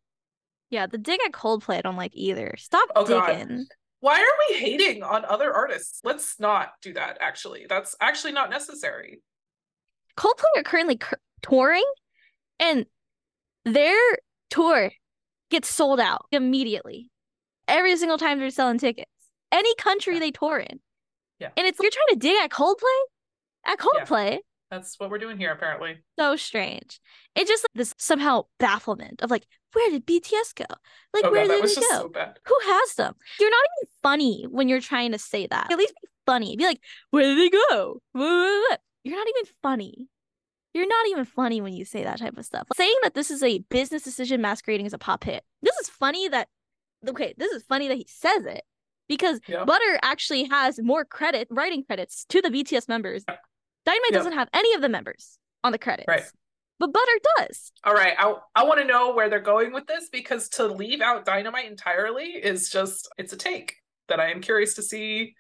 [0.70, 2.55] yeah, the dig at Coldplay I don't like either.
[2.59, 3.49] Stop Oh, God.
[4.01, 6.01] Why are we hating on other artists?
[6.05, 7.19] Let's not do that.
[7.20, 9.20] Actually, that's actually not necessary.
[10.16, 11.85] Coldplay are currently cur- touring,
[12.61, 12.87] and
[13.65, 13.99] their
[14.51, 14.91] tour
[15.51, 17.11] gets sold out immediately.
[17.66, 19.11] Every single time they're selling tickets,
[19.53, 20.20] any country Yeah.
[20.20, 20.81] they tour in.
[21.39, 21.51] Yeah.
[21.57, 23.01] And it's you're trying to dig at Coldplay?
[23.65, 24.05] At Yeah.
[24.70, 25.99] That's what we're doing here, apparently.
[26.19, 27.01] So strange.
[27.35, 30.65] it just this somehow bafflement of like, where did BTS go?
[31.15, 32.01] Like, oh where god, did they just go?
[32.03, 32.39] so bad.
[32.47, 33.15] Who has them?
[33.40, 35.73] You're not even funny when you're trying to say that.
[35.73, 36.57] At least be funny.
[36.57, 36.81] Be like,
[37.11, 38.01] where did they go?
[38.15, 40.09] You're not even funny.
[40.74, 42.69] You're not even funny when you say that type of stuff.
[42.77, 45.43] Saying that this is a business decision masquerading as a pop hit.
[45.62, 46.49] This is funny that
[47.09, 48.62] okay, this is funny that he says it
[49.09, 49.65] because Yeah.
[49.65, 53.24] Butter actually has more credit, writing credits to the BTS members.
[53.89, 54.19] Dynamite Yep.
[54.19, 56.09] doesn't have any of the members on the credits.
[56.09, 56.24] Right.
[56.78, 57.73] But Butter does.
[57.85, 61.01] All right, I I want to know where they're going with this because to leave
[61.01, 63.77] out Dynamite entirely is just it's a take
[64.09, 65.35] that I am curious to see.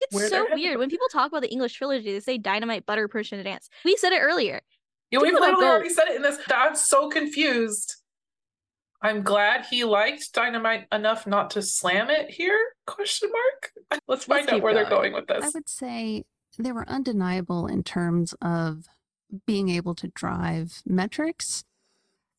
[0.00, 0.78] It's so weird.
[0.78, 3.68] When people talk about the English trilogy, they say dynamite, butter, Persian, and dance.
[3.84, 4.60] We said it earlier.
[5.10, 6.38] You know, we've literally already said it in this.
[6.48, 7.96] I'm so confused.
[9.00, 12.58] I'm glad he liked Dynamite enough not to slam it here?
[12.86, 14.00] Question mark.
[14.08, 15.12] Let's find out keep where they're going.
[15.12, 15.44] going with this.
[15.44, 16.24] I would say
[16.58, 18.88] they were undeniable in terms of
[19.46, 21.64] being able to drive metrics.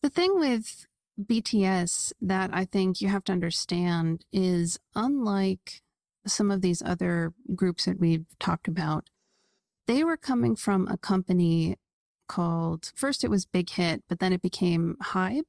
[0.02, 0.86] The thing with
[1.22, 5.82] BTS that I think you have to understand is unlike
[6.26, 9.10] some of these other groups that we've talked about,
[9.88, 11.78] they were coming from a company
[12.28, 15.44] called, first it was Big Hit, but then it became Hybe.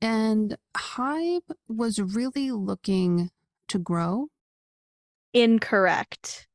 [0.00, 3.30] And Hybe was really looking
[3.68, 4.28] to grow
[5.32, 6.46] Incorrect.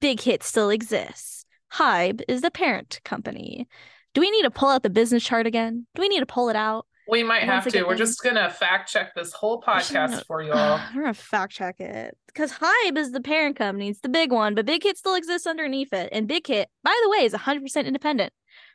[0.00, 1.44] Big Hit still exists.
[1.72, 3.68] Hybe is the parent company.
[4.14, 5.86] Do we need to pull out the business chart again?
[5.94, 6.86] Do we need to pull it out?
[7.08, 7.84] we might have to.
[7.84, 10.80] We're just gonna fact check this whole gonna- podcast for y'all.
[10.94, 13.88] We're gonna fact check it because Hybe is the parent company.
[13.88, 16.08] It's the big one, but Big Hit still exists underneath it.
[16.12, 18.32] And Big Hit, by the way, is 100% independent.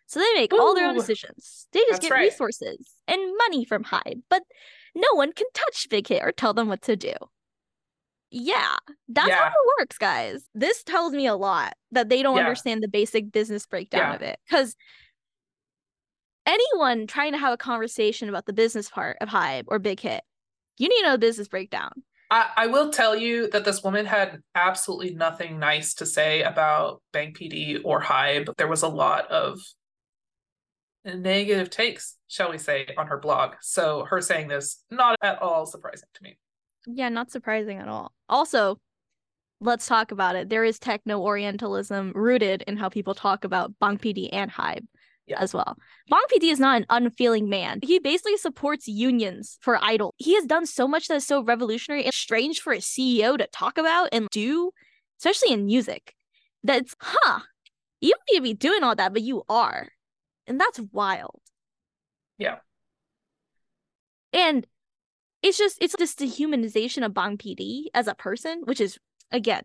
[0.08, 1.68] So they make all their own decisions.
[1.72, 2.22] They just get right.
[2.22, 4.44] resources and money from Hybe, but
[4.94, 7.14] no one can touch Big Hit or tell them what to do.
[8.32, 8.76] Yeah,
[9.10, 10.44] that's how it works, guys.
[10.56, 12.44] This tells me a lot that they don't Yeah.
[12.44, 14.16] understand the basic business breakdown Yeah.
[14.16, 14.40] of it.
[14.48, 14.76] Because
[16.46, 20.24] anyone trying to have a conversation about the business part of Hybe or Big Hit,
[20.78, 21.92] you need to know the business breakdown.
[22.30, 27.02] I, I will tell you that this woman had absolutely nothing nice to say about
[27.12, 28.56] Bang PD or Hybe.
[28.58, 29.60] There was a lot of
[31.04, 33.56] negative takes, shall we say, on her blog.
[33.62, 36.38] So her saying this, not at all surprising to me.
[36.88, 38.12] Yeah, not surprising at all.
[38.28, 38.78] Also,
[39.60, 40.50] let's talk about it.
[40.50, 44.86] There is techno Orientalism rooted in how people talk about Bang PD and Hybe
[45.28, 45.40] Yeah.
[45.40, 45.78] as well.
[46.10, 47.80] Bang PD is not an unfeeling man.
[47.84, 50.16] He basically supports unions for Idol.
[50.18, 53.48] He has done so much that is so revolutionary and strange for a CEO to
[53.48, 54.72] talk about and do,
[55.20, 56.16] especially in music.
[56.64, 57.42] That's huh.
[58.00, 59.90] You don't need to be doing all that, but you are.
[60.48, 61.40] And that's wild.
[62.40, 62.58] Yeah.
[64.34, 64.66] And
[65.44, 68.98] it's just it's this dehumanization of Bang PD as a person, which is
[69.32, 69.64] again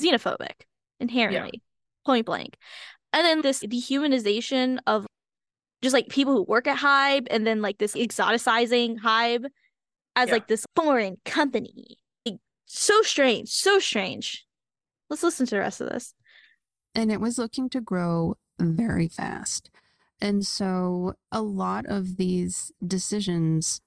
[0.00, 0.62] xenophobic
[0.98, 1.62] inherently,
[2.06, 2.56] point blank.
[3.12, 5.06] And then this dehumanization of
[5.82, 9.46] just like people who work at Hybe and then like this exoticizing Hybe
[10.16, 10.34] as Yeah.
[10.34, 11.96] like this foreign company.
[12.26, 14.46] Like, So strange, so strange.
[15.08, 16.14] Let's listen to the rest of this.
[16.94, 19.70] and it was looking to grow very fast.
[20.20, 23.80] And so a lot of these decisions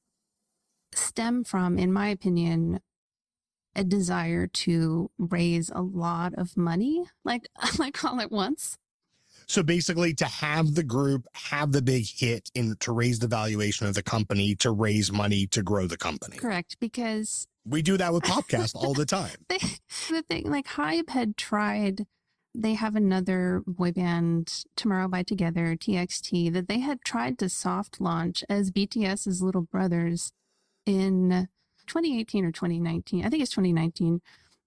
[0.95, 2.79] stem from, in my opinion,
[3.75, 7.47] a desire to raise a lot of money, like
[7.79, 8.77] like all at once.
[9.47, 13.87] So basically, to have the group have the big hit and to raise the valuation
[13.87, 16.37] of the company, to raise money to grow the company.
[16.37, 19.35] Correct, because We do that with Popcast all the time.
[19.49, 19.59] they,
[20.09, 22.05] the thing like Hybe had tried
[22.55, 27.99] they have another boy band tomorrow by together txt that they had tried to soft
[27.99, 30.31] launch as bts's little brothers
[30.85, 31.47] in
[31.87, 34.21] 2018 or 2019 i think it's 2019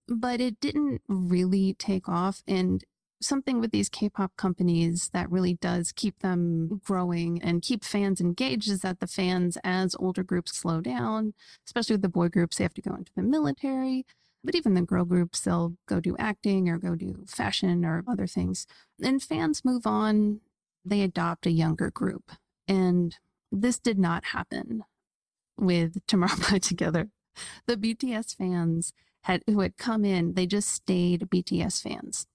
[0.08, 2.84] but it didn't really take off and
[3.20, 8.68] something with these k-pop companies that really does keep them growing and keep fans engaged
[8.68, 11.32] is that the fans as older groups slow down
[11.66, 14.04] especially with the boy groups they have to go into the military
[14.46, 18.28] but even the girl groups, they'll go do acting or go do fashion or other
[18.28, 18.66] things.
[19.02, 20.40] And fans move on,
[20.84, 22.30] they adopt a younger group.
[22.68, 23.16] And
[23.50, 24.84] this did not happen
[25.58, 27.08] with Tomorrow by Together.
[27.66, 28.92] The BTS fans
[29.22, 32.26] had who had come in, they just stayed BTS fans.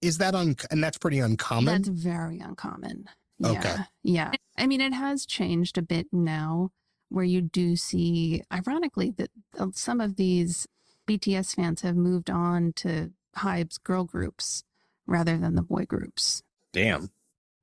[0.00, 0.56] Is that un?
[0.70, 1.82] And that's pretty uncommon.
[1.82, 3.06] That's very uncommon.
[3.44, 3.74] Okay.
[4.02, 4.30] Yeah.
[4.30, 4.32] Yeah.
[4.56, 6.70] I mean, it has changed a bit now
[7.08, 10.66] where you do see, ironically, that uh, some of these
[11.08, 14.64] BTS fans have moved on to Hybe's girl groups
[15.06, 16.42] rather than the boy groups.
[16.72, 17.10] Damn.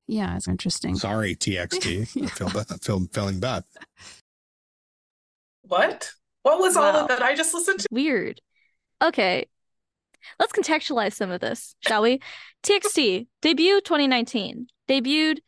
[0.06, 0.96] Yeah, it's interesting.
[0.96, 2.22] Sorry, TXT.
[2.24, 2.66] I feel bad.
[2.70, 3.64] I feel feeling bad.
[5.62, 6.12] What?
[6.42, 7.88] What was all of that I just listened to?
[7.90, 8.40] Weird.
[9.02, 9.46] Okay.
[10.38, 12.20] Let's contextualize some of this, shall we?
[12.62, 14.66] TXT, debut 2019.
[14.88, 15.38] Debuted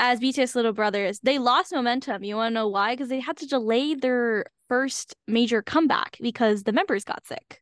[0.00, 1.20] as BTS Little Brothers.
[1.22, 2.24] They lost momentum.
[2.24, 2.94] You want to know why?
[2.94, 7.60] Because they had to delay their first major comeback because the members got sick.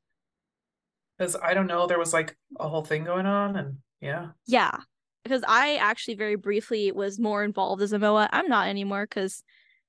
[1.18, 4.28] Because I don't know, there was like a whole thing going on, and yeah.
[4.47, 4.77] Yeah.
[5.24, 8.28] Because I actually very briefly was more involved as a MOA.
[8.32, 9.43] I'm not anymore because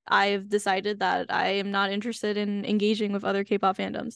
[0.08, 4.16] I've decided that I am not interested in engaging with other K pop fandoms.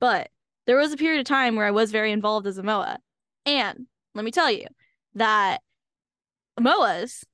[0.00, 0.30] But
[0.66, 2.98] there was a period of time where I was very involved as a MOA.
[3.46, 4.66] And let me tell you
[5.14, 5.60] that
[6.58, 7.24] MOAs,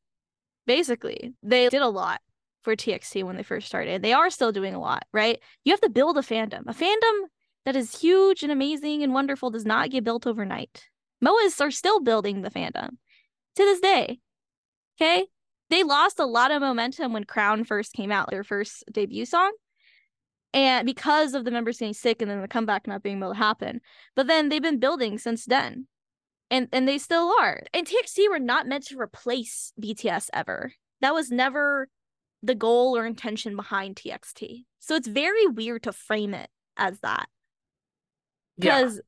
[0.67, 2.21] basically, they did a lot
[2.63, 4.03] for TXT when they first started.
[4.03, 5.39] They are still doing a lot, right?
[5.65, 6.63] You have to build a fandom.
[6.67, 7.29] A fandom
[7.65, 10.89] that is huge and amazing and wonderful does not get built overnight.
[11.23, 12.91] MOAs are still building the fandom
[13.57, 14.21] to this day.
[15.01, 15.27] Okay?
[15.71, 19.53] They lost a lot of momentum when Crown first came out, their first debut song.
[20.53, 23.39] And because of the members getting sick and then the comeback not being able to
[23.39, 23.81] happen.
[24.15, 25.87] But then they've been building since then.
[26.51, 27.63] And and they still are.
[27.75, 30.73] And TXT were not meant to replace BTS ever.
[31.01, 31.89] That was never
[32.43, 34.65] the goal or intention behind TXT.
[34.79, 37.29] So it's very weird to frame it as that
[38.57, 38.81] Yeah.
[38.83, 39.01] because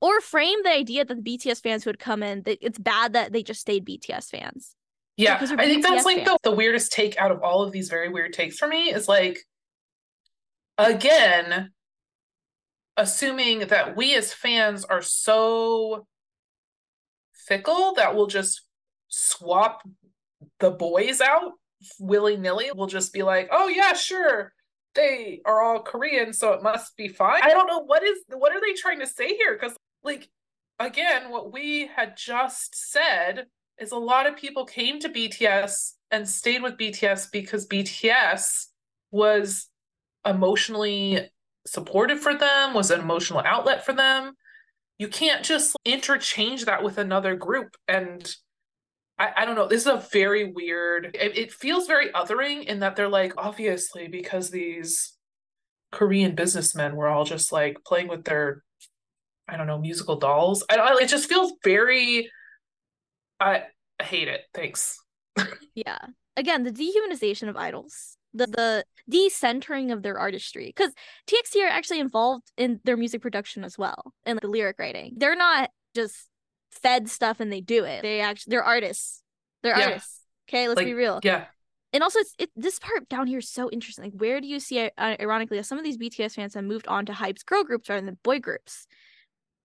[0.00, 3.12] or frame the idea that the BTS fans who had come in that it's bad
[3.14, 4.76] that they just stayed BTS fans.
[5.22, 8.08] Yeah, I think that's like the, the weirdest take out of all of these very
[8.08, 9.38] weird takes for me is like,
[10.78, 11.70] again,
[12.96, 16.06] assuming that we as fans are so
[17.32, 18.62] fickle that we'll just
[19.08, 19.82] swap
[20.60, 21.52] the boys out
[21.98, 22.70] willy nilly.
[22.74, 24.52] We'll just be like, oh, yeah, sure.
[24.94, 27.40] They are all Korean, so it must be fine.
[27.42, 29.54] I don't know what is what are they trying to say here?
[29.58, 29.74] Because
[30.04, 30.28] like
[30.78, 33.46] again, what we had just said
[33.82, 38.66] is a lot of people came to BTS and stayed with BTS because BTS
[39.10, 39.68] was
[40.24, 41.28] emotionally
[41.66, 44.32] supportive for them, was an emotional outlet for them.
[44.98, 47.76] You can't just interchange that with another group.
[47.88, 48.32] And
[49.18, 52.80] I, I don't know, this is a very weird, it, it feels very othering in
[52.80, 55.16] that they're like, obviously, because these
[55.90, 58.62] Korean businessmen were all just like playing with their,
[59.48, 60.64] I don't know, musical dolls.
[60.70, 62.30] I, it just feels very.
[63.40, 63.64] I,
[64.02, 64.42] I hate it.
[64.52, 64.98] Thanks.
[65.74, 65.98] Yeah.
[66.36, 70.92] Again, the dehumanization of idols, the the decentering of their artistry, because
[71.26, 75.14] TXT are actually involved in their music production as well and the lyric writing.
[75.16, 76.28] They're not just
[76.70, 78.02] fed stuff and they do it.
[78.02, 79.22] They actually they're artists.
[79.62, 79.86] They're Yeah.
[79.86, 80.20] artists.
[80.48, 81.20] Okay, let's like, be real.
[81.22, 81.44] Yeah.
[81.92, 84.58] and also it's it, this part down here is so interesting like where do you
[84.58, 87.88] see uh, ironically some of these bts fans have moved on to Hybe's girl groups
[87.88, 88.86] rather than boy groups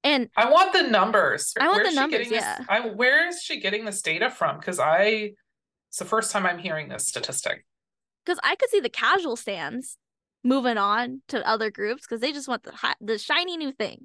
[0.08, 1.54] and I want the numbers.
[1.60, 4.58] I want Where's the numbers, getting this- I, where is she getting this data from?
[4.60, 5.34] Because I,
[5.90, 7.66] it's the first time I'm hearing this statistic.
[8.26, 9.98] because i could see the casual stans
[10.44, 14.00] moving on to other groups because they just want the hi- the shiny new thing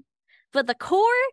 [0.52, 1.24] but the core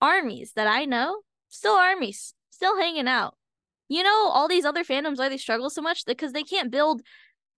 [0.00, 3.34] armies that i know still armies still hanging out
[3.88, 7.02] you know all these other fandoms why they struggle so much because they can't build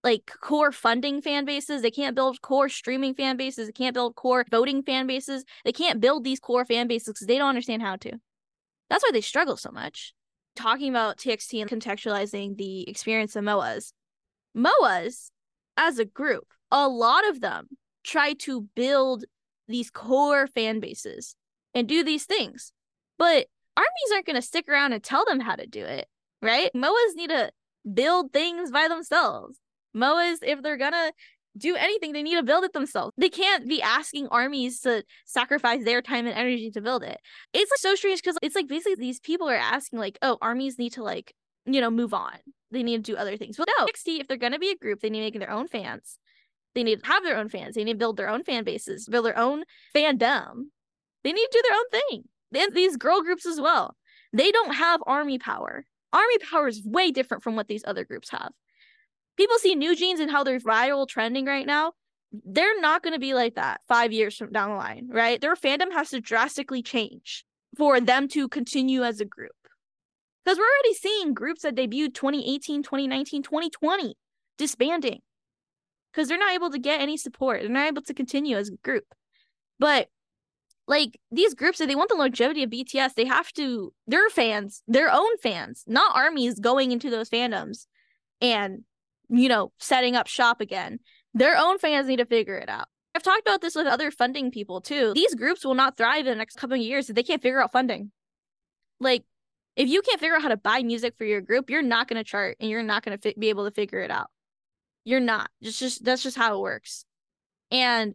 [0.03, 4.15] like core funding fan bases they can't build core streaming fan bases they can't build
[4.17, 7.83] core voting fan bases they can't build these core fan bases because they don't understand
[7.83, 8.13] how to.
[8.89, 10.15] That's why they struggle so much.
[10.57, 13.93] Talking about txt and contextualizing the experience of moas.
[14.57, 15.31] Moas
[15.77, 17.69] as a group a lot of them
[18.05, 19.25] try to build
[19.69, 21.35] these core fan bases
[21.75, 22.73] and do these things
[23.19, 23.47] but
[23.77, 26.07] armies aren't going to stick around and tell them how to do it
[26.43, 26.71] right?
[26.75, 27.51] Moas need to
[27.93, 29.59] build things by themselves
[29.95, 31.13] moas if they're gonna
[31.57, 33.13] do anything they need to build it themselves.
[33.17, 37.19] They can't be asking armies to sacrifice their time and energy to build it.
[37.53, 40.79] It's like so strange because it's like basically these people are asking like oh armies
[40.79, 41.35] need to like
[41.67, 42.37] you know move on.
[42.71, 43.57] They need to do other things.
[43.57, 45.69] But no 60 if they're gonna be a group they need to make their own
[45.69, 46.19] fans.
[46.75, 47.75] They need to have their own fans.
[47.75, 49.65] They need to build their own fan bases build their own
[49.95, 50.67] fandom.
[51.25, 52.23] They need to do their own thing.
[52.55, 53.97] And these girl groups as well.
[54.33, 55.85] They don't have army power.
[56.13, 58.53] Army power is way different from what these other groups have
[59.41, 61.93] people see NewJeans and how they're viral trending right now
[62.45, 65.41] they're not going to be like that five years from down the line right?
[65.41, 67.47] Their fandom has to drastically change
[67.79, 69.53] for them to continue as a group.
[70.45, 74.15] Because we're already seeing groups that debuted 2018 2019 2020
[74.59, 75.21] disbanding
[76.13, 78.77] because they're not able to get any support they're not able to continue as a
[78.85, 79.05] group.
[79.79, 80.09] But
[80.87, 84.83] like these groups if they want the longevity of bts they have to their fans
[84.89, 87.87] their own fans not armies going into those fandoms
[88.41, 88.83] and
[89.31, 90.99] you know setting up shop again.
[91.33, 92.89] Their own fans need to figure it out.
[93.15, 95.13] I've talked about this with other funding people too.
[95.15, 97.63] These groups will not thrive in the next couple of years if they can't figure
[97.63, 98.13] out funding.
[99.01, 99.25] Like
[99.77, 102.23] if you can't figure out how to buy music for your group you're not going
[102.23, 104.29] to chart and you're not going to be able to figure it out.
[105.05, 105.51] You're not.
[105.63, 107.05] Just just that's just how it works.
[107.71, 108.15] And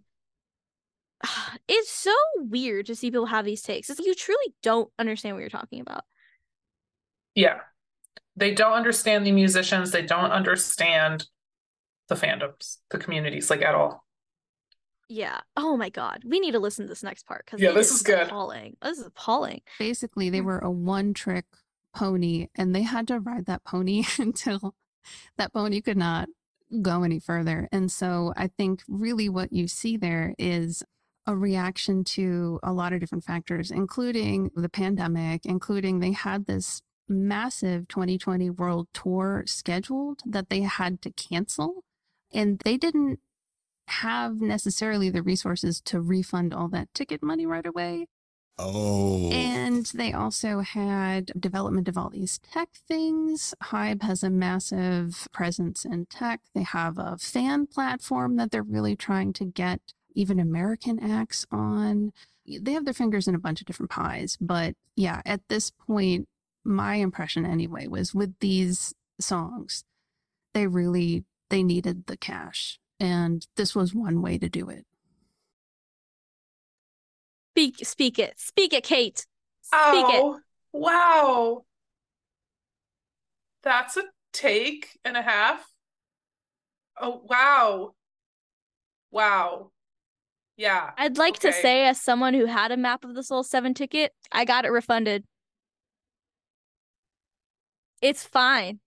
[1.68, 3.90] it's so weird to see people have these takes.
[3.90, 6.04] It's like you truly don't understand what you're talking about.
[7.34, 7.60] Yeah.
[8.36, 9.92] They don't understand the musicians.
[9.92, 11.28] They don't understand
[12.10, 14.06] the fandoms, the communities, like at all.
[15.08, 17.92] yeah oh my god we need to listen to this next part because Yeah, this
[17.92, 18.28] is good.
[18.28, 20.46] appalling this is appalling Basically, they mm.
[20.46, 21.46] were a one trick
[21.96, 24.74] pony and they had to ride that pony until
[25.38, 26.28] that pony could not
[26.82, 27.70] go any further.
[27.72, 30.84] And so I think really what you see there is
[31.28, 36.82] a reaction to a lot of different factors, including the pandemic, including they had this
[37.08, 41.84] massive 2020 world tour scheduled that they had to cancel.
[42.34, 43.20] And they didn't
[43.88, 48.08] have necessarily the resources to refund all that ticket money right away.
[48.58, 49.30] Oh.
[49.32, 53.54] And they also had development of all these tech things.
[53.64, 56.40] Hybe has a massive presence in tech.
[56.54, 59.82] They have a fan platform that they're really trying to get
[60.14, 62.14] even American acts on.
[62.48, 64.38] They have their fingers in a bunch of different pies.
[64.40, 66.30] But yeah, at this point,
[66.66, 69.84] my impression anyway was with these songs,
[70.54, 72.80] they really they needed the cash.
[73.00, 74.86] And this was one way to do it.
[77.56, 79.26] speak speak it speak it kate
[79.62, 80.40] speak it Oh,
[80.74, 81.64] wow.
[83.64, 85.66] That's a take and a half.
[87.02, 87.96] Oh, wow.
[89.10, 89.72] Wow.
[90.58, 90.92] Yeah.
[90.98, 94.12] I'd like to say, as someone who had a Map of the Soul 7 ticket,
[94.32, 95.24] I got it refunded.
[98.06, 98.80] It's fine.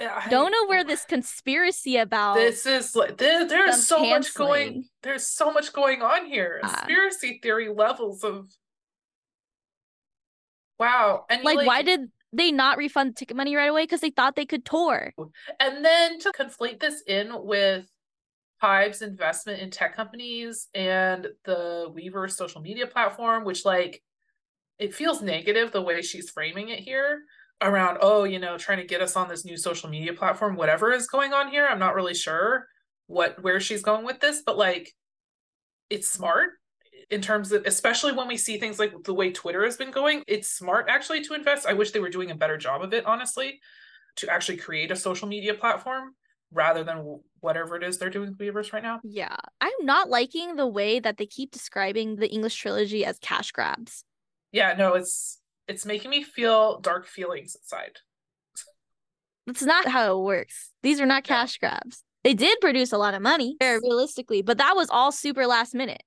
[0.00, 4.84] I- Don't know where this conspiracy about This is like there, there's so much going
[5.02, 6.60] there's so much going on here.
[6.64, 6.68] Ah.
[6.68, 8.48] Conspiracy theory levels of
[10.78, 11.26] Wow.
[11.28, 13.84] And you, like, why did they not refund ticket money right away?
[13.84, 15.12] Because they thought they could tour.
[15.60, 17.86] and then to conflate this in with
[18.62, 24.02] Hybe's investment in tech companies and the Weverse social media platform, which like
[24.78, 27.22] it feels negative the way she's framing it here
[27.62, 30.92] around, oh, you know, trying to get us on this new social media platform, whatever
[30.92, 31.66] is going on here.
[31.66, 32.66] I'm not really sure.
[33.06, 34.92] what where she's going with this, but like
[35.90, 36.50] it's smart
[37.10, 40.22] in terms of especially when we see things like the way Twitter has been going,
[40.26, 41.66] it's smart actually to invest.
[41.66, 43.60] I wish they were doing a better job of it, honestly,
[44.16, 46.14] to actually create a social media platform
[46.52, 49.00] rather than whatever it is they're doing with Weverse right now.
[49.04, 49.36] Yeah.
[49.60, 54.04] I'm not liking the way that they keep describing the English trilogy as cash grabs.
[54.52, 57.98] Yeah, no, it's it's making me feel dark feelings inside.
[59.46, 60.70] That's not how it works.
[60.82, 62.04] These are not cash grabs.
[62.24, 66.02] They did produce a lot of money, realistically, but that was all super last minute.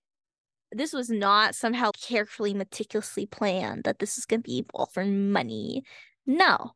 [0.71, 5.05] This was not somehow carefully, meticulously planned that this is going to be all for
[5.05, 5.83] money.
[6.25, 6.71] No.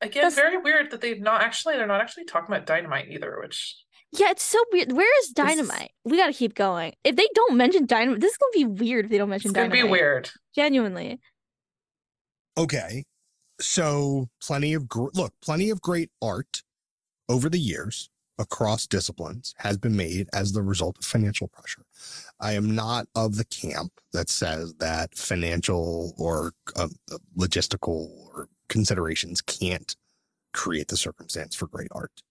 [0.00, 0.34] Again, That's...
[0.34, 3.76] very weird that they've not actually, they're not actually talking about dynamite either, which.
[4.12, 4.92] Yeah, it's so weird.
[4.92, 5.90] Where is dynamite?
[6.04, 6.12] This...
[6.12, 6.92] We got to keep going.
[7.04, 9.50] If they don't mention dynamite, this is going to be weird if they don't mention
[9.50, 9.74] it's dynamite.
[9.74, 10.30] It's going to be weird.
[10.54, 11.20] Genuinely.
[12.58, 13.04] Okay.
[13.60, 16.62] So, plenty of, gr- look, plenty of great art
[17.28, 21.84] over the years across disciplines has been made as the result of financial pressure.
[22.40, 26.88] I am not of the camp that says that financial or uh,
[27.38, 29.96] logistical or considerations can't
[30.54, 32.22] create the circumstance for great art.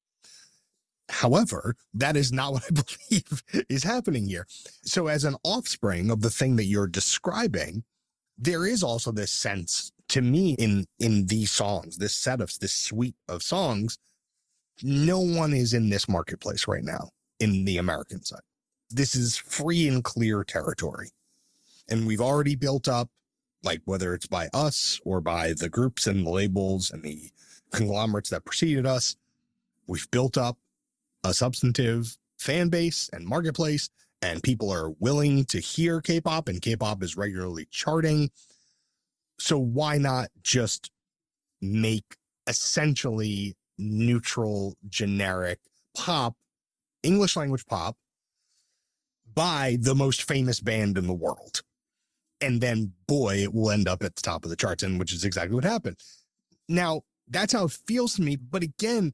[1.09, 4.47] However, that is not what I believe is happening here.
[4.83, 7.83] So, as an offspring of the thing that you're describing,
[8.37, 12.73] there is also this sense to me in in these songs, this set of this
[12.73, 13.97] suite of songs
[14.83, 17.09] no one is in this marketplace right now
[17.39, 18.41] in the American side.
[18.89, 21.09] This is free and clear territory.
[21.89, 23.09] And we've already built up,
[23.63, 27.31] like whether it's by us or by the groups and the labels and the
[27.71, 29.15] conglomerates that preceded us,
[29.87, 30.57] we've built up
[31.23, 33.89] a substantive fan base and marketplace,
[34.21, 38.29] and people are willing to hear K pop, and K pop is regularly charting.
[39.39, 40.91] So why not just
[41.61, 42.15] make
[42.47, 45.59] essentially neutral, generic
[45.95, 46.35] pop,
[47.03, 47.95] English language pop
[49.33, 51.61] by the most famous band in the world.
[52.41, 55.13] And then, boy, it will end up at the top of the charts, and which
[55.13, 55.97] is exactly what happened.
[56.69, 58.35] Now, that's how it feels to me.
[58.35, 59.13] But again,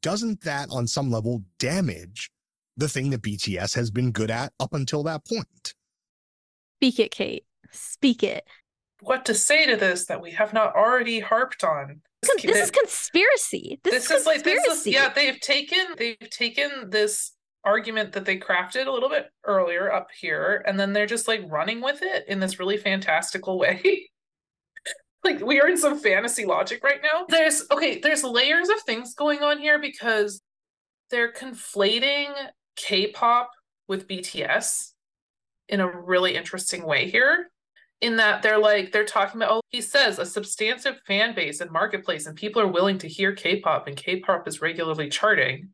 [0.00, 2.30] doesn't that on some level damage
[2.76, 5.74] the thing that BTS has been good at up until that point?
[6.78, 7.44] Speak it, Kate.
[7.70, 8.44] Speak it.
[9.02, 12.02] What to say to this that we have not already harped on?
[12.24, 13.80] Con- this is conspiracy.
[13.82, 15.12] This, this is, is like this is yeah.
[15.12, 17.32] They've taken they've taken this
[17.64, 21.42] argument that they crafted a little bit earlier up here, and then they're just like
[21.48, 24.08] running with it in this really fantastical way.
[25.24, 27.26] like we are in some fantasy logic right now.
[27.28, 27.98] There's okay.
[27.98, 30.42] There's layers of things going on here because
[31.10, 32.32] they're conflating
[32.76, 33.50] K-pop
[33.88, 34.92] with BTS
[35.68, 37.48] in a really interesting way here
[38.02, 41.70] in that they're like they're talking about oh he says a substantive fan base and
[41.70, 45.70] marketplace and people are willing to hear k-pop and k-pop is regularly charting.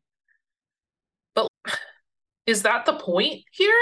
[1.35, 1.49] But
[2.45, 3.75] is that the point here?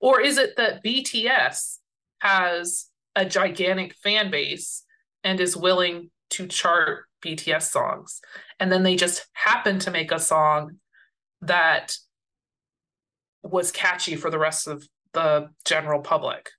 [0.00, 1.78] Or is it that bts
[2.18, 2.86] has
[3.16, 4.84] a gigantic fan base
[5.24, 8.20] and is willing to chart bts songs?
[8.60, 10.76] And then they just happen to make a song
[11.40, 11.96] that
[13.42, 16.50] was catchy for the rest of the general public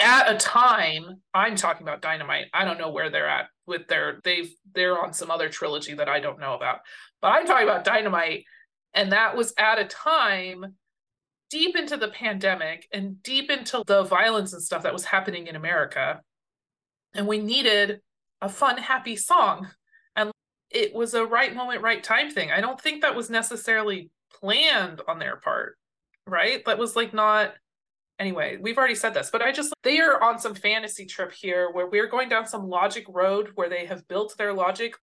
[0.00, 4.20] at a time i'm talking about dynamite i don't know where they're at with their
[4.24, 6.80] they've they're on some other trilogy that i don't know about.
[7.20, 8.44] But i'm talking about dynamite
[8.94, 10.74] and that was at a time
[11.50, 15.56] deep into the pandemic and deep into the violence and stuff that was happening in
[15.56, 16.20] america
[17.14, 18.00] and we needed
[18.40, 19.68] a fun happy song.
[20.16, 20.30] And
[20.70, 22.50] it was a right moment right time thing.
[22.50, 25.76] I don't think that was necessarily planned on their part
[26.26, 26.64] right?
[26.64, 27.54] That was like not
[28.20, 31.70] anyway, we've already said this, but I just they are on some fantasy trip here
[31.72, 34.94] where we're going down some logic road where they have built their logic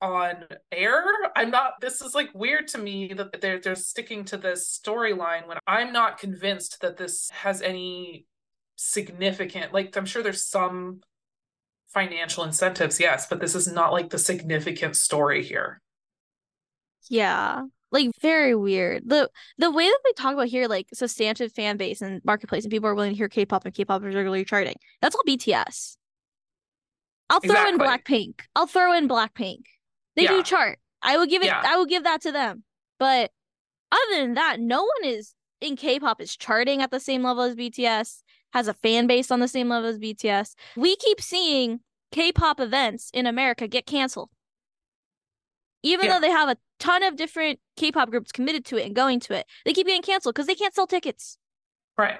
[0.00, 1.04] on air.
[1.36, 5.46] I'm not this is like weird to me that they're they're sticking to this storyline
[5.46, 8.26] when I'm not convinced that this has any
[8.76, 11.02] significant like I'm sure there's some
[11.88, 15.80] financial incentives, yes, but this is not like the significant story here.
[17.08, 19.02] Yeah like very weird.
[19.06, 22.70] The the way that they talk about here, like substantive fan base and marketplace, and
[22.70, 24.76] people are willing to hear K-pop and K-pop is regularly charting.
[25.00, 25.96] That's all BTS.
[27.28, 27.72] I'll throw exactly.
[27.72, 28.40] in Blackpink.
[28.56, 29.62] I'll throw in Blackpink.
[30.16, 30.30] They yeah.
[30.30, 30.78] do chart.
[31.02, 31.46] I will give it.
[31.46, 31.62] Yeah.
[31.64, 32.64] I will give that to them.
[32.98, 33.30] But
[33.92, 37.54] other than that, no one is in K-pop is charting at the same level as
[37.54, 38.22] BTS.
[38.52, 40.54] Has a fan base on the same level as BTS.
[40.76, 41.80] We keep seeing
[42.10, 44.30] K-pop events in America get canceled
[45.82, 46.14] even yeah.
[46.14, 49.34] though they have a ton of different K-pop groups committed to it and going to
[49.34, 51.38] it, they keep getting canceled because they can't sell tickets.
[51.96, 52.18] Right.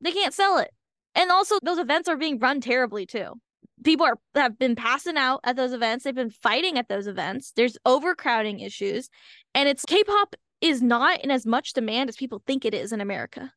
[0.00, 0.70] They can't sell it.
[1.14, 3.34] And also those events are being run terribly too.
[3.82, 6.04] People are have been passing out at those events.
[6.04, 7.52] They've been fighting at those events.
[7.56, 9.08] There's overcrowding issues.
[9.54, 13.00] And it's K-pop is not in as much demand as people think it is in
[13.00, 13.52] America.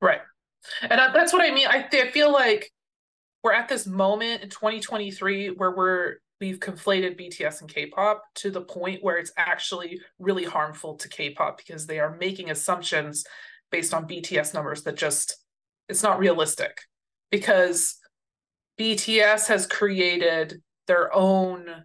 [0.00, 0.20] Right.
[0.80, 1.66] And that's what I mean.
[1.68, 2.72] I, I feel like
[3.42, 8.62] we're at this moment in 2023 where we're we've conflated BTS and K-pop to the
[8.62, 13.24] point where it's actually really harmful to K-pop because they are making assumptions
[13.70, 15.36] based on BTS numbers that just
[15.88, 16.80] it's not realistic
[17.30, 17.96] because
[18.76, 21.84] BTS has created their own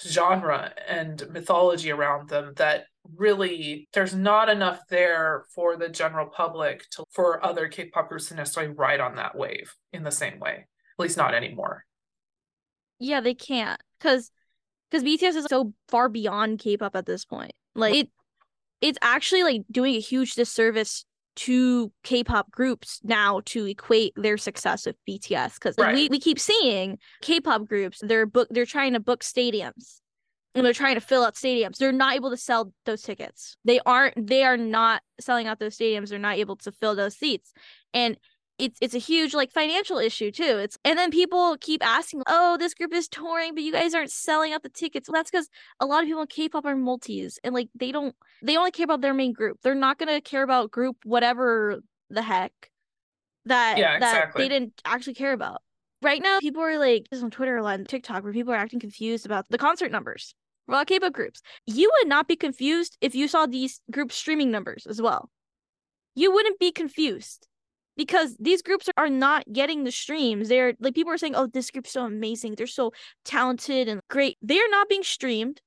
[0.00, 2.84] genre and mythology around them that
[3.14, 8.36] really there's not enough there for the general public to for other K-pop groups to
[8.36, 10.66] necessarily ride on that wave in the same way.
[10.98, 11.84] At least not anymore.
[12.98, 14.30] Yeah, they can't because
[14.90, 17.52] because BTS is so far beyond K-pop at this point.
[17.74, 18.10] Like it,
[18.80, 21.04] it's actually like doing a huge disservice
[21.36, 25.94] to K-pop groups now to equate their success with BTS because right.
[25.94, 30.00] we, we keep seeing K-pop groups they're book they're trying to book stadiums
[30.56, 31.76] and they're trying to fill out stadiums.
[31.76, 33.58] They're not able to sell those tickets.
[33.64, 36.08] They aren't they are not selling out those stadiums.
[36.08, 37.52] They're not able to fill those seats.
[37.92, 38.16] And
[38.58, 40.42] it's it's a huge like financial issue too.
[40.58, 44.10] It's and then people keep asking, "Oh, this group is touring, but you guys aren't
[44.10, 45.48] selling out the tickets." Well, that's because
[45.80, 48.84] a lot of people in K-pop are multis, and like they don't they only care
[48.84, 49.58] about their main group.
[49.62, 52.52] They're not gonna care about group whatever the heck
[53.44, 54.44] that yeah, that exactly.
[54.44, 55.62] they didn't actually care about.
[56.02, 58.58] Right now, people are like this on Twitter a lot, and TikTok, where people are
[58.58, 60.34] acting confused about the concert numbers
[60.66, 61.42] for K-pop groups.
[61.66, 65.30] You would not be confused if you saw these group streaming numbers as well.
[66.14, 67.46] You wouldn't be confused
[67.96, 70.48] because these groups are not getting the streams.
[70.48, 72.54] They're like people are saying, "Oh, this group's so amazing.
[72.56, 72.92] They're so
[73.24, 75.60] talented and great." They are not being streamed.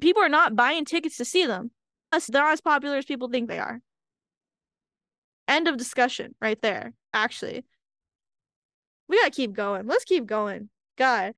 [0.00, 1.70] People are not buying tickets to see them.
[2.10, 3.80] Plus, They're not as popular as people think they are.
[5.48, 6.92] End of discussion right there.
[7.12, 7.64] Actually,
[9.08, 9.86] we gotta keep going.
[9.86, 10.70] Let's keep going.
[10.96, 11.34] God,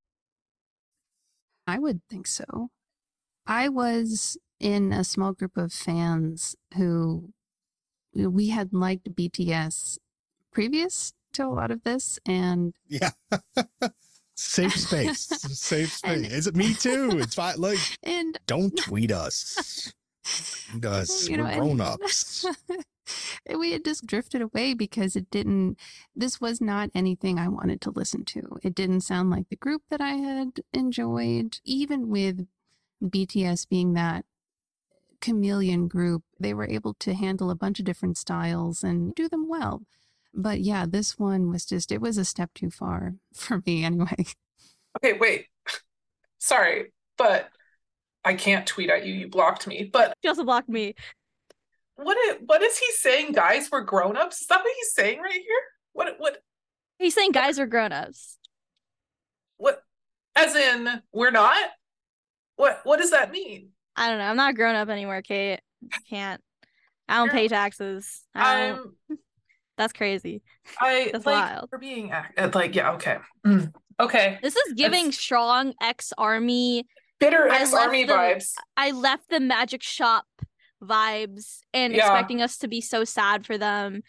[1.67, 2.69] I would think so.
[3.45, 7.29] I was in a small group of fans who
[8.13, 9.99] we had liked BTS
[10.51, 13.11] previous to a lot of this and yeah.
[14.35, 15.19] Safe space.
[15.59, 17.09] Safe space and, is it me too.
[17.19, 19.91] It's fine like and don't tweet us.
[20.71, 21.27] Tweet us.
[21.27, 22.45] You know, we're grown-ups.
[23.57, 25.77] we had just drifted away because it didn't
[26.15, 28.57] this was not anything i wanted to listen to.
[28.63, 32.47] It didn't sound like the group that i had enjoyed even with
[33.03, 34.23] bts being that
[35.21, 39.49] chameleon group they were able to handle a bunch of different styles and do them
[39.49, 39.81] well
[40.33, 44.25] but yeah, this one was just, it was a step too far for me anyway.
[44.97, 45.47] Okay, wait.
[46.39, 47.49] Sorry, but
[48.23, 49.13] I can't tweet at you.
[49.13, 49.89] You blocked me.
[49.91, 50.95] But she also blocked me.
[51.95, 53.33] What is, what is he saying?
[53.33, 54.41] Guys, we're grown ups?
[54.41, 55.61] Is that what he's saying right here?
[55.91, 56.37] What what
[56.99, 58.37] He's saying guys are grown ups.
[59.57, 59.81] What
[60.35, 61.57] as in we're not?
[62.57, 63.69] What what does that mean?
[63.95, 64.25] I don't know.
[64.25, 65.59] I'm not grown up anymore, Kate.
[65.91, 66.41] I Can't.
[67.07, 68.21] I don't pay taxes.
[68.35, 68.95] I don't.
[69.09, 69.17] I'm
[69.79, 70.41] that's crazy.
[70.79, 71.69] I That's like wild.
[71.69, 73.71] for being uh, like yeah okay mm.
[73.97, 74.37] okay.
[74.43, 75.17] This is giving That's...
[75.17, 76.85] strong ex army
[77.17, 78.51] bitter ex army vibes.
[78.75, 80.25] I left the magic shop
[80.83, 82.01] vibes and yeah.
[82.01, 84.01] expecting us to be so sad for them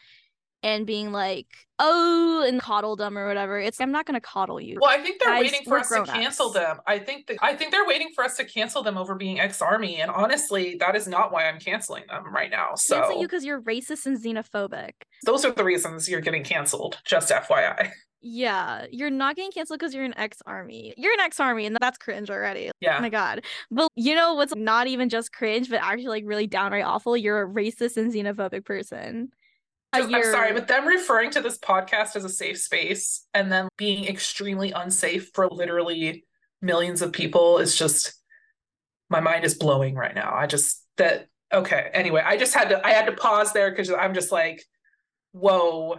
[0.62, 1.47] and being like,
[1.78, 3.59] oh, and coddle them or whatever.
[3.59, 4.78] It's I'm not gonna coddle you.
[4.81, 6.81] Well, I think they're Guys, waiting for us to cancel them.
[6.87, 10.01] I think that I think they're waiting for us to cancel them over being ex-army.
[10.01, 12.74] And honestly, that is not why I'm canceling them right now.
[12.74, 14.93] So cancel you because you're racist and xenophobic.
[15.24, 16.99] Those are the reasons you're getting canceled.
[17.05, 17.91] Just FYI.
[18.23, 20.93] Yeah, you're not getting canceled because you're an ex-army.
[20.99, 22.70] You're an ex-army, and that's cringe already.
[22.81, 22.99] Yeah.
[22.99, 23.45] Oh my god.
[23.70, 27.16] But you know what's not even just cringe, but actually like really downright awful?
[27.16, 29.31] You're a racist and xenophobic person.
[29.93, 34.05] I'm sorry, but them referring to this podcast as a safe space and then being
[34.05, 36.25] extremely unsafe for literally
[36.62, 38.15] millions of people is just
[39.09, 40.33] my mind is blowing right now.
[40.35, 41.91] I just that okay.
[41.93, 44.65] Anyway, I just had to I had to pause there because I'm just like,
[45.33, 45.99] whoa.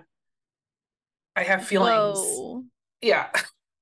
[1.36, 2.18] I have feelings.
[2.18, 2.64] Whoa.
[3.02, 3.28] Yeah.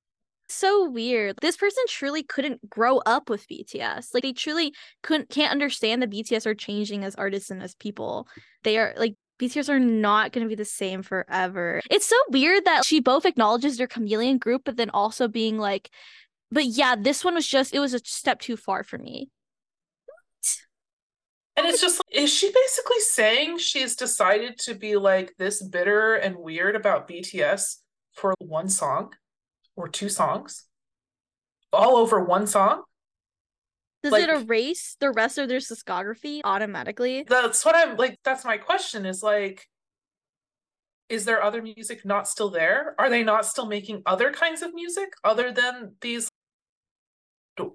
[0.50, 1.36] so weird.
[1.42, 4.08] This person truly couldn't grow up with BTS.
[4.14, 4.74] Like they truly
[5.04, 8.28] couldn't can't understand that BTS are changing as artists and as people.
[8.64, 11.82] They are like BTS are not going to be the same forever.
[11.90, 15.90] It's so weird that she both acknowledges their chameleon group, but then also being like,
[16.52, 19.30] but yeah, this one was just, it was a step too far for me.
[21.56, 26.16] And it's just, like, is she basically saying she's decided to be like this bitter
[26.16, 27.78] and weird about BTS
[28.14, 29.14] for one song
[29.76, 30.66] or two songs?
[31.74, 32.84] All over one song?
[34.02, 37.26] Does like, it erase the rest of their discography automatically?
[37.28, 38.18] That's what I'm like.
[38.24, 39.68] That's my question is like,
[41.10, 42.96] is there other music not still there?
[42.98, 46.30] Are they not still making other kinds of music other than these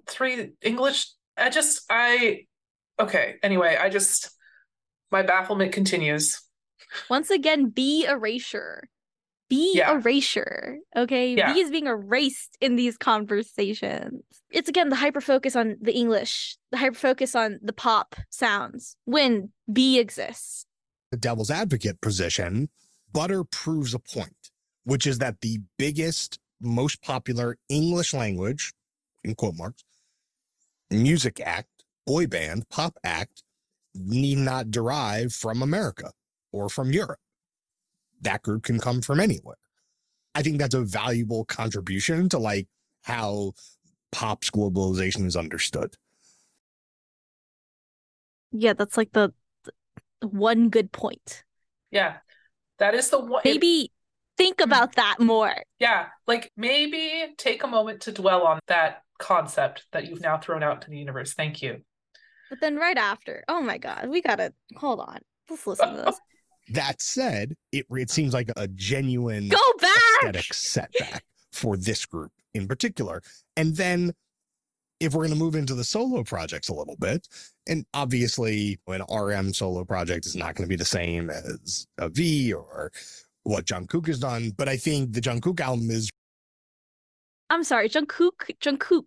[0.07, 1.07] three English?
[1.37, 2.45] I just, I,
[2.99, 3.35] okay.
[3.43, 4.31] Anyway, I just,
[5.11, 6.41] My bafflement continues.
[7.09, 8.89] Once again, BE erasure.
[9.49, 9.93] BE Yeah.
[9.95, 10.77] erasure.
[10.95, 11.35] Okay.
[11.35, 11.53] Yeah.
[11.53, 14.23] BE is being erased in these conversations.
[14.51, 18.95] It's again the hyper focus on the English, the hyper focus on the pop sounds
[19.05, 20.65] when BE exists.
[21.11, 22.67] the devil's advocate position,
[23.13, 24.49] Butter proves a point,
[24.83, 28.73] which is that the biggest, most popular English language,
[29.23, 29.83] in quote marks,
[30.89, 33.43] music act, boy band, pop act,
[33.93, 36.11] need not derive from America
[36.51, 37.19] or from Europe.
[38.25, 39.55] That group can come from anywhere.
[40.35, 42.67] I think that's a valuable contribution to like
[43.03, 43.53] how
[44.11, 45.95] pop's globalization is understood.
[48.51, 49.33] Yeah, that's like the,
[49.63, 51.43] the one good point.
[51.91, 52.17] Yeah.
[52.79, 53.41] That is the one.
[53.45, 53.91] Maybe
[54.37, 54.65] think Mm.
[54.65, 55.55] about that more.
[55.79, 56.07] yeah.
[56.27, 60.81] Like maybe take a moment to dwell on that concept that you've now thrown out
[60.81, 61.33] to the universe.
[61.33, 61.81] Thank you.
[62.49, 65.19] But then right after, oh my God, we gotta hold on.
[65.49, 66.19] Let's listen to this.
[66.69, 69.91] That said, it it seems like a genuine Go back.
[70.23, 73.21] aesthetic setback for this group in particular.
[73.55, 74.13] And then
[74.99, 77.27] if we're going to move into the solo projects a little bit,
[77.67, 82.09] and obviously an RM solo project is not going to be the same as a
[82.09, 82.91] V or
[83.43, 86.09] what Jungkook has done, but I think the Jungkook album is
[87.49, 89.03] I'm sorry, Jungkook, Jungkook,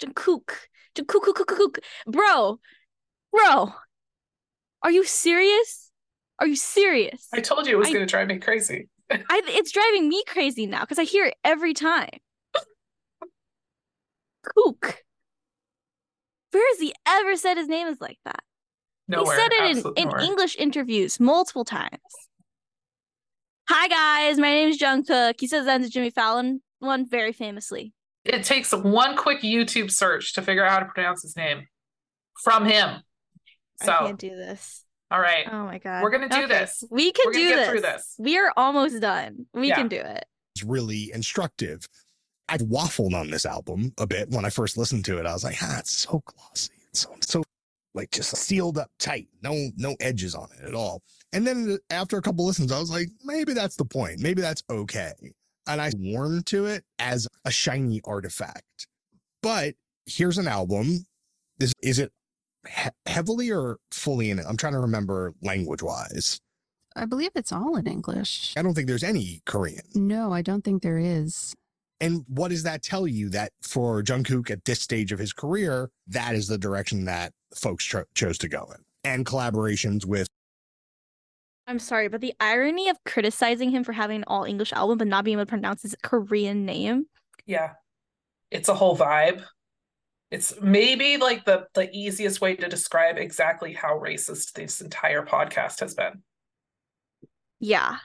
[0.00, 0.48] Jungkook,
[0.94, 1.78] Jungkook, Kook, Kook, Kook.
[2.06, 2.58] bro,
[3.30, 3.72] bro,
[4.82, 5.83] are you serious?
[6.44, 7.26] Are you serious?
[7.32, 8.90] I told you it was going to drive me crazy.
[9.10, 12.10] I, it's driving me crazy now because I hear it every time.
[14.44, 15.02] Kook.
[16.50, 18.40] Where has he ever said his name is like that?
[19.08, 19.34] Nowhere.
[19.34, 20.20] he said it in, in.
[20.20, 21.96] English interviews multiple times.
[23.70, 25.36] Hi guys, my name is Jungkook.
[25.40, 27.94] He says that to Jimmy Fallon one very famously.
[28.26, 31.68] It takes one quick YouTube search to figure out how to pronounce his name
[32.42, 33.00] from him.
[33.82, 34.83] So I So, can't do this.
[35.14, 35.46] All right.
[35.50, 36.02] Oh my god.
[36.02, 36.82] We're gonna do Okay, this.
[36.90, 37.68] We can We're do get this.
[37.68, 38.14] through this.
[38.18, 39.46] We are almost done.
[39.54, 39.76] We Yeah.
[39.76, 40.24] can do it.
[40.56, 41.88] It's really instructive.
[42.48, 45.26] I waffled on this album a bit when I first listened to it.
[45.26, 46.72] I was like, ah, it's so glossy.
[46.90, 47.42] It's so, so
[47.94, 49.28] like just sealed up tight.
[49.42, 51.02] No, no edges on it at all.
[51.32, 54.20] And then after a couple listens, I was like, maybe that's the point.
[54.20, 55.12] Maybe that's okay.
[55.66, 58.88] And I warmed to it as a shiny artifact.
[59.42, 59.74] But
[60.06, 61.06] here's an album.
[61.58, 62.12] This is it
[62.68, 64.46] he- heavily or fully in it?
[64.48, 66.40] I'm trying to remember language wise.
[66.96, 68.54] I believe it's all in English.
[68.56, 69.82] I don't think there's any Korean.
[69.94, 71.54] No, I don't think there is.
[72.00, 73.28] And what does that tell you?
[73.30, 77.84] That for Jungkook at this stage of his career, that is the direction that folks
[77.84, 80.28] cho- chose to go in, and collaborations with
[81.66, 85.06] I'm sorry, but the irony of criticizing him for having an all English album but
[85.06, 87.06] not being able to pronounce his Korean name.
[87.46, 87.72] Yeah.
[88.50, 89.42] It's a whole vibe.
[90.34, 95.78] It's maybe like the the easiest way to describe exactly how racist this entire podcast
[95.78, 96.24] has been.
[97.60, 97.98] Yeah.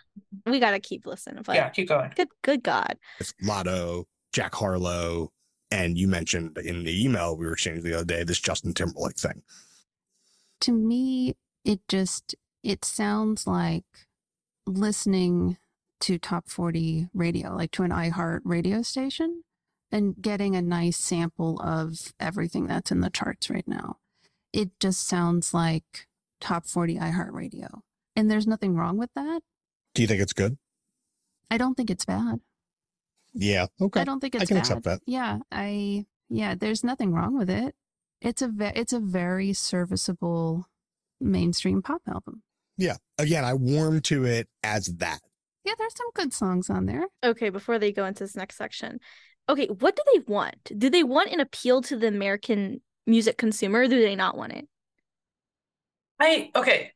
[0.45, 1.41] We gotta keep listening.
[1.43, 2.13] But yeah, keep going.
[2.15, 2.97] good good God.
[3.17, 5.31] with Latto, Jack Harlow,
[5.71, 9.17] and you mentioned in the email we were exchanging the other day this Justin Timberlake
[9.17, 9.41] thing.
[10.61, 11.33] To me,
[11.65, 13.85] it just it sounds like
[14.67, 15.57] listening
[16.01, 19.41] to top 40 radio, like to an iHeart radio station
[19.91, 23.97] and getting a nice sample of everything that's in the charts right now.
[24.53, 26.07] It just sounds like
[26.39, 27.81] top 40 iHeart radio.
[28.15, 29.41] And there's nothing wrong with that.
[29.93, 30.57] Do you think it's good?
[31.51, 32.39] I don't think it's bad.
[33.33, 33.67] Yeah.
[33.79, 34.01] Okay.
[34.01, 34.61] I don't think it's I can bad.
[34.61, 35.01] accept that.
[35.05, 37.75] Yeah, I yeah, there's nothing wrong with it.
[38.21, 40.67] It's a ve- it's a very serviceable
[41.19, 42.43] mainstream pop album.
[42.77, 42.97] Yeah.
[43.17, 45.19] Again, I warmed to it as that.
[45.65, 47.07] Yeah, there's some good songs on there.
[47.23, 48.99] Okay, before they go into this next section.
[49.49, 50.71] Okay, what do they want?
[50.77, 54.53] Do they want an appeal to the American music consumer or do they not want
[54.53, 54.67] it?
[56.19, 56.91] I okay.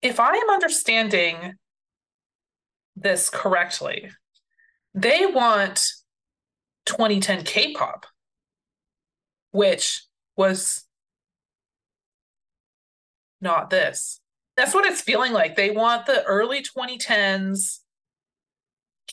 [0.00, 1.56] If I am understanding
[2.96, 4.10] this correctly,
[4.94, 5.84] they want
[6.86, 8.06] 2010 K-pop,
[9.50, 10.04] which
[10.36, 10.86] was
[13.40, 14.20] not this.
[14.56, 15.56] That's what it's feeling like.
[15.56, 17.80] They want the early 2010s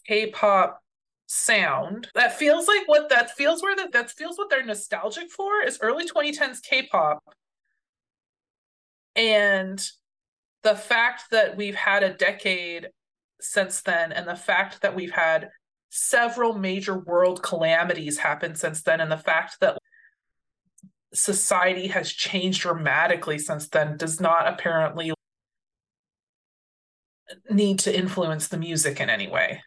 [0.08, 0.82] K-pop
[1.28, 2.08] sound.
[2.16, 5.80] That feels like what that feels where that that feels what they're nostalgic for is
[5.82, 7.24] early 2010s K-pop.
[9.16, 9.82] And
[10.64, 12.90] the fact that we've had a decade
[13.40, 15.50] since then, and the fact that we've had
[15.90, 19.78] several major world calamities happen since then, and the fact that
[21.14, 25.14] society has changed dramatically since then does not apparently
[27.50, 29.62] need to influence the music in any way,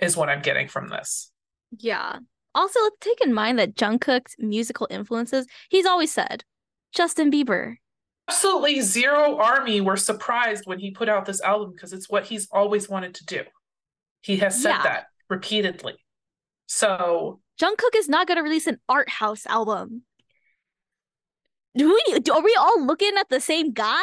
[0.00, 1.30] is what I'm getting from this.
[1.78, 2.18] Yeah.
[2.54, 6.44] Also, let's take in mind that Jungkook's musical influences, he's always said
[6.94, 7.74] Justin Bieber,
[8.28, 12.48] absolutely zero army were surprised when he put out this album because it's what he's
[12.50, 13.42] always wanted to do.
[14.20, 14.82] He has said Yeah.
[14.82, 15.94] that repeatedly.
[16.66, 20.02] So Jungkook is not going to release an art house album.
[21.76, 22.18] Do we?
[22.30, 24.02] Are we all looking at the same guy?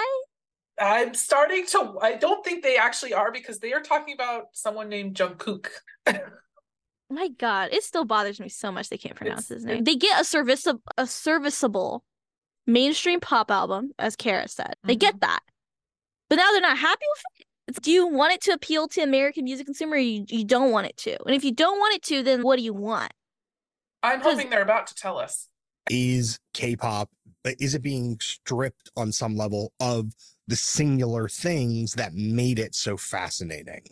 [0.79, 1.97] I'm starting to.
[2.01, 5.67] I don't think they actually are because they are talking about someone named Jungkook.
[7.09, 9.83] My God, it still bothers me so much they can't pronounce It's- his name.
[9.83, 12.03] They get a serviceable, a serviceable
[12.65, 14.75] mainstream pop album, as Kara said.
[14.83, 15.29] They get mm-hmm.
[15.29, 15.41] that,
[16.29, 17.45] but now they're not happy with it.
[17.67, 19.95] It's- Do you want it to appeal to American music consumer?
[19.95, 22.41] Or you you don't want it to, and if you don't want it to, then
[22.41, 23.13] what do you want?
[24.03, 25.47] I'm hoping they're about to tell us.
[25.89, 27.09] Is K-pop
[27.59, 30.11] is it being stripped on some level of
[30.47, 33.83] the singular things that made it so fascinating?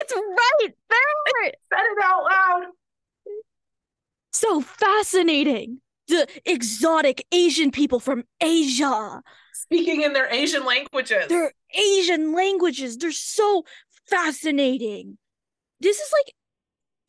[0.00, 1.52] It's right there.
[1.72, 2.64] Said it out loud.
[4.32, 5.80] So fascinating.
[6.08, 9.22] The exotic Asian people from Asia.
[9.52, 11.28] Speaking in their Asian languages.
[11.28, 12.96] Their Asian languages.
[12.96, 13.64] They're so
[14.06, 15.18] fascinating.
[15.80, 16.34] This is like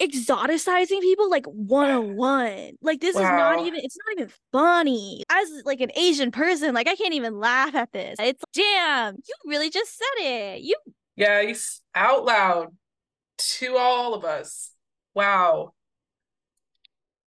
[0.01, 2.77] exoticizing people like 101.
[2.81, 5.23] Like this is not even it's not even funny.
[5.30, 8.17] As like an Asian person, like I can't even laugh at this.
[8.19, 10.61] It's damn, you really just said it.
[10.61, 10.76] You
[11.15, 11.53] Yeah,
[11.95, 12.76] out loud
[13.38, 14.71] to all of us.
[15.13, 15.73] Wow.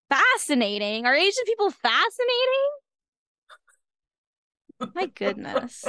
[0.09, 1.07] fascinating.
[1.07, 2.69] Are Asian people fascinating?
[4.95, 5.85] My goodness.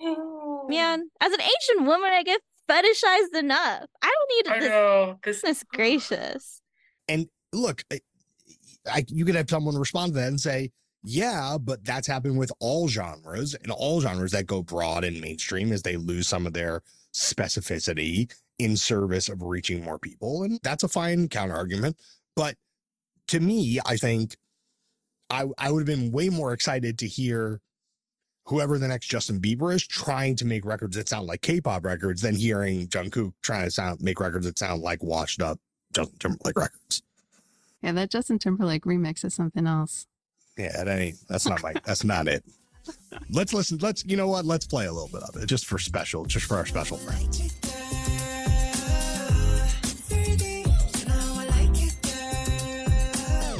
[0.68, 2.40] Man, as an Asian woman, I get
[2.70, 3.86] fetishized enough.
[4.02, 4.68] I don't I need this.
[4.68, 5.18] know.
[5.24, 6.62] This Goodness gracious.
[7.08, 8.00] And look, I,
[8.86, 10.70] I you could have someone respond to that and say,
[11.02, 15.72] "Yeah, but that's happened with all genres, and all genres that go broad and mainstream
[15.72, 16.82] as they lose some of their
[17.14, 21.96] specificity in service of reaching more people, and that's a fine counter argument.
[22.36, 22.56] But
[23.28, 24.36] to me, I think
[25.30, 27.60] I I would have been way more excited to hear
[28.44, 32.22] whoever the next Justin Bieber is trying to make records that sound like K-pop records
[32.22, 35.58] than hearing Jungkook trying to sound make records that sound like washed up
[35.92, 37.02] Justin Timberlake records.
[37.82, 40.06] Yeah, that Justin Timberlake remix is something else.
[40.56, 42.44] Yeah, that ain't that's not my that's not it.
[43.30, 43.78] Let's listen.
[43.80, 44.44] Let's you know what?
[44.44, 47.52] Let's play a little bit of it just for special, just for our special friend.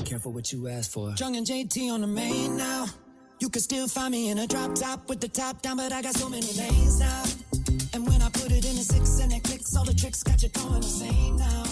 [0.05, 1.15] Careful what you ask for.
[1.17, 2.87] Jung and JT on the main now.
[3.43, 6.01] You can still find me in a drop top with the top down, but I
[6.01, 7.25] got so many lanes now.
[7.93, 10.41] And when I put it in a six and it clicks, all the tricks got
[10.45, 11.65] you going insane now.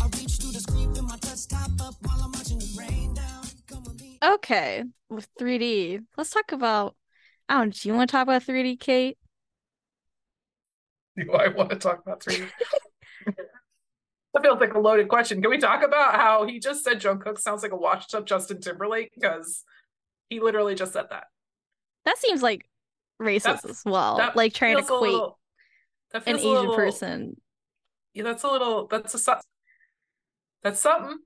[0.00, 3.12] I reach through the screen, put my touch top up while I'm watching the rain
[3.12, 3.44] down.
[3.66, 4.18] Come with me.
[4.24, 6.96] Okay, with 3D, let's talk about.
[7.46, 7.74] I don't.
[7.74, 9.18] Do you want to talk about 3D, Kate?
[11.18, 12.48] Do I want to talk about 3D?
[13.26, 15.42] that feels like a loaded question.
[15.42, 18.62] Can we talk about how he just said Jungkook sounds like a washed up Justin
[18.62, 19.12] Timberlake?
[19.14, 19.62] Because
[20.30, 21.24] he literally just said that.
[22.06, 22.66] That seems like
[23.20, 24.32] racist That's- as well.
[24.34, 25.38] Like trying to equate little-
[26.14, 27.40] an Asian little- person.
[28.14, 28.86] Yeah, that's a little.
[28.86, 29.40] That's a.
[30.62, 31.18] That's something.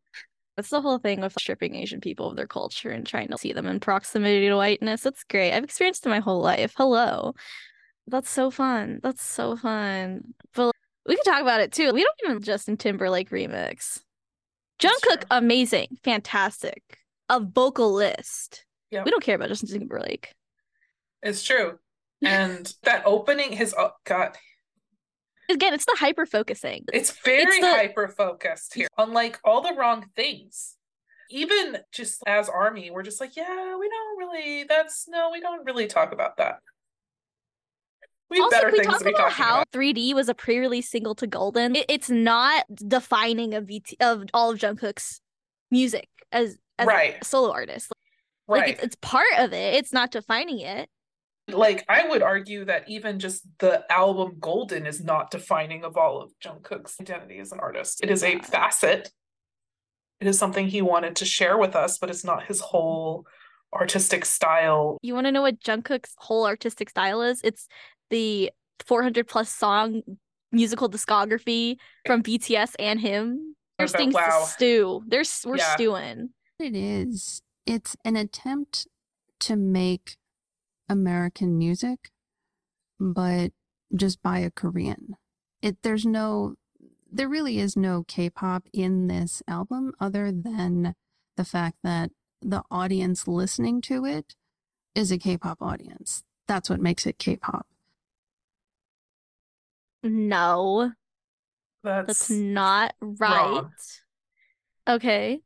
[0.56, 3.52] That's the whole thing with stripping Asian people of their culture and trying to see
[3.52, 5.02] them in proximity to whiteness.
[5.02, 5.52] That's great.
[5.52, 6.74] I've experienced it my whole life.
[6.76, 7.35] Hello.
[8.06, 9.01] That's so fun.
[9.02, 10.35] That's so fun.
[10.55, 10.72] But
[11.06, 11.93] we can talk about it too.
[11.93, 14.02] We don't even Justin Timberlake remix.
[14.78, 16.82] Jungkook, amazing, fantastic,
[17.28, 18.64] a vocalist.
[18.95, 19.05] Yep.
[19.07, 20.33] We don't care about Justin Timberlake.
[21.23, 21.79] It's true.
[22.23, 24.37] And that opening, his oh god,
[25.51, 26.85] Again, it's the hyper focusing.
[26.93, 30.77] it's very the- hyper focused here on like all the wrong things.
[31.31, 34.65] Even just as army, we're just like, yeah, we don't really.
[34.69, 36.59] That's no, we don't really talk about that.
[38.31, 39.71] We have also, better we things talk to be about how about.
[39.73, 41.77] 3D was a pre-release single to Golden?
[41.77, 45.21] It- it's not defining of VT of all of Jungkook's
[45.71, 47.16] music as as Right.
[47.21, 47.93] a solo artist.
[48.47, 49.75] Like it's, it's part of it.
[49.75, 50.89] It's not defining it.
[51.49, 56.21] like I would argue that even just the album Golden is not defining of all
[56.23, 58.03] of Jungkook's identity as an artist.
[58.03, 59.11] It is a facet.
[60.21, 63.27] It is something he wanted to share with us, but it's not his whole
[63.75, 64.99] artistic style.
[65.03, 67.41] You want to know what Jungkook's whole artistic style is?
[67.43, 67.66] It's
[68.11, 68.51] the
[68.87, 70.03] 400 plus song
[70.53, 71.77] musical discography
[72.07, 73.57] from BTS and him.
[73.79, 74.41] There's things wow.
[74.45, 75.03] to stew.
[75.09, 75.75] There's we're Yeah.
[75.75, 76.31] stewing.
[76.61, 77.43] It is.
[77.66, 78.86] It's an attempt
[79.41, 80.16] to make
[80.89, 82.11] American music,
[83.01, 83.53] but
[83.95, 85.16] just by a Korean.
[85.62, 86.55] It there's no
[87.11, 90.95] there really is no K-pop in this album other than
[91.36, 92.11] the fact that
[92.43, 94.35] the audience listening to it
[94.95, 96.24] is a K-pop audience.
[96.47, 97.66] That's what makes it K-pop.
[100.03, 100.93] No,
[101.82, 103.31] That's, that's not right.
[103.31, 103.73] wrong.
[104.86, 105.41] Okay.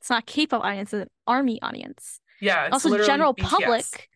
[0.00, 2.20] It's not K-pop audience, it's an army audience.
[2.40, 3.44] yeah, also general BTS.
[3.44, 4.08] public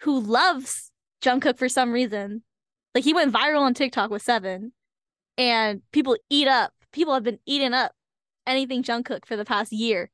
[0.00, 0.90] who loves
[1.22, 2.42] Jungkook for some reason.
[2.94, 4.72] Like he went viral on TikTok with Seven,
[5.36, 6.72] and people eat up.
[6.92, 7.92] People have been eating up
[8.46, 10.10] anything Jungkook for the past year.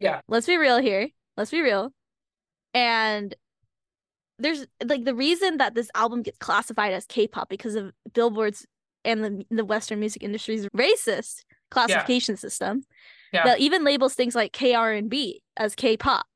[0.00, 0.20] Yeah.
[0.28, 1.08] Let's be real here.
[1.36, 1.92] Let's be real.
[2.74, 3.34] And
[4.38, 8.66] there's like the reason that this album gets classified as K-pop because of Billboard's
[9.04, 12.82] and the the Western music industry's racist classification system
[13.34, 13.44] Yeah.
[13.44, 16.26] that even labels things like KR&B as K-pop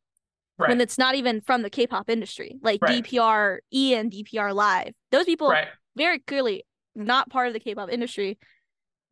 [0.59, 0.71] Right.
[0.71, 3.05] when it's not even from the K-pop industry, like Right.
[3.05, 4.93] DPR E and DPR Live.
[5.13, 5.69] Those people right.
[5.97, 6.65] very clearly
[6.97, 8.39] not part of the K-pop industry.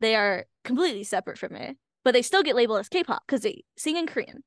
[0.01, 3.63] They are completely separate from it, but they still get labeled as K-pop because they
[3.77, 4.43] sing in Korean,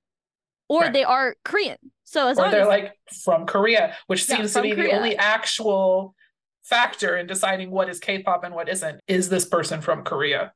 [0.68, 1.78] or they are Korean.
[2.04, 2.92] So as Or they're as like
[3.24, 4.90] from Korea, which Yeah, seems to be Korea.
[4.90, 6.14] the only actual
[6.62, 9.00] factor in deciding what is K-pop and what isn't.
[9.08, 10.52] Is this person from Korea?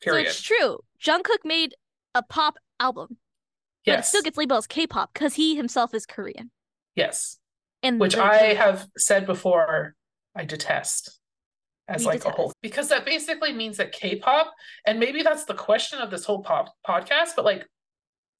[0.00, 0.24] Period.
[0.26, 0.78] so it's true.
[1.00, 1.74] Jungkook made
[2.14, 3.16] a pop album,
[3.86, 6.50] but it still gets labeled as K-pop because he himself is Korean.
[6.94, 7.38] yes.
[7.82, 9.94] And Which the- I have said before,
[10.34, 11.20] I detest
[11.86, 14.50] as We like a whole because that basically means that K-pop,
[14.86, 17.66] and maybe that's the question of this whole pop podcast, but like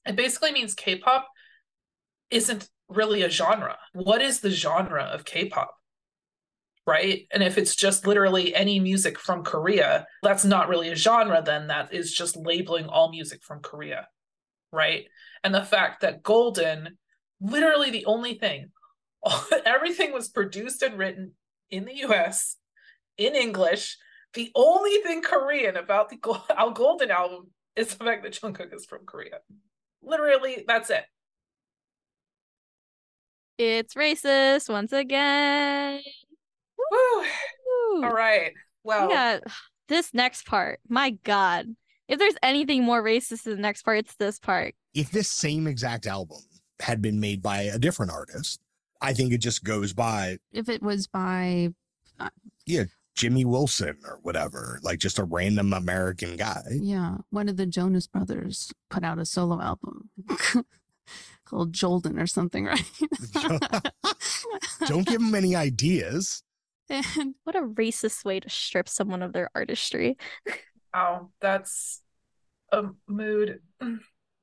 [0.07, 1.29] it basically means K-pop
[2.31, 3.77] isn't really a genre.
[3.93, 5.75] What is the genre of K-pop?
[6.87, 7.27] Right?
[7.33, 11.69] And if it's just literally any music from Korea, that's not really a genre, then
[11.69, 14.09] that is just labeling all music from Korea.
[14.71, 15.07] Right?
[15.43, 16.99] And the fact that Golden,
[17.41, 18.71] literally the only thing,
[19.65, 21.33] everything was produced and written
[21.71, 22.57] in the US
[23.17, 23.97] in English.
[24.35, 26.19] The only thing Korean about the
[26.57, 29.39] Al Golden album is the fact that Jungkook is from Korea.
[30.03, 31.05] Literally, that's it.
[33.59, 36.01] it's racist once again.
[36.95, 37.23] Woo.
[38.01, 38.05] Woo.
[38.05, 38.53] All right.
[38.83, 39.41] Well, Yeah,
[39.89, 40.81] this next part.
[40.89, 41.67] My God.
[42.09, 44.75] If there's anything more racist in the next part, it's this part.
[44.95, 46.39] If this same exact album
[46.81, 48.61] had been made by a different artist,
[49.01, 51.71] I think it just goes by If it was by
[52.21, 52.29] uh,
[52.67, 52.85] Yeah,
[53.15, 56.63] Jimmy Wilson or whatever, like just a random American guy.
[56.73, 60.11] yeah, one of the Jonas brothers put out a solo album
[61.47, 62.85] called Jolden or something, right?
[64.87, 66.43] Don't give him any ideas.
[66.91, 70.17] And What a racist way to strip someone of their artistry.
[70.95, 72.03] oh, that's
[72.73, 73.61] a mood.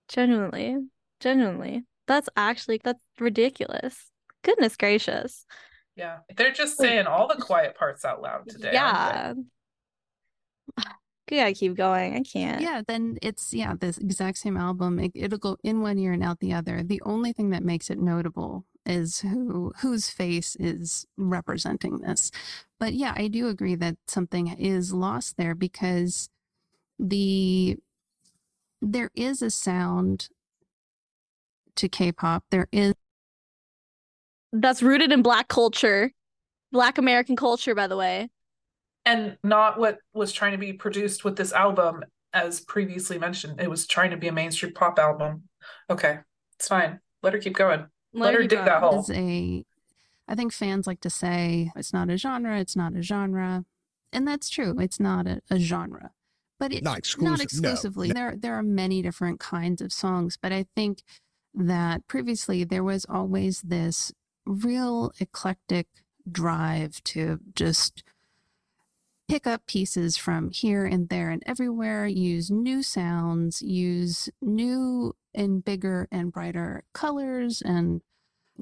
[0.07, 0.77] Genuinely.
[1.19, 1.83] Genuinely.
[2.07, 4.11] That's actually that's ridiculous.
[4.43, 5.45] Goodness gracious.
[5.95, 6.19] Yeah.
[6.35, 8.71] They're just saying all the quiet parts out loud today.
[10.77, 10.97] aren't
[11.31, 11.37] yeah.
[11.37, 12.15] We gotta keep going.
[12.15, 12.61] I can't.
[12.61, 14.99] yeah, then it's yeah, this exact same album.
[14.99, 16.83] It, it'll go in one ear and out the other.
[16.83, 22.31] The only thing that makes it notable is who whose face is representing this.
[22.79, 26.29] But yeah, I do agree that something is lost there because
[26.99, 27.77] the
[28.81, 30.29] there is a sound
[31.75, 32.43] to K-pop.
[32.51, 32.93] There is
[34.51, 36.11] That's rooted in black culture.
[36.71, 38.29] Black American culture, by the way.
[39.05, 42.03] And not what was trying to be produced with this album
[42.33, 45.43] as previously mentioned it was trying to be a mainstream pop album
[45.89, 46.19] okay
[46.57, 48.99] it's fine let her keep going Let her keep dig that hole.
[49.01, 49.63] is a
[50.27, 53.65] I think fans like to say it's not a genre, it's not a genre.
[54.13, 54.75] And that's true.
[54.79, 56.11] It's not a, a genre.
[56.57, 57.29] But it Not exclusive.
[57.31, 58.07] not no, exclusively.
[58.09, 58.13] no.
[58.13, 61.03] There there are many different kinds of songs, but I think
[61.53, 64.13] that previously there was always this
[64.45, 65.87] real eclectic
[66.31, 68.03] drive to just
[69.31, 75.63] pick up pieces from here and there and everywhere, use new sounds, use new and
[75.63, 78.01] bigger and brighter colors and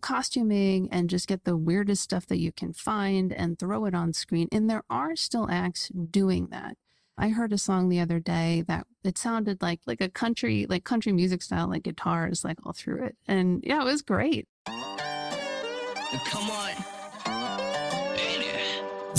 [0.03, 4.13] costuming and just get the weirdest stuff that you can find and throw it on
[4.13, 4.47] screen.
[4.51, 6.77] And there are still acts doing that.
[7.17, 10.83] I heard a song the other day that it sounded like like a country like
[10.83, 13.17] country music style like guitars like all through it.
[13.27, 14.47] And yeah, it was great.
[14.67, 16.73] Come on.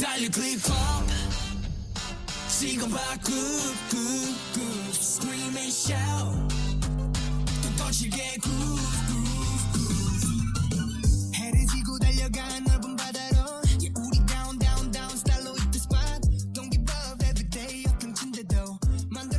[0.00, 0.89] 달려 click hop.
[2.60, 4.60] 지금 막굽굽굽
[4.92, 6.36] scream and shout.
[7.62, 9.80] 또 거칠게 굽굽굽
[11.36, 16.20] 해를 지고 달려간 넓은 바다로 yeah, 우리 down down down style hit the spot.
[16.52, 17.82] Don't give up every day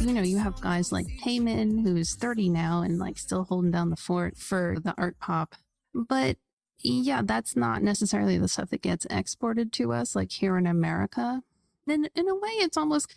[0.01, 3.91] You know, you have guys like Taemin, who's 30 now and like still holding down
[3.91, 5.53] the fort for the art pop.
[5.93, 6.37] But
[6.79, 11.43] yeah, that's not necessarily the stuff that gets exported to us, like here in America.
[11.87, 13.13] Then in a way it's almost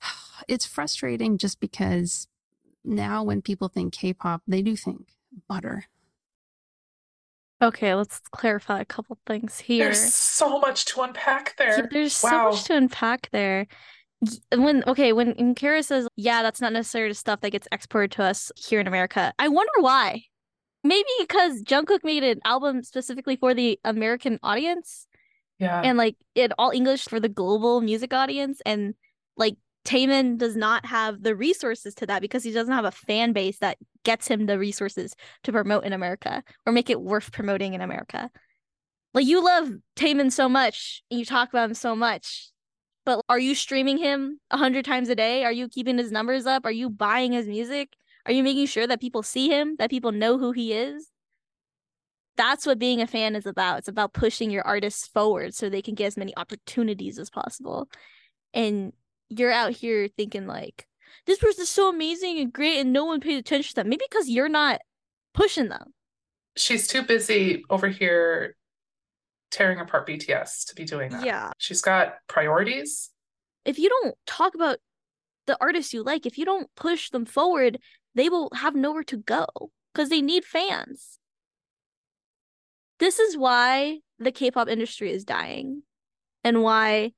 [0.48, 2.28] it's frustrating just because
[2.84, 5.08] now when people think K-pop, they do think
[5.48, 5.84] butter.
[7.60, 9.86] Okay, let's clarify a couple things here.
[9.86, 13.66] there's so much to unpack Yeah, there there's so much to unpack there.
[14.54, 18.12] When okay, when when Kara says, "Yeah, that's not necessarily the stuff that gets exported
[18.12, 20.24] to us here in America," I wonder why.
[20.84, 25.07] Maybe because Jungkook made an album specifically for the American audience
[25.58, 25.80] Yeah.
[25.84, 28.94] and like it all English for the global music audience and
[29.36, 33.32] like Taemin does not have the resources to that because he doesn't have a fan
[33.32, 35.14] base that gets him the resources
[35.44, 38.30] to promote in America or make it worth promoting in America.
[39.14, 42.50] Like you love Taemin so much and you talk about him so much,
[43.06, 45.44] but are you streaming him a hundred times a day?
[45.44, 46.66] Are you keeping his numbers up?
[46.66, 47.94] Are you buying his music?
[48.26, 51.10] Are you making sure that people see him, that people know who he is?
[52.38, 53.80] That's what being a fan is about.
[53.80, 57.90] It's about pushing your artists forward so they can get as many opportunities as possible.
[58.54, 58.92] And
[59.28, 60.86] you're out here thinking like,
[61.26, 63.88] this person's so amazing and great, and no one paid attention to them.
[63.88, 64.80] Maybe because you're not
[65.34, 65.92] pushing them.
[66.56, 68.56] She's too busy over here
[69.50, 71.26] tearing apart BTS to be doing that.
[71.26, 71.50] Yeah.
[71.58, 73.10] She's got priorities.
[73.64, 74.78] If you don't talk about
[75.46, 77.78] the artists you like, if you don't push them forward,
[78.14, 79.46] they will have nowhere to go
[79.92, 81.17] because they need fans.
[82.98, 85.82] This is why the K-pop industry is dying
[86.44, 87.12] and why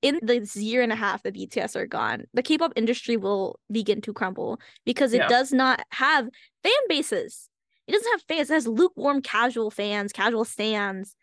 [0.00, 4.00] in this year and a half the BTS are gone, the K-pop industry will begin
[4.02, 5.28] to crumble because it Yeah.
[5.28, 6.28] does not have
[6.62, 7.48] fan bases.
[7.86, 8.50] It doesn't have fans.
[8.50, 11.14] It has lukewarm casual fans, casual stans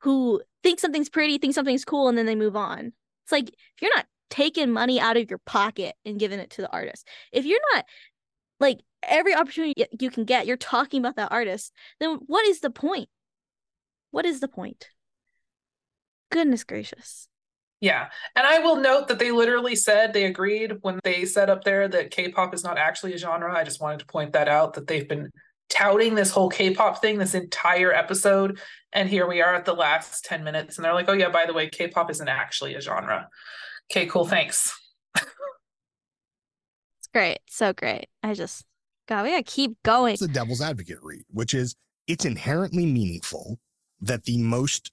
[0.00, 2.92] who think something's pretty, think something's cool, and then they move on.
[3.24, 6.62] It's like if you're not taking money out of your pocket and giving it to
[6.62, 7.84] the artist, if you're not
[8.60, 12.70] like every opportunity you can get, you're talking about that artist, then what is the
[12.70, 13.08] point?
[14.10, 14.88] What is the point?
[16.30, 17.28] Goodness gracious.
[17.80, 18.08] Yeah.
[18.36, 21.88] And I will note that they literally said they agreed when they said up there
[21.88, 23.56] that K-pop is not actually a genre.
[23.56, 25.30] I just wanted to point that out that they've been
[25.70, 28.58] touting this whole K-pop thing this entire episode
[28.92, 31.46] and here we are at the last 10 minutes and they're like, "Oh yeah, by
[31.46, 33.28] the way, K-pop isn't actually a genre."
[33.90, 34.76] Okay, cool, thanks.
[35.14, 37.38] It's great.
[37.48, 38.08] So great.
[38.22, 38.64] I just
[39.08, 40.14] God, we gotta keep going.
[40.14, 41.74] It's the devil's advocate read, which is
[42.06, 43.58] it's inherently meaningful
[44.00, 44.92] that the most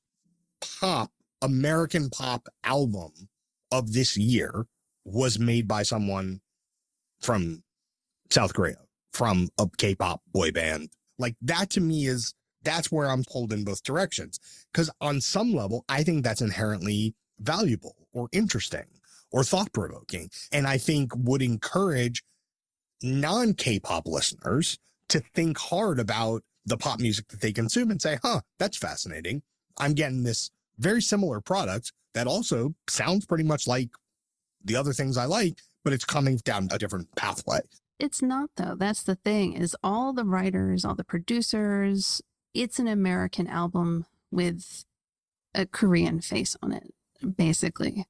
[0.80, 1.12] pop
[1.42, 3.12] American pop album
[3.72, 4.66] of this year
[5.06, 6.42] was made by someone
[7.20, 7.64] from
[8.30, 8.78] South Korea,
[9.14, 10.90] from a K-pop boy band.
[11.18, 14.40] Like that to me is that's where I'm pulled in both directions.
[14.72, 18.86] Because on some level, I think that's inherently valuable or interesting
[19.32, 20.30] or thought provoking.
[20.52, 22.24] And I think would encourage
[23.02, 24.78] non K-pop listeners
[25.10, 29.42] to think hard about the pop music that they consume and say, huh, that's fascinating.
[29.78, 33.90] I'm getting this very similar product that also sounds pretty much like
[34.64, 37.62] the other things I like, but it's coming down a different pathway.
[38.00, 38.76] It's not though.
[38.78, 42.22] That's the thing is all the writers, all the producers,
[42.54, 44.86] it's an American album with
[45.56, 46.94] a Korean face on it,
[47.36, 48.06] basically.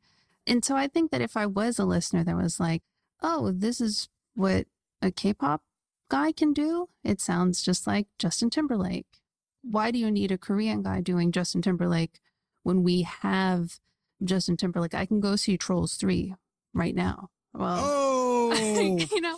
[0.48, 2.82] And so I think that if I was a listener that was like,
[3.22, 4.66] oh, this is what
[5.02, 5.62] a K-pop
[6.10, 9.06] guy can do, it sounds just like Justin Timberlake.
[9.64, 12.20] Why do you need a Korean guy doing Justin Timberlake
[12.64, 13.80] when we have
[14.24, 14.94] Justin Timberlake?
[14.96, 16.36] I can go see Trolls 3
[16.74, 17.30] right now.
[17.54, 19.38] Well, Oh, you know,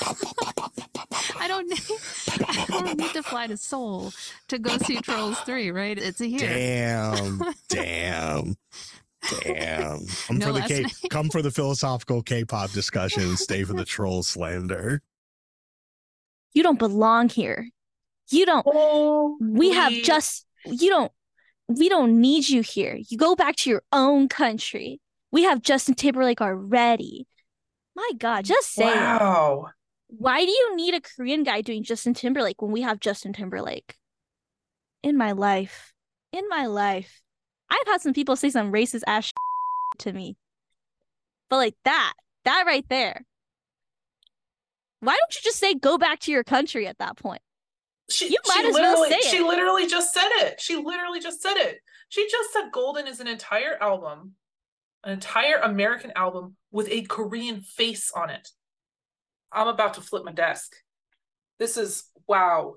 [1.38, 1.80] I don't need,
[2.48, 4.12] I don't need to fly to Seoul
[4.48, 5.98] to go see Trolls 3, right?
[5.98, 6.38] It's a here.
[6.40, 8.56] damn, damn,
[9.42, 9.98] damn.
[10.26, 10.90] Come No for the K- name.
[11.10, 13.36] come for the philosophical K-pop discussion.
[13.36, 15.02] Stay for the troll slander.
[16.56, 17.68] You don't belong here.
[18.30, 21.12] You don't Oh, we have just you don't
[21.68, 22.98] we don't need you here.
[23.10, 24.98] You go back to your own country.
[25.30, 27.26] We have Justin Timberlake already.
[27.94, 28.96] My God, just say it.
[28.96, 29.66] Wow.
[30.06, 33.94] Why do you need a Korean guy doing Justin Timberlake when we have Justin Timberlake?
[35.02, 35.92] In my life,
[36.32, 37.20] in my life,
[37.68, 39.30] I've had some people say some racist ass
[39.98, 40.38] to me,
[41.50, 42.14] but like that,
[42.46, 43.26] that right there.
[45.00, 47.42] Why don't you just say go back to your country at that point?
[48.08, 49.46] She, You might she as well say She it.
[49.46, 50.60] literally just said it.
[50.60, 51.80] She literally just said it.
[52.08, 54.32] She just said Golden is an entire album,
[55.02, 58.48] an entire American album with a Korean face on it.
[59.52, 60.72] I'm about to flip my desk.
[61.58, 62.74] This is wow.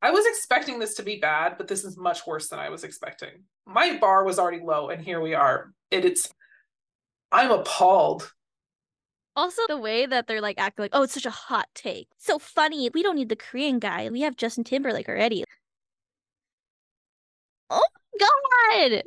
[0.00, 2.84] I was expecting this to be bad, but this is much worse than I was
[2.84, 3.42] expecting.
[3.66, 5.72] My bar was already low, and here we are.
[5.90, 6.32] It, it's
[7.30, 8.32] I'm appalled.
[9.38, 12.08] Also, the way that they're like acting like, oh, it's such a hot take.
[12.18, 12.90] So funny.
[12.92, 14.08] We don't need the Korean guy.
[14.10, 15.44] We have Justin Timberlake already.
[17.70, 17.82] Oh
[18.20, 19.02] my God.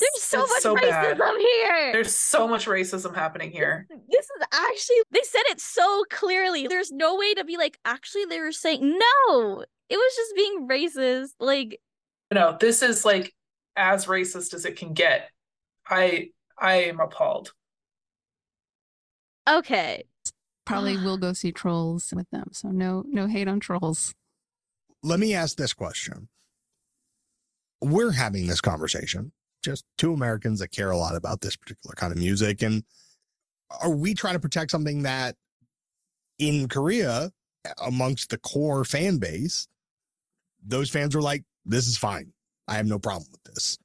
[0.00, 1.38] There's so It's much so racism bad.
[1.38, 1.92] here.
[1.92, 3.86] There's so much racism happening here.
[4.10, 6.66] This is actually, they said it so clearly.
[6.66, 10.66] There's no way to be like, actually, they were saying, no, it was just being
[10.68, 11.30] racist.
[11.40, 11.80] Like,
[12.32, 13.34] no this is like
[13.76, 15.30] as racist as it can get
[15.88, 16.28] i
[16.58, 17.52] i am appalled
[19.48, 20.04] okay.
[20.64, 22.48] Probably will go see Trolls with them.
[22.52, 24.14] So no, no hate on Trolls.
[25.02, 26.28] let me ask this question.
[27.80, 32.12] We're having this conversation, just two Americans that care a lot about this particular kind
[32.12, 32.62] of music.
[32.62, 32.82] And
[33.80, 35.36] are we trying to protect something that
[36.38, 37.30] in Korea,
[37.84, 39.68] amongst the core fan base,
[40.64, 42.32] those fans are like, this is fine.
[42.66, 43.78] I have no problem with this.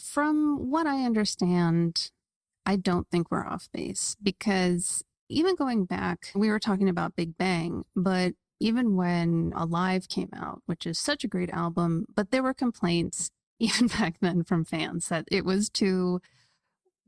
[0.00, 2.10] From what I understand,
[2.68, 7.38] I don't think we're off base because even going back, we were talking about Big
[7.38, 12.42] Bang, but even when Alive came out, which is such a great album, but there
[12.42, 16.20] were complaints even back then from fans that it was too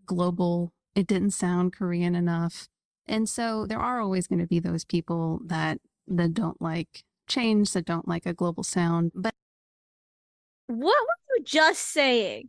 [0.07, 0.73] global.
[0.95, 2.67] It didn't sound Korean enough.
[3.07, 5.79] And so there are always going to be those people that
[6.09, 9.13] that don't like change, that don't like a global sound.
[9.15, 9.35] But
[10.69, 12.49] What were you just saying?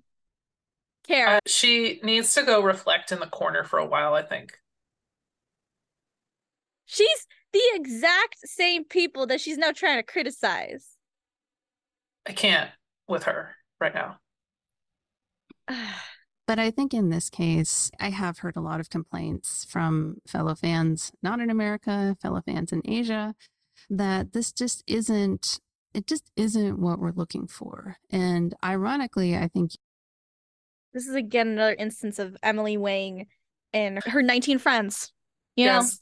[1.07, 4.53] Kara, Uh, she needs to go reflect in the corner for a while, I think.
[6.85, 10.97] she's the exact same people that she's now trying to criticize.
[12.27, 12.69] I can't
[13.07, 14.19] with her right now.
[16.47, 20.53] But I think in this case, I have heard a lot of complaints from fellow
[20.53, 23.35] fans, not in America, fellow fans in Asia,
[23.89, 25.61] that this just isn't,
[25.93, 27.95] it just isn't what we're looking for.
[28.09, 29.71] And ironically, I think
[30.93, 33.27] This is again another instance of Emily Wang
[33.73, 35.11] and her 19 friends.
[35.55, 35.99] You know, Yes.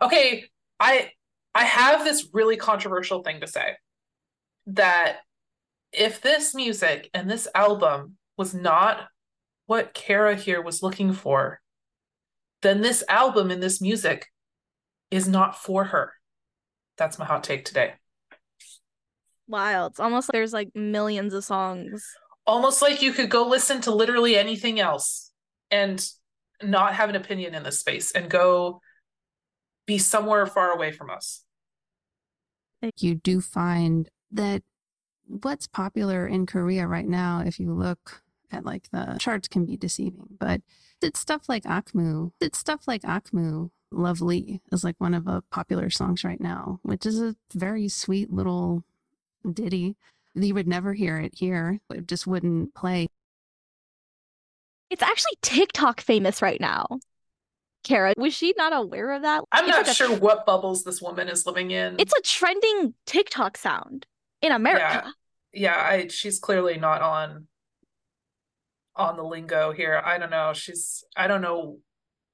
[0.00, 0.44] Okay,
[0.78, 1.10] I
[1.54, 3.76] I have this really controversial thing to say
[4.66, 5.18] that
[5.92, 9.08] if this music and this album was not
[9.66, 11.60] what Kara here was looking for,
[12.62, 14.26] then this album and this music
[15.10, 16.12] is not for her.
[16.96, 17.94] That's my hot take today.
[19.48, 19.92] wild.
[19.92, 22.04] It's almost like there's like millions of songs.
[22.48, 25.30] Almost like you could go listen to literally anything else
[25.70, 26.04] and
[26.62, 28.80] not have an opinion in this space and go
[29.86, 31.44] be somewhere far away from us.
[32.96, 34.62] you do find that
[35.26, 39.76] what's popular in Korea right now, if you look at like the charts, can be
[39.76, 40.26] deceiving.
[40.40, 40.62] But
[41.02, 42.32] it's stuff like Akmu.
[42.40, 43.70] It's stuff like Akmu.
[43.90, 47.88] Love Lee is like one of the popular songs right now, which is a very
[47.88, 48.84] sweet little
[49.50, 49.96] ditty.
[50.42, 51.80] You would never hear it here.
[51.90, 53.08] It just wouldn't play.
[54.90, 56.98] It's actually TikTok famous right now.
[57.84, 59.44] Kara, was she not aware of that?
[59.52, 61.96] I'm It's not like sure tr- what bubbles this woman is living in.
[61.98, 64.06] It's a trending TikTok sound
[64.42, 65.12] in America.
[65.52, 67.46] yeah, I she's clearly not on
[68.96, 70.02] on the lingo here.
[70.04, 70.52] I don't know.
[70.54, 71.78] She's I don't know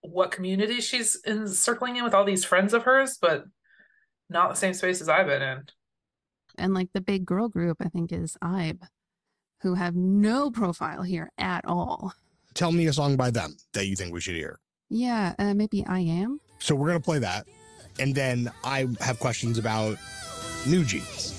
[0.00, 3.44] what community she's in circling in with all these friends of hers, but
[4.30, 5.62] not the same space as I've been in.
[6.58, 8.78] And like the big girl group, I think, is IVE,
[9.62, 12.12] who have no profile here at all.
[12.54, 14.60] Tell me a song by them that you think we should hear.
[14.88, 16.38] Yeah, uh, maybe I am.
[16.58, 17.46] So we're going to play that.
[17.98, 19.96] And then I have questions about
[20.64, 21.33] NewJeans.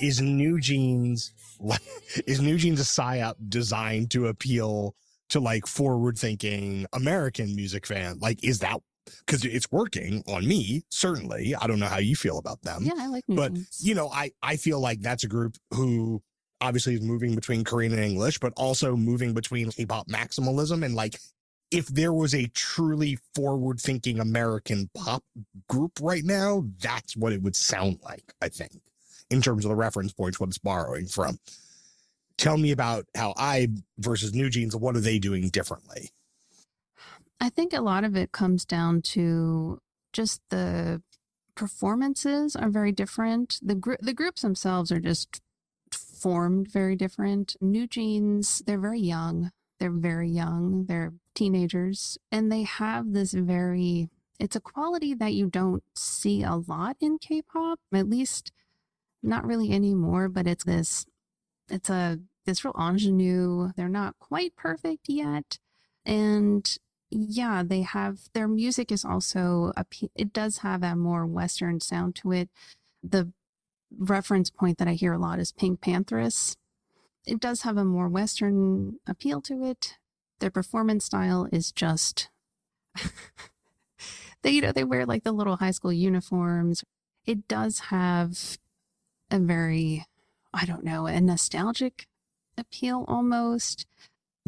[0.00, 1.80] Is NewJeans like
[2.26, 4.94] is NewJeans a psyop designed to appeal
[5.30, 8.18] to like forward thinking American music fan?
[8.18, 8.80] Like, is that
[9.26, 10.82] because it's working on me?
[10.90, 11.54] Certainly.
[11.60, 13.80] I don't know how you feel about them Yeah, I like New but Jeans.
[13.82, 16.22] you know i i feel like that's a group who
[16.60, 21.18] obviously is moving between korean and english but also moving between k-pop maximalism and like
[21.70, 25.24] if there was a truly forward thinking american pop
[25.68, 28.72] group right now that's what it would sound like i think
[29.30, 31.38] in terms of the reference points what it's borrowing from
[32.36, 36.10] tell me about how i versus NewJeans what are they doing differently
[37.40, 39.80] I think a lot of it comes down to
[40.12, 41.02] just the
[41.54, 43.58] performances are very different.
[43.62, 45.40] The gr- the groups themselves are just
[45.90, 47.56] formed very different.
[47.62, 49.50] NewJeans, they're very young.
[49.78, 50.84] They're very young.
[50.86, 56.56] They're teenagers and they have this very it's a quality that you don't see a
[56.56, 58.52] lot in K-pop, at least
[59.22, 61.06] not really anymore, but it's this
[61.70, 63.70] it's a this real ingenue.
[63.76, 65.58] They're not quite perfect yet.
[66.04, 66.68] And
[67.10, 69.84] yeah, they have their music is also a
[70.14, 72.50] it does have a more western sound to it.
[73.02, 73.32] The
[73.98, 76.56] reference point that I hear a lot is PinkPantheress.
[77.26, 79.98] It does have a more western appeal to it.
[80.40, 82.30] Their performance style is just
[84.42, 86.84] they you know they wear like the little high school uniforms.
[87.26, 88.58] It does have
[89.30, 90.06] a very
[90.54, 92.08] I don't know, a nostalgic
[92.58, 93.86] appeal almost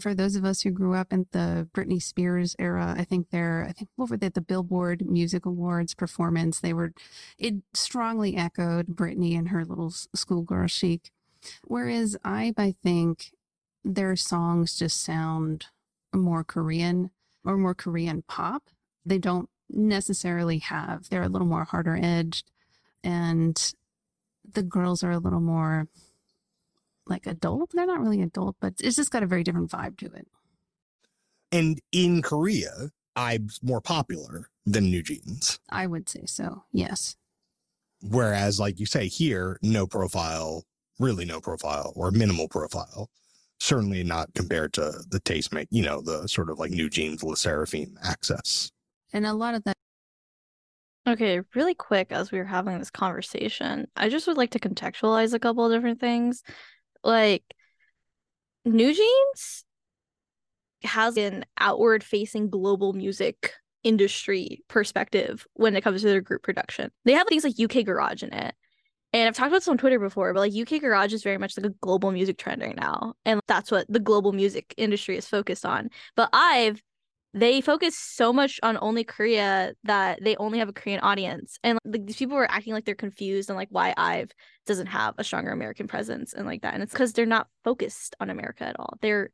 [0.01, 3.67] For those of us who grew up in the Britney Spears era, I think they're,
[3.69, 6.61] I think, what were they, the Billboard Music Awards performance?
[6.61, 6.93] They were,
[7.39, 11.13] it strongly echoed Britney and her little schoolgirl chic.
[11.65, 13.33] Whereas I, I think
[13.85, 15.67] their songs just sound
[16.15, 17.11] more Korean
[17.45, 18.65] or more Korean pop.
[19.07, 22.51] They don't necessarily have, they're a little more harder edged
[23.05, 23.75] and
[24.51, 25.89] the girls are a little more
[27.07, 27.71] like adult.
[27.73, 30.27] They're not really adult, but it's just got a very different vibe to it.
[31.51, 35.59] And in Korea, IVE's more popular than NewJeans.
[35.69, 36.65] I would say so.
[36.73, 37.17] Yes.
[38.01, 40.65] Whereas, like you say here, no profile,
[40.99, 43.11] really no profile or minimal profile.
[43.61, 47.37] Certainly not compared to the taste make, you know, the sort of like NewJeans, Le
[47.37, 48.73] Sserafim access.
[49.13, 49.72] And a lot of that
[51.07, 55.35] Okay, really quick as we were having this conversation, I just would like to contextualize
[55.35, 56.45] a couple of different things.
[57.03, 57.43] Like,
[58.67, 59.65] NewJeans
[60.85, 63.53] has an outward facing global music
[63.83, 66.91] industry perspective when it comes to their group production.
[67.05, 68.55] They have things like UK Garage in it.
[69.13, 71.57] And I've talked about this on Twitter before, but like UK Garage is very much
[71.57, 73.15] like a global music trend right now.
[73.25, 75.91] And that's what the global music industry is focused on.
[76.17, 76.81] But I've
[77.35, 81.59] they focus so much on only Korea that they only have a Korean audience.
[81.65, 84.31] And like these people were acting like they're confused and like why IVE
[84.67, 86.75] doesn't have a stronger American presence and like that.
[86.75, 88.99] And it's because they're not focused on America at all.
[89.01, 89.31] They're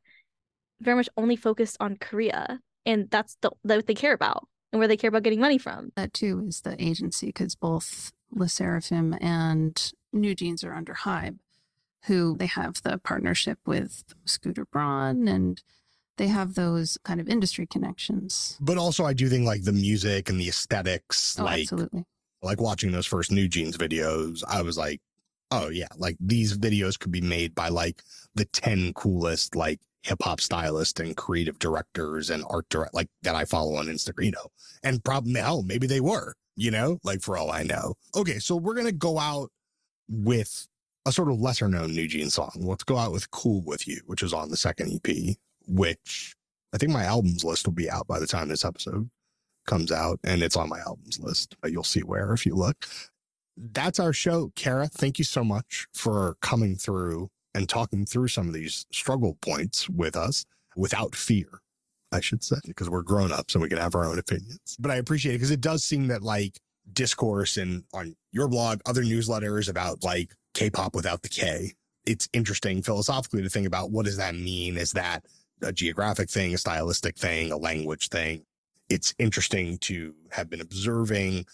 [0.79, 2.59] very much only focused on Korea.
[2.85, 5.91] And that's the what they care about and where they care about getting money from.
[5.95, 11.39] That too is the agency because both Le Sserafim and NewJeans are under Hybe,
[12.05, 15.61] who they have the partnership with Scooter Braun and
[16.19, 18.57] they have those kind of industry connections.
[18.61, 22.05] But also, I do think like the music and the aesthetics, Oh, like absolutely.
[22.43, 25.01] like watching those first NewJeans videos, I was like,
[25.49, 28.03] oh yeah, like these videos could be made by like
[28.35, 33.35] the 10 coolest like hip hop stylists and creative directors and art direct like that
[33.35, 34.47] I follow on Instagram, you know.
[34.83, 37.95] And probably hell, maybe they were, you know, like for all I know.
[38.15, 39.49] Okay, so we're gonna go out
[40.07, 40.67] with
[41.05, 42.51] a sort of lesser known NewJeans song.
[42.57, 45.35] Let's go out with Cool With You, which is on the second EP,
[45.69, 46.35] which
[46.73, 49.09] I think my albums list will be out by the time this episode
[49.65, 51.55] comes out, and it's on my albums list.
[51.61, 52.87] But you'll see where if you look.
[53.55, 54.51] That's our show.
[54.55, 59.37] Kara, thank you so much for coming through and talking through some of these struggle
[59.41, 61.61] points with us without fear,
[62.11, 64.77] I should say, because we're grown ups and we can have our own opinions.
[64.79, 66.59] But I appreciate it because it does seem that like
[66.93, 71.73] discourse and on your blog, other newsletters about like K-pop without the K.
[72.05, 74.77] It's interesting philosophically to think about what does that mean?
[74.77, 75.25] Is that
[75.61, 78.43] a geographic thing, a stylistic thing, a language thing?
[78.89, 81.45] It's interesting to have been observing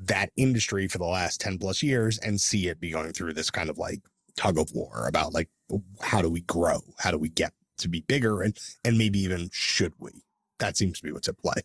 [0.00, 3.50] that industry for the last 10 plus years and see it be going through this
[3.50, 4.00] kind of like
[4.36, 5.48] tug of war about like
[6.00, 6.80] how do we grow?
[6.98, 10.10] How do we get to be bigger and and maybe even should we?
[10.58, 11.62] That seems to be what's at play.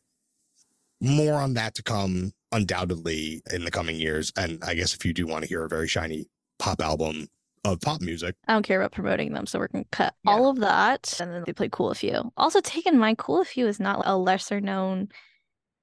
[1.01, 4.32] More on that to come undoubtedly in the coming years.
[4.35, 6.27] And I guess if you do want to hear a very shiny
[6.58, 7.27] pop album
[7.66, 10.32] of pop music, I don't care about promoting them, so we're gonna cut Yeah.
[10.32, 13.58] all of that, and then they play "Cool With You." Also, taken my "Cool With
[13.58, 15.10] You" is not a lesser known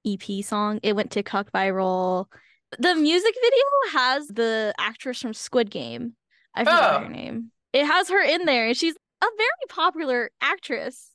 [0.05, 0.81] EP song.
[0.83, 2.27] It went TikTok viral.
[2.79, 6.17] The music video has the actress from Squid Game.
[6.55, 7.05] I forgot Oh.
[7.05, 7.51] her name.
[7.73, 11.11] It has her in there, and she's a very popular actress.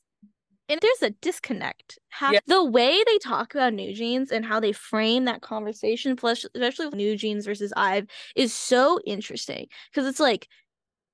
[0.68, 1.98] And there's a disconnect.
[2.10, 2.40] Half Yeah.
[2.46, 6.94] the way they talk about NewJeans and how they frame that conversation, plus especially with
[6.94, 10.48] NewJeans versus IVE, is so interesting because it's like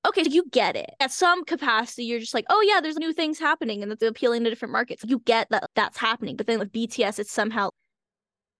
[0.07, 0.89] okay, you get it.
[1.01, 4.44] At some capacity, you're just like, oh yeah, there's new things happening and that's appealing
[4.44, 5.05] to different markets.
[5.07, 6.36] You get that that's happening.
[6.36, 7.70] But then with BTS, it's somehow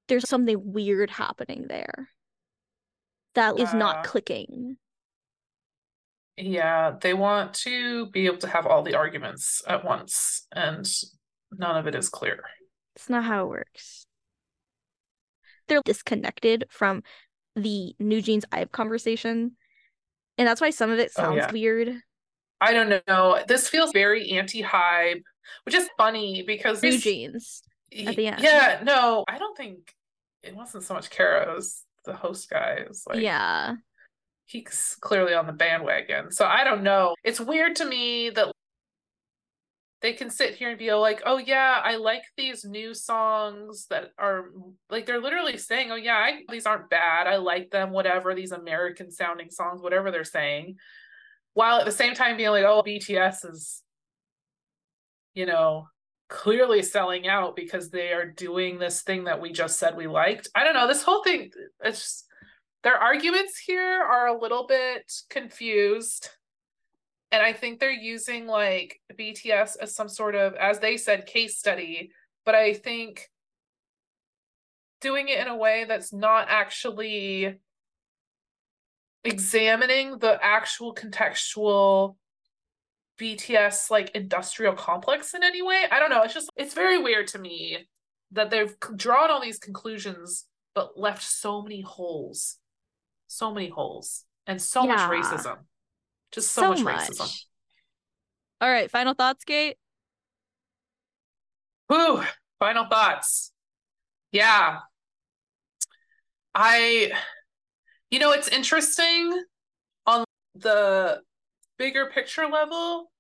[0.09, 2.11] there's something weird happening there
[3.35, 4.77] that is Uh, not clicking.
[6.39, 10.89] Yeah, they want to be able to have all the arguments at once, and
[11.51, 12.45] none of it is clear.
[12.95, 14.07] It's not how it works.
[15.67, 17.03] They're disconnected from
[17.57, 19.57] the NewJeans IVE conversation.
[20.39, 21.53] And that's why some of it Oh, sounds yeah.
[21.53, 21.97] weird.
[22.61, 23.43] I don't know.
[23.47, 25.23] This feels very anti-Hybe,
[25.65, 27.63] which is funny because New Jeans.
[28.07, 28.41] at the end.
[28.43, 29.93] Yeah, no, I don't think
[30.43, 32.85] it wasn't so much Kara, it was the host guy.
[33.07, 33.75] Like yeah.
[34.49, 36.33] He's clearly on the bandwagon.
[36.33, 37.15] So I don't know.
[37.23, 38.51] It's weird to me that
[40.01, 44.13] they can sit here and be like, oh yeah, I like these new songs that
[44.19, 44.47] are
[44.89, 47.27] like they're literally saying, oh yeah, I, these aren't bad.
[47.27, 50.77] I like them, whatever, these American sounding songs, whatever they're saying.
[51.55, 53.83] While at the same time being like, oh, BTS is,
[55.35, 55.89] you know,
[56.29, 60.49] clearly selling out because they are doing this thing that we just said we liked.
[60.55, 60.87] I don't know.
[60.87, 61.51] This whole thing,
[61.83, 62.28] it's just,
[62.85, 66.31] their arguments here are a little bit confused.
[67.31, 71.59] And I think they're using like BTS as some sort of, as they said, case
[71.59, 72.13] study.
[72.45, 73.29] But I think
[75.01, 77.59] doing it in a way that's not actually
[79.25, 82.17] examining the actual contextual
[83.21, 85.85] BTS like industrial complex in any way.
[85.91, 86.23] I don't know.
[86.23, 87.89] It's just, it's very weird to me
[88.33, 92.59] that they've drawn all these conclusions but left so many holes.
[93.29, 94.97] So many holes and so Yeah.
[94.97, 95.59] much racism.
[96.33, 97.33] Just so, much, racism.
[98.61, 99.77] All right, final thoughts, Kate.
[101.89, 102.23] Whew.
[102.59, 103.53] Final thoughts.
[104.33, 104.81] Yeah.
[106.55, 107.13] I,
[108.11, 109.45] you know, it's interesting
[110.07, 110.25] on
[110.55, 111.23] the
[111.79, 113.13] bigger picture level.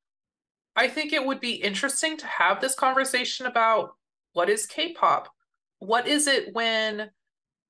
[0.75, 3.91] I think it would be interesting to have this conversation about
[4.33, 5.33] what is K pop?
[5.79, 7.11] What is it when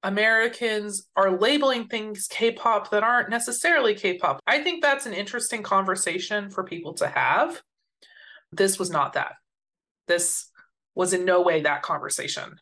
[0.02, 4.41] Americans are labeling things K pop that aren't necessarily K pop?
[4.47, 7.60] I think that's an interesting conversation for people to have.
[8.52, 9.33] This was not that.
[10.07, 10.51] This
[10.94, 12.57] was in no way that conversation.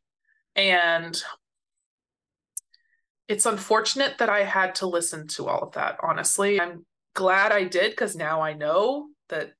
[0.54, 1.22] And
[3.28, 6.60] it's unfortunate that I had to listen to all of that, honestly.
[6.60, 9.52] I'm glad I did because now I know that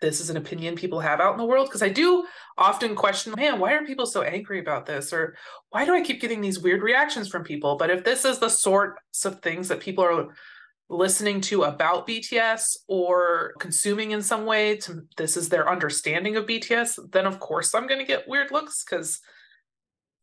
[0.00, 1.68] this is an opinion people have out in the world.
[1.68, 5.12] Because I do often question, man, why are people so angry about this?
[5.12, 5.36] Or
[5.70, 7.76] why do I keep getting these weird reactions from people?
[7.76, 10.28] But if this is the sorts of things that people are
[10.88, 16.46] listening to about BTS or consuming in some way to this is their understanding of
[16.46, 19.20] BTS, then of course I'm going to get weird looks cuz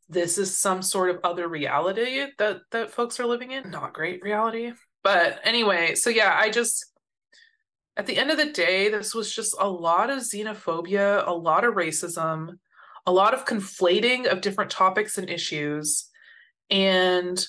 [0.10, 4.22] this is some sort of other reality that that folks are living in, not great
[4.22, 4.74] reality.
[5.04, 6.86] But anyway, so yeah, I just
[7.98, 11.66] at the end of the day this was just a lot of xenophobia, a lot
[11.66, 12.58] of racism,
[13.06, 16.10] a lot of conflating of different topics and issues
[16.70, 17.46] and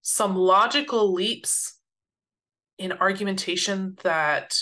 [0.00, 1.78] some logical leaps
[2.78, 4.56] in argumentation that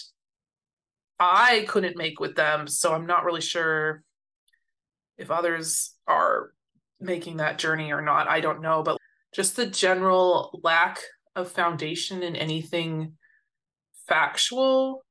[1.19, 2.67] I couldn't make with them.
[2.67, 4.03] So I'm not really sure
[5.17, 6.53] if others are
[6.99, 8.29] making that journey or not.
[8.29, 8.83] I don't know.
[8.83, 8.99] But
[9.35, 10.99] just the general lack
[11.37, 13.13] of foundation in anything
[14.07, 15.05] factual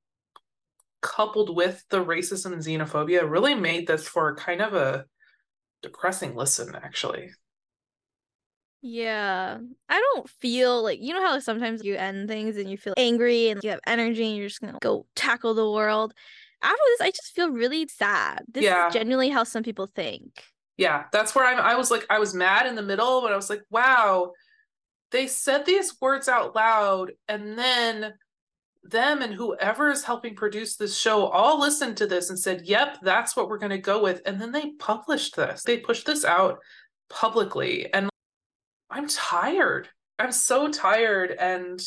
[1.02, 5.06] coupled with the racism and xenophobia really made this for kind of a
[5.82, 7.32] depressing listen actually
[8.82, 9.58] Yeah,
[9.90, 13.50] I don't feel like you know how sometimes you end things and you feel angry
[13.50, 16.14] and you have energy and you're just gonna go tackle the world.
[16.62, 18.44] After this, I just feel really sad.
[18.48, 18.88] This Yeah.
[18.88, 20.44] is genuinely how some people think.
[20.78, 23.36] yeah that's where i'm i was like i was mad in the middle but i
[23.36, 24.32] was like wow
[25.12, 28.14] they said these words out loud and then
[28.84, 32.98] them and whoever is helping produce this show all listened to this and said yep
[33.02, 34.22] that's what we're going to go with.
[34.26, 35.64] And then they published this.
[35.64, 36.60] They pushed this out
[37.10, 37.92] publicly.
[37.94, 38.10] And
[38.90, 39.90] i'm tired.
[40.18, 41.32] I'm so tired.
[41.32, 41.82] And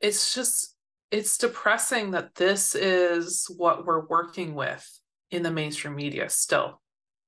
[0.00, 0.74] it's just
[1.10, 4.86] it's depressing that this is what we're working with
[5.30, 6.80] in the mainstream media still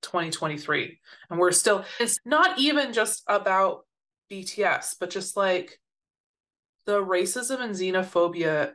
[0.03, 0.99] 2023
[1.29, 3.81] and we're still it's not even just about
[4.31, 5.80] bts but just like
[6.87, 8.73] the racism and xenophobia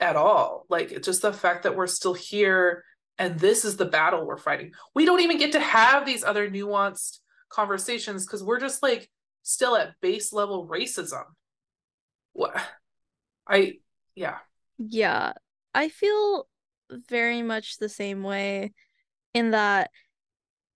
[0.00, 0.66] at all.
[0.68, 2.84] Like just the fact that we're still here
[3.18, 4.72] and this is the battle we're fighting.
[4.94, 7.18] We don't even get to have these other nuanced
[7.48, 9.08] conversations because we're just like
[9.42, 11.24] still at base level racism.
[12.32, 12.56] What
[13.46, 13.74] i
[14.14, 14.38] yeah.
[14.78, 15.34] Yeah,
[15.74, 16.48] I feel
[17.08, 18.72] very much the same way
[19.34, 19.90] in that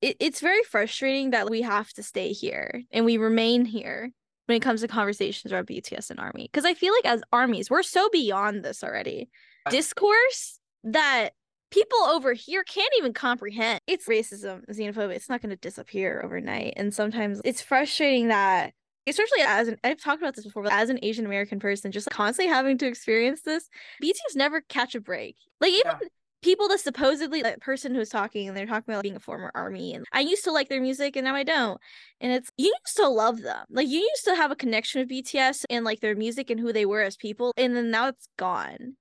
[0.00, 4.12] it, it's very frustrating that we have to stay here and we remain here
[4.46, 6.48] when it comes to conversations around BTS and Army.
[6.50, 9.28] Because I feel like as armies, we're so beyond this already.
[9.70, 11.30] Discourse that
[11.70, 13.80] people over here can't even comprehend.
[13.86, 15.16] It's racism, xenophobia.
[15.16, 16.74] It's not going to disappear overnight.
[16.76, 18.72] And sometimes it's frustrating that
[19.06, 22.10] especially as an I've talked about this before, but as an Asian American person, just
[22.10, 23.68] constantly having to experience this,
[24.02, 25.36] BTS never catch a break.
[25.60, 26.08] Like even Yeah.
[26.46, 29.92] People that supposedly that person who's talking and they're talking about being a former army
[29.94, 31.80] and I used to like their music and now I don't.
[32.20, 33.64] And it's you used to love them.
[33.68, 36.72] Like you used to have a connection with BTS and like their music and who
[36.72, 38.94] they were as people, and then now it's gone.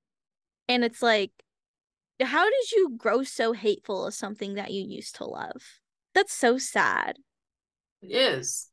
[0.67, 1.31] And it's like,
[2.19, 5.61] how did you grow so hateful of something that you used to love?
[6.15, 7.17] That's so sad.
[8.01, 8.69] It is.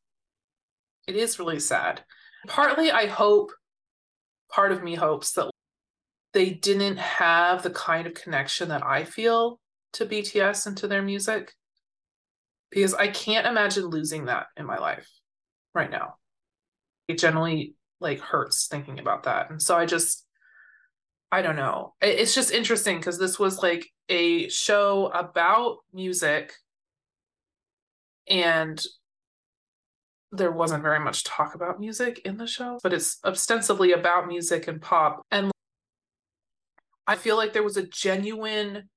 [1.07, 2.05] It is really sad.
[2.47, 3.53] Partly, I hope,
[4.51, 5.51] part of me hopes that
[6.33, 9.61] they didn't have the kind of connection that I feel
[9.95, 11.53] to BTS and to their music.
[12.71, 15.09] Because I can't imagine losing that in my life
[15.75, 16.15] right now.
[17.07, 19.51] It generally like hurts thinking about that.
[19.51, 20.27] And so I just,
[21.31, 21.95] I don't know.
[22.01, 26.55] It's just interesting because this was like a show about music
[28.27, 28.83] and
[30.31, 34.67] there wasn't very much talk about music in the show, but it's ostensibly about music
[34.67, 35.23] and pop.
[35.31, 35.51] And
[37.07, 38.89] I feel like there was a genuine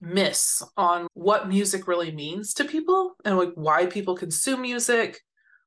[0.00, 5.20] miss on what music really means to people and like why people consume music,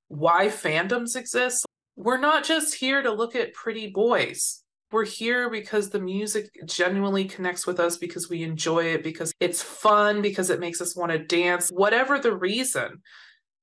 [0.09, 1.65] why fandoms exist.
[1.95, 4.61] We're not just here to look at pretty boys.
[4.91, 9.61] We're here because the music genuinely connects with us because we enjoy it, because it's
[9.61, 13.01] fun, because it makes us want to dance, whatever the reason.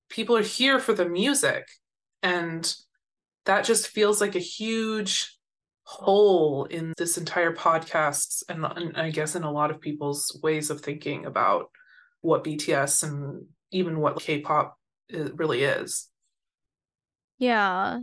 [0.09, 1.69] People are here for the music.
[2.23, 2.75] And
[3.45, 5.39] that just feels like a huge
[5.85, 10.71] hole in this entire podcast and, and I guess in a lot of people's ways
[10.71, 11.71] of thinking about
[12.21, 14.77] what BTS and even what K-pop
[15.13, 16.09] eh, really is.
[17.39, 17.99] Yeah.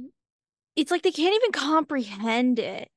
[0.76, 2.90] It's like they can't even comprehend it.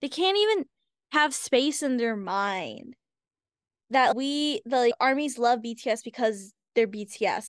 [0.00, 0.64] They can't even
[1.12, 2.94] have space in their mind
[3.90, 7.46] that we the like, armies love BTS because they're BTS.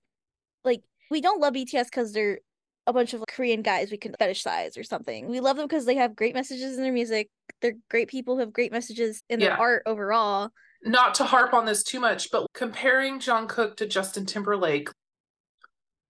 [0.64, 2.40] Like we don't love BTS because they're
[2.86, 5.28] a bunch of Korean guys we can fetishize or something.
[5.28, 7.30] We love them because they have great messages in their music.
[7.60, 10.50] They're great people who have great messages in their art overall.
[10.84, 14.88] Not to harp on this too much, but comparing Jungkook to Justin Timberlake,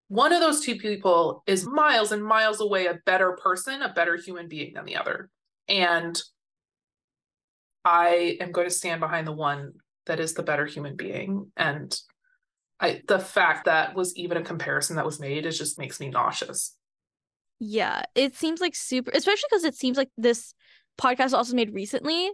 [0.08, 4.16] one of those two people is miles and miles away a better person, a better
[4.16, 5.28] human being than the other.
[5.68, 6.20] And
[7.84, 9.72] I am going to stand behind the one
[10.06, 11.50] that is the better human being.
[11.56, 11.94] And
[12.82, 16.10] I the fact that was even a comparison that was made is just makes me
[16.10, 16.76] nauseous.
[17.60, 20.52] Yeah, it seems like super, especially because it seems like this
[21.00, 22.30] podcast was also made recently.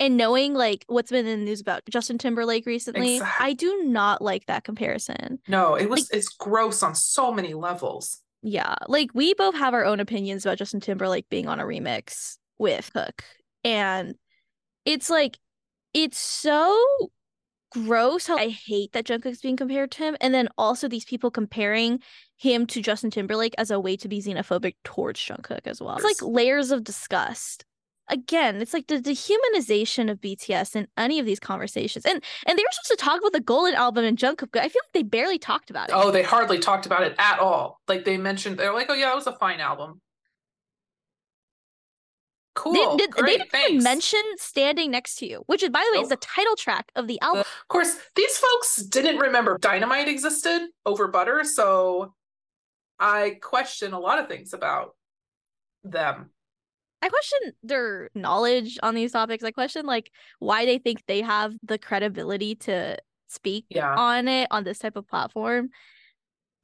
[0.00, 3.84] And knowing like what's been in the news about Justin Timberlake recently, Exact- I do
[3.84, 5.38] not like that comparison.
[5.46, 8.20] No, it was it's gross on so many levels.
[8.42, 12.38] Yeah, like we both have our own opinions about Justin Timberlake being on a remix
[12.58, 13.22] with Kook.
[13.62, 14.16] And
[14.84, 15.38] it's like,
[15.94, 16.76] it's so
[17.72, 20.16] gross how I hate that Jungkook's being compared to him.
[20.20, 22.00] And then also these people comparing
[22.36, 25.96] him to Justin Timberlake as a way to be xenophobic towards Jungkook as well.
[25.96, 27.64] It's like layers of disgust.
[28.08, 32.04] Again, it's like the dehumanization of BTS in any of these conversations.
[32.04, 34.56] And and they were supposed to talk about the Golden album and Jungkook.
[34.58, 35.94] I feel like they barely talked about it.
[35.96, 37.80] Oh, they hardly talked about it at all.
[37.88, 40.00] Like they mentioned, they're like, "Oh yeah, it was a fine album."
[42.54, 43.70] Cool, They, did, they great, didn't thanks.
[43.70, 46.92] even mention "Standing Next to You," which is, by the way, is the title track
[46.96, 47.40] of the album.
[47.40, 52.14] of course, these folks didn't remember Dynamite existed over Butter, so
[52.98, 54.94] I question a lot of things about
[55.82, 56.30] them.
[57.00, 59.42] I question their knowledge on these topics.
[59.42, 62.98] I question like why they think they have the credibility to
[63.28, 65.70] speak Yeah, on it on this type of platform.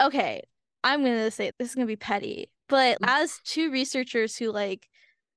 [0.02, 0.42] Okay,
[0.84, 3.08] I'm gonna say this is gonna be petty, but Mm.
[3.08, 4.86] as two researchers who like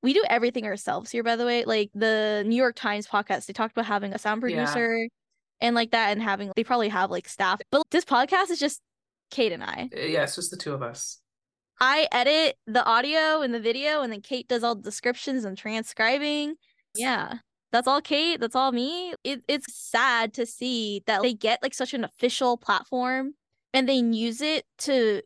[0.04, 1.64] we do everything ourselves here, by the way.
[1.66, 4.66] Like the New York Times podcast, they talked about having a sound Yeah.
[4.66, 5.08] producer
[5.60, 7.62] and like that, and having they probably have like staff.
[7.72, 8.82] But this podcast is just
[9.30, 9.90] Kate and I.
[9.96, 11.20] Uh, yeah, it's just the two of us.
[11.80, 15.58] I edit the audio and the video, and then Kate does all the descriptions and
[15.58, 16.56] transcribing.
[16.96, 17.36] Yeah,
[17.72, 18.40] that's all Kate.
[18.40, 19.14] That's all me.
[19.24, 23.34] It, it's sad to see that they get like such an official platform
[23.74, 25.22] and they use it to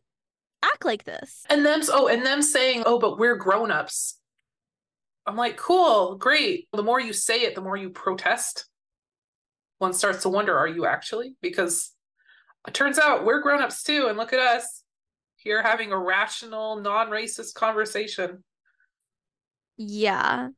[0.62, 1.42] act like this.
[1.50, 4.15] And them, oh, and them saying, "Oh, but we're grown-ups."
[5.26, 6.68] I'm like, cool, great.
[6.72, 8.66] The more you say it, the more you protest.
[9.78, 11.34] One starts to wonder, are you actually?
[11.42, 11.92] Because
[12.66, 14.82] it turns out we're grown-ups too, and look at us
[15.36, 18.44] here having a rational, non-racist conversation.
[19.76, 20.48] Yeah,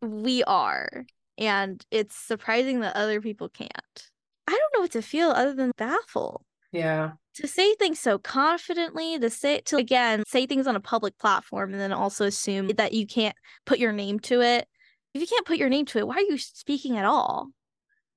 [0.00, 1.04] we are.
[1.36, 4.10] And it's surprising that other people can't.
[4.46, 6.42] I don't know what to feel other than baffled.
[6.72, 7.12] Yeah.
[7.34, 11.72] to say things so confidently to say to again say things on a public platform
[11.72, 14.68] and then also assume that you can't put your name to it.
[15.14, 17.48] If you can't put your name to it why are you speaking at all?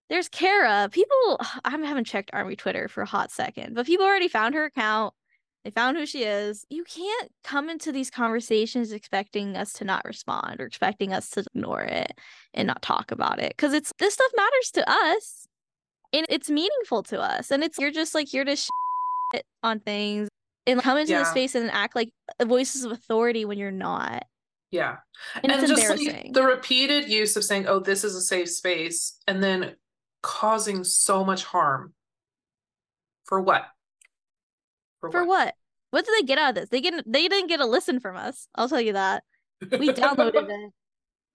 [0.10, 0.90] There's kara.
[0.92, 4.66] People i haven't checked army twitter for a hot second but people already found her
[4.66, 5.14] account.
[5.64, 6.66] They found who she is.
[6.70, 11.46] You can't come into these conversations expecting us to not respond or expecting us to
[11.56, 12.20] ignore it
[12.54, 15.48] and not talk about it because it's this stuff matters to us
[16.14, 20.30] and it's meaningful to us and it's you're just like here to shit on things
[20.68, 21.20] and come into Yeah.
[21.20, 22.10] this space and act like
[22.46, 24.24] voices of authority when you're not
[24.72, 24.98] Yeah.
[25.42, 29.18] and, it's just like the repeated use of saying, oh, this is a safe space,
[29.28, 29.76] and then
[30.22, 31.94] causing so much harm.
[33.26, 33.66] For what?
[35.12, 35.54] for what
[35.92, 38.16] what did they get out of this they get they didn't get a listen from
[38.16, 39.22] us i'll tell you that
[39.78, 40.72] we downloaded it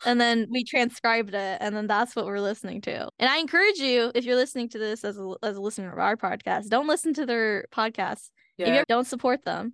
[0.07, 3.79] and then we transcribed it and then that's what we're listening to and i encourage
[3.79, 6.87] you if you're listening to this as a, as a listener of our podcast don't
[6.87, 8.85] listen to their podcasts if you Yeah.
[8.89, 9.73] don't support them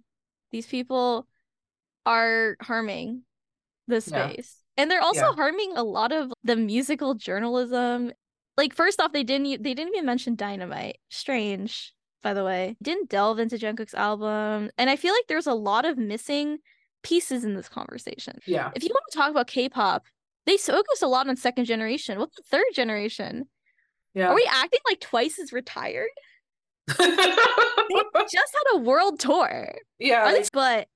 [0.52, 1.26] these people
[2.06, 3.22] are harming
[3.88, 4.30] the Yeah.
[4.30, 5.34] space and they're also Yeah.
[5.34, 8.12] harming a lot of the musical journalism
[8.56, 13.10] like first off they didn't they didn't even mention dynamite strange by the way didn't
[13.10, 16.58] delve into jungkook's album and i feel like there's a lot of missing
[17.02, 18.70] pieces in this conversation Yeah.
[18.74, 20.04] if you want to talk about k-pop
[20.46, 22.18] they focus a lot on second generation.
[22.18, 23.44] What's the third generation?
[24.14, 24.28] Yeah.
[24.28, 26.08] Are we acting like twice as retired?
[26.86, 26.94] They
[28.30, 29.72] just had a world tour.
[29.98, 30.30] yeah.
[30.32, 30.88] They- but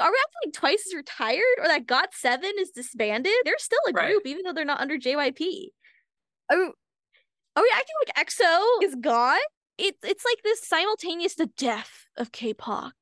[0.00, 3.32] are we acting like twice as retired or that GOT7 is disbanded?
[3.44, 4.08] They're still a Right.
[4.08, 5.68] group, even though they're not under JYP.
[6.50, 6.72] Are, we-
[7.56, 9.38] are we acting like EXO is gone?
[9.78, 12.92] It's it's like this simultaneous the death of K-pop.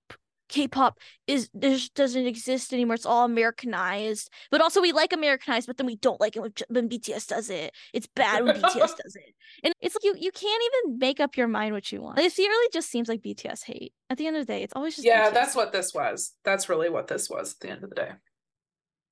[0.51, 2.95] K-pop is just doesn't exist anymore.
[2.95, 6.53] It's all Americanized, but also we like Americanized, but then we don't like it when,
[6.69, 7.73] when BTS does it.
[7.95, 8.63] It's bad when BTS
[9.03, 12.03] does it, and it's like you you can't even make up your mind what you
[12.03, 12.19] want.
[12.19, 13.95] It really just seems like BTS hate.
[14.11, 16.33] At the end of the day, it's always just yeah, BTS that's what this was.
[16.45, 18.11] That's really what this was at the end of the day.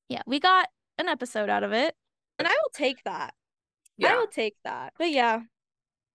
[0.08, 0.68] yeah, we got
[0.98, 1.94] an episode out of it,
[2.38, 3.34] and I will take that.
[4.04, 4.92] I will take that.
[4.98, 5.40] But yeah,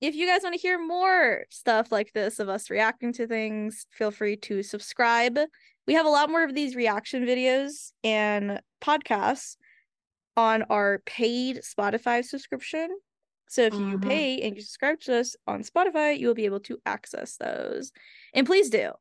[0.04, 3.86] if you guys want to hear more stuff like this of us reacting to things,
[3.90, 5.40] feel free to subscribe.
[5.88, 9.56] We have a lot more of these reaction videos and podcasts
[10.36, 12.90] on our paid Spotify subscription.
[13.48, 14.02] So if you Mhm.
[14.02, 17.94] pay and you subscribe to us on Spotify, you will be able to access those.
[18.34, 18.92] And please do,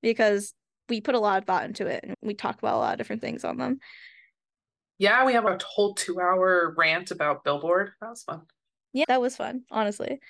[0.00, 0.54] because
[0.88, 2.98] we put a lot of thought into it and we talk about a lot of
[2.98, 3.80] different things on them.
[4.98, 7.94] Yeah, we have a whole two hour rant about Billboard.
[8.00, 8.42] That was fun.
[8.92, 10.20] Yeah, that was fun, honestly.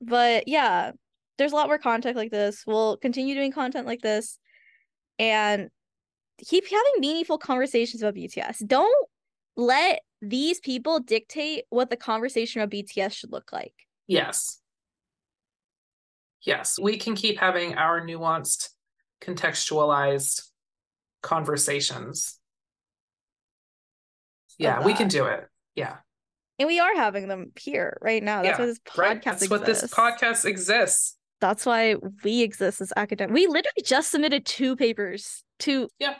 [0.00, 0.92] But yeah,
[1.38, 2.64] there's a lot more content like this.
[2.66, 4.38] We'll continue doing content like this
[5.18, 5.68] and
[6.46, 8.66] keep having meaningful conversations about BTS.
[8.66, 9.08] Don't
[9.56, 13.74] let these people dictate what the conversation about BTS should look like.
[14.06, 14.60] Yes.
[16.42, 18.70] Yes, we can keep having our nuanced,
[19.22, 20.42] contextualized
[21.22, 22.38] conversations.
[24.58, 25.48] Yeah, we can do it.
[25.74, 25.96] Yeah.
[26.58, 28.42] And we are having them here right now.
[28.42, 29.22] That's Yeah, why this podcast Right.
[29.24, 31.16] That's what this podcast exists.
[31.40, 33.34] That's why we exist as academic.
[33.34, 35.42] We literally just submitted two papers.
[35.58, 36.14] Two Yeah.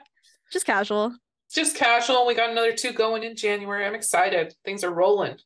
[0.52, 1.16] Just casual.
[1.52, 2.26] Just casual.
[2.26, 3.86] We got another two going in January.
[3.86, 4.54] I'm excited.
[4.64, 5.36] Things are rolling.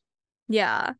[0.47, 0.93] Yeah.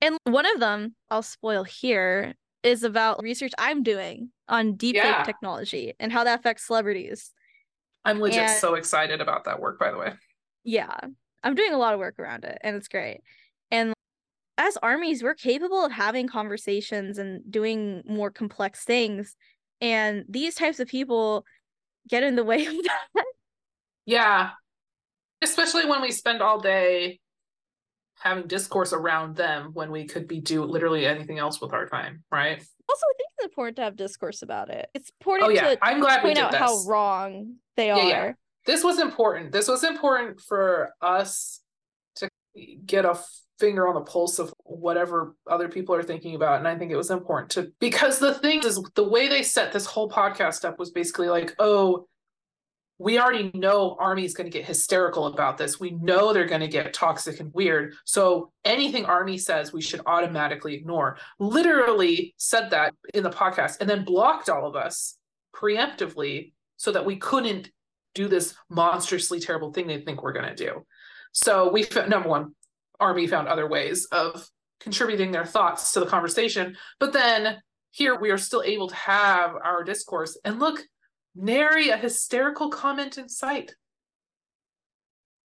[0.00, 5.22] And one of them, I'll spoil here, is about research I'm doing on deepfake Yeah.
[5.22, 7.32] technology and how that affects celebrities.
[8.04, 10.14] I'm legit And- so excited about that work, by the way.
[10.64, 10.98] Yeah.
[11.44, 13.20] I'm doing a lot of work around it and it's great.
[13.70, 13.92] And
[14.58, 19.36] as armies, we're capable of having conversations and doing more complex things.
[19.80, 21.44] And these types of people
[22.08, 23.24] get in the way of that.
[24.06, 24.50] Yeah.
[25.42, 27.20] Especially when we spend all day
[28.20, 32.22] having discourse around them when we could be do literally anything else with our time,
[32.30, 32.56] right?
[32.56, 34.88] Also, I think it's important to have discourse about it.
[34.94, 36.60] It's oh, important Oh yeah, to I'm glad point out this.
[36.60, 38.08] how wrong they Yeah, are.
[38.08, 38.32] yeah.
[38.66, 39.52] This was important.
[39.52, 41.60] This was important for us
[42.16, 42.28] to
[42.86, 43.18] get a
[43.58, 46.58] finger on the pulse of whatever other people are thinking about.
[46.58, 49.72] And I think it was important to because the thing is the way they set
[49.72, 52.06] this whole podcast up was basically like, oh,
[52.98, 55.80] we already know Army's going to get hysterical about this.
[55.80, 57.94] We know they're going to get toxic and weird.
[58.04, 61.18] So anything Army says, we should automatically ignore.
[61.40, 65.18] Literally said that in the podcast and then blocked all of us
[65.54, 67.70] preemptively so that we couldn't
[68.14, 70.84] do this monstrously terrible thing they think we're going to do.
[71.32, 72.54] So we found number one,
[73.00, 74.48] Army found other ways of
[74.80, 76.76] contributing their thoughts to the conversation.
[77.00, 77.58] But then
[77.90, 80.38] here we are still able to have our discourse.
[80.44, 80.80] And look,
[81.34, 83.74] nary a hysterical comment in sight.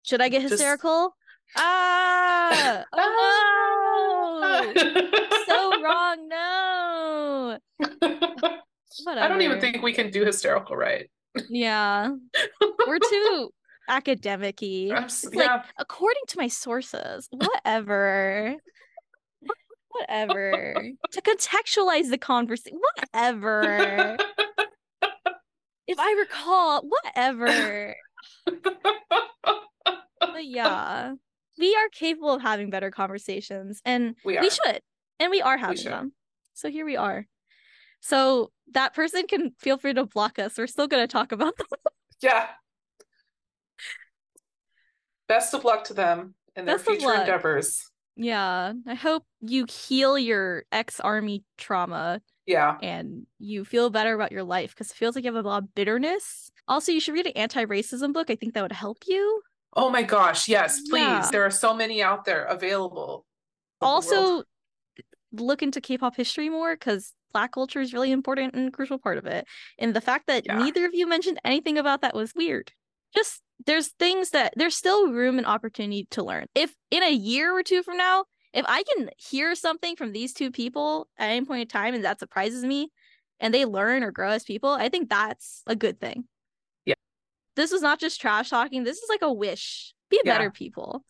[0.04, 1.16] Should I get Just- hysterical?
[1.58, 2.86] Ah!
[2.94, 4.74] Oh no!
[5.48, 6.28] so wrong.
[6.28, 7.58] No.
[9.04, 9.26] Whatever.
[9.26, 11.10] I don't even think we can do hysterical right.
[11.50, 12.12] Yeah,
[12.88, 13.50] we're too
[13.88, 14.92] academic-y.
[14.96, 15.64] I'm like, yeah.
[15.78, 18.56] according to my sources, whatever.
[19.90, 20.76] whatever.
[21.12, 24.18] to contextualize the conversation, whatever.
[25.88, 27.96] if I recall, whatever.
[30.20, 31.14] But yeah,
[31.58, 34.82] we are capable of having better conversations, and we we should,
[35.20, 35.92] and we are having should.
[35.92, 36.14] them.
[36.54, 37.26] So here we are.
[38.02, 40.58] So that person can feel free to block us.
[40.58, 41.68] We're still going to talk about them.
[42.22, 42.48] Yeah.
[45.28, 47.20] Best of luck to them and their Best of future luck.
[47.22, 47.90] endeavors.
[48.16, 52.78] Yeah, I hope you heal your ex-army trauma Yeah.
[52.82, 55.64] and you feel better about your life because it feels like you have a lot
[55.64, 56.52] of bitterness.
[56.68, 58.30] Also, you should read an anti-racism book.
[58.30, 59.42] I think that would help you.
[59.76, 60.50] Oh my gosh.
[60.50, 61.00] Yes, please.
[61.00, 61.30] Yeah.
[61.32, 63.26] There are so many out there available.
[63.80, 64.16] of the.
[64.16, 64.44] Also,
[65.32, 69.26] look into K-pop history more because Black culture is really important and crucial part of
[69.26, 69.46] it.
[69.78, 70.58] And the fact that Yeah.
[70.58, 72.72] neither of you mentioned anything about that was weird.
[73.16, 76.46] Just there's things that there's still room and opportunity to learn.
[76.56, 80.34] If in a year or two from now, if I can hear something from these
[80.34, 82.92] two people at any point in time and that surprises me
[83.40, 86.28] and they learn or grow as people, I think that's a good thing.
[86.86, 86.96] Yeah.
[87.56, 88.84] This is not just trash talking.
[88.84, 89.94] This is like a wish.
[90.10, 90.34] Be Yeah.
[90.34, 91.04] better people.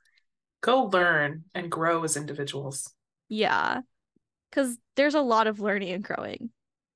[0.62, 2.94] Go learn and grow as individuals.
[3.30, 3.82] Yeah.
[4.50, 6.50] Because there's a lot of learning and growing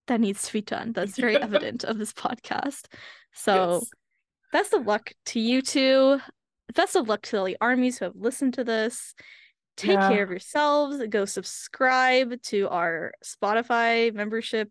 [0.08, 0.92] that needs to be done.
[0.94, 2.86] That's very evident of this podcast.
[3.34, 3.90] So, Yes.
[4.52, 6.20] best of luck to you two.
[6.76, 9.14] Best of luck to the armies who have listened to this.
[9.78, 10.10] Take Yeah.
[10.10, 11.02] care of yourselves.
[11.10, 14.70] Go subscribe to our Spotify membership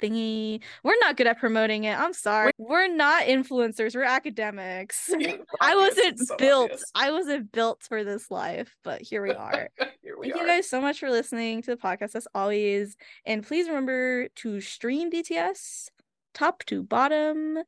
[0.00, 0.60] thingy.
[0.82, 1.98] We're not good at promoting it.
[1.98, 2.52] I'm sorry.
[2.58, 3.94] We're not influencers.
[3.94, 5.10] We're academics.
[5.60, 6.70] I wasn't so built.
[6.70, 6.84] obvious.
[6.94, 9.68] I wasn't built for this life, but here we are.
[10.02, 10.46] Here we Thank are.
[10.46, 12.96] you guys so much for listening to the podcast as always.
[13.26, 15.88] And please remember to stream BTS
[16.34, 17.58] top to bottom.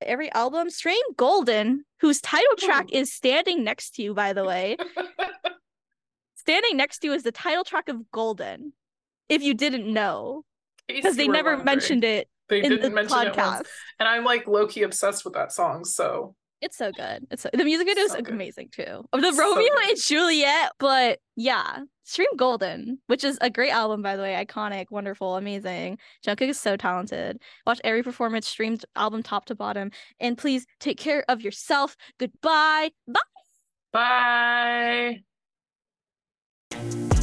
[0.00, 2.98] Every album, stream Golden, whose title track Ooh.
[2.98, 4.76] is standing next to you, by the way.
[6.34, 8.72] standing next to you is the title track of Golden.
[9.28, 10.44] If you didn't know,
[10.88, 13.54] because they never mentioned it They in didn't the mention it podcast.
[13.56, 13.68] once.
[13.98, 15.84] And I'm like low key obsessed with that song.
[15.84, 17.26] So It's so good.
[17.30, 18.28] It's so, the music video is good.
[18.28, 19.04] amazing too.
[19.12, 19.90] Of the So Romeo good.
[19.90, 24.86] and Juliet, but yeah, stream Golden, which is a great album by the way, iconic,
[24.90, 25.98] wonderful, amazing.
[26.26, 27.40] Jungkook is so talented.
[27.66, 29.90] Watch every performance, streamed album top to bottom,
[30.20, 31.96] and please take care of yourself.
[32.18, 32.90] Goodbye.
[33.92, 35.20] Bye.
[36.70, 37.13] bye.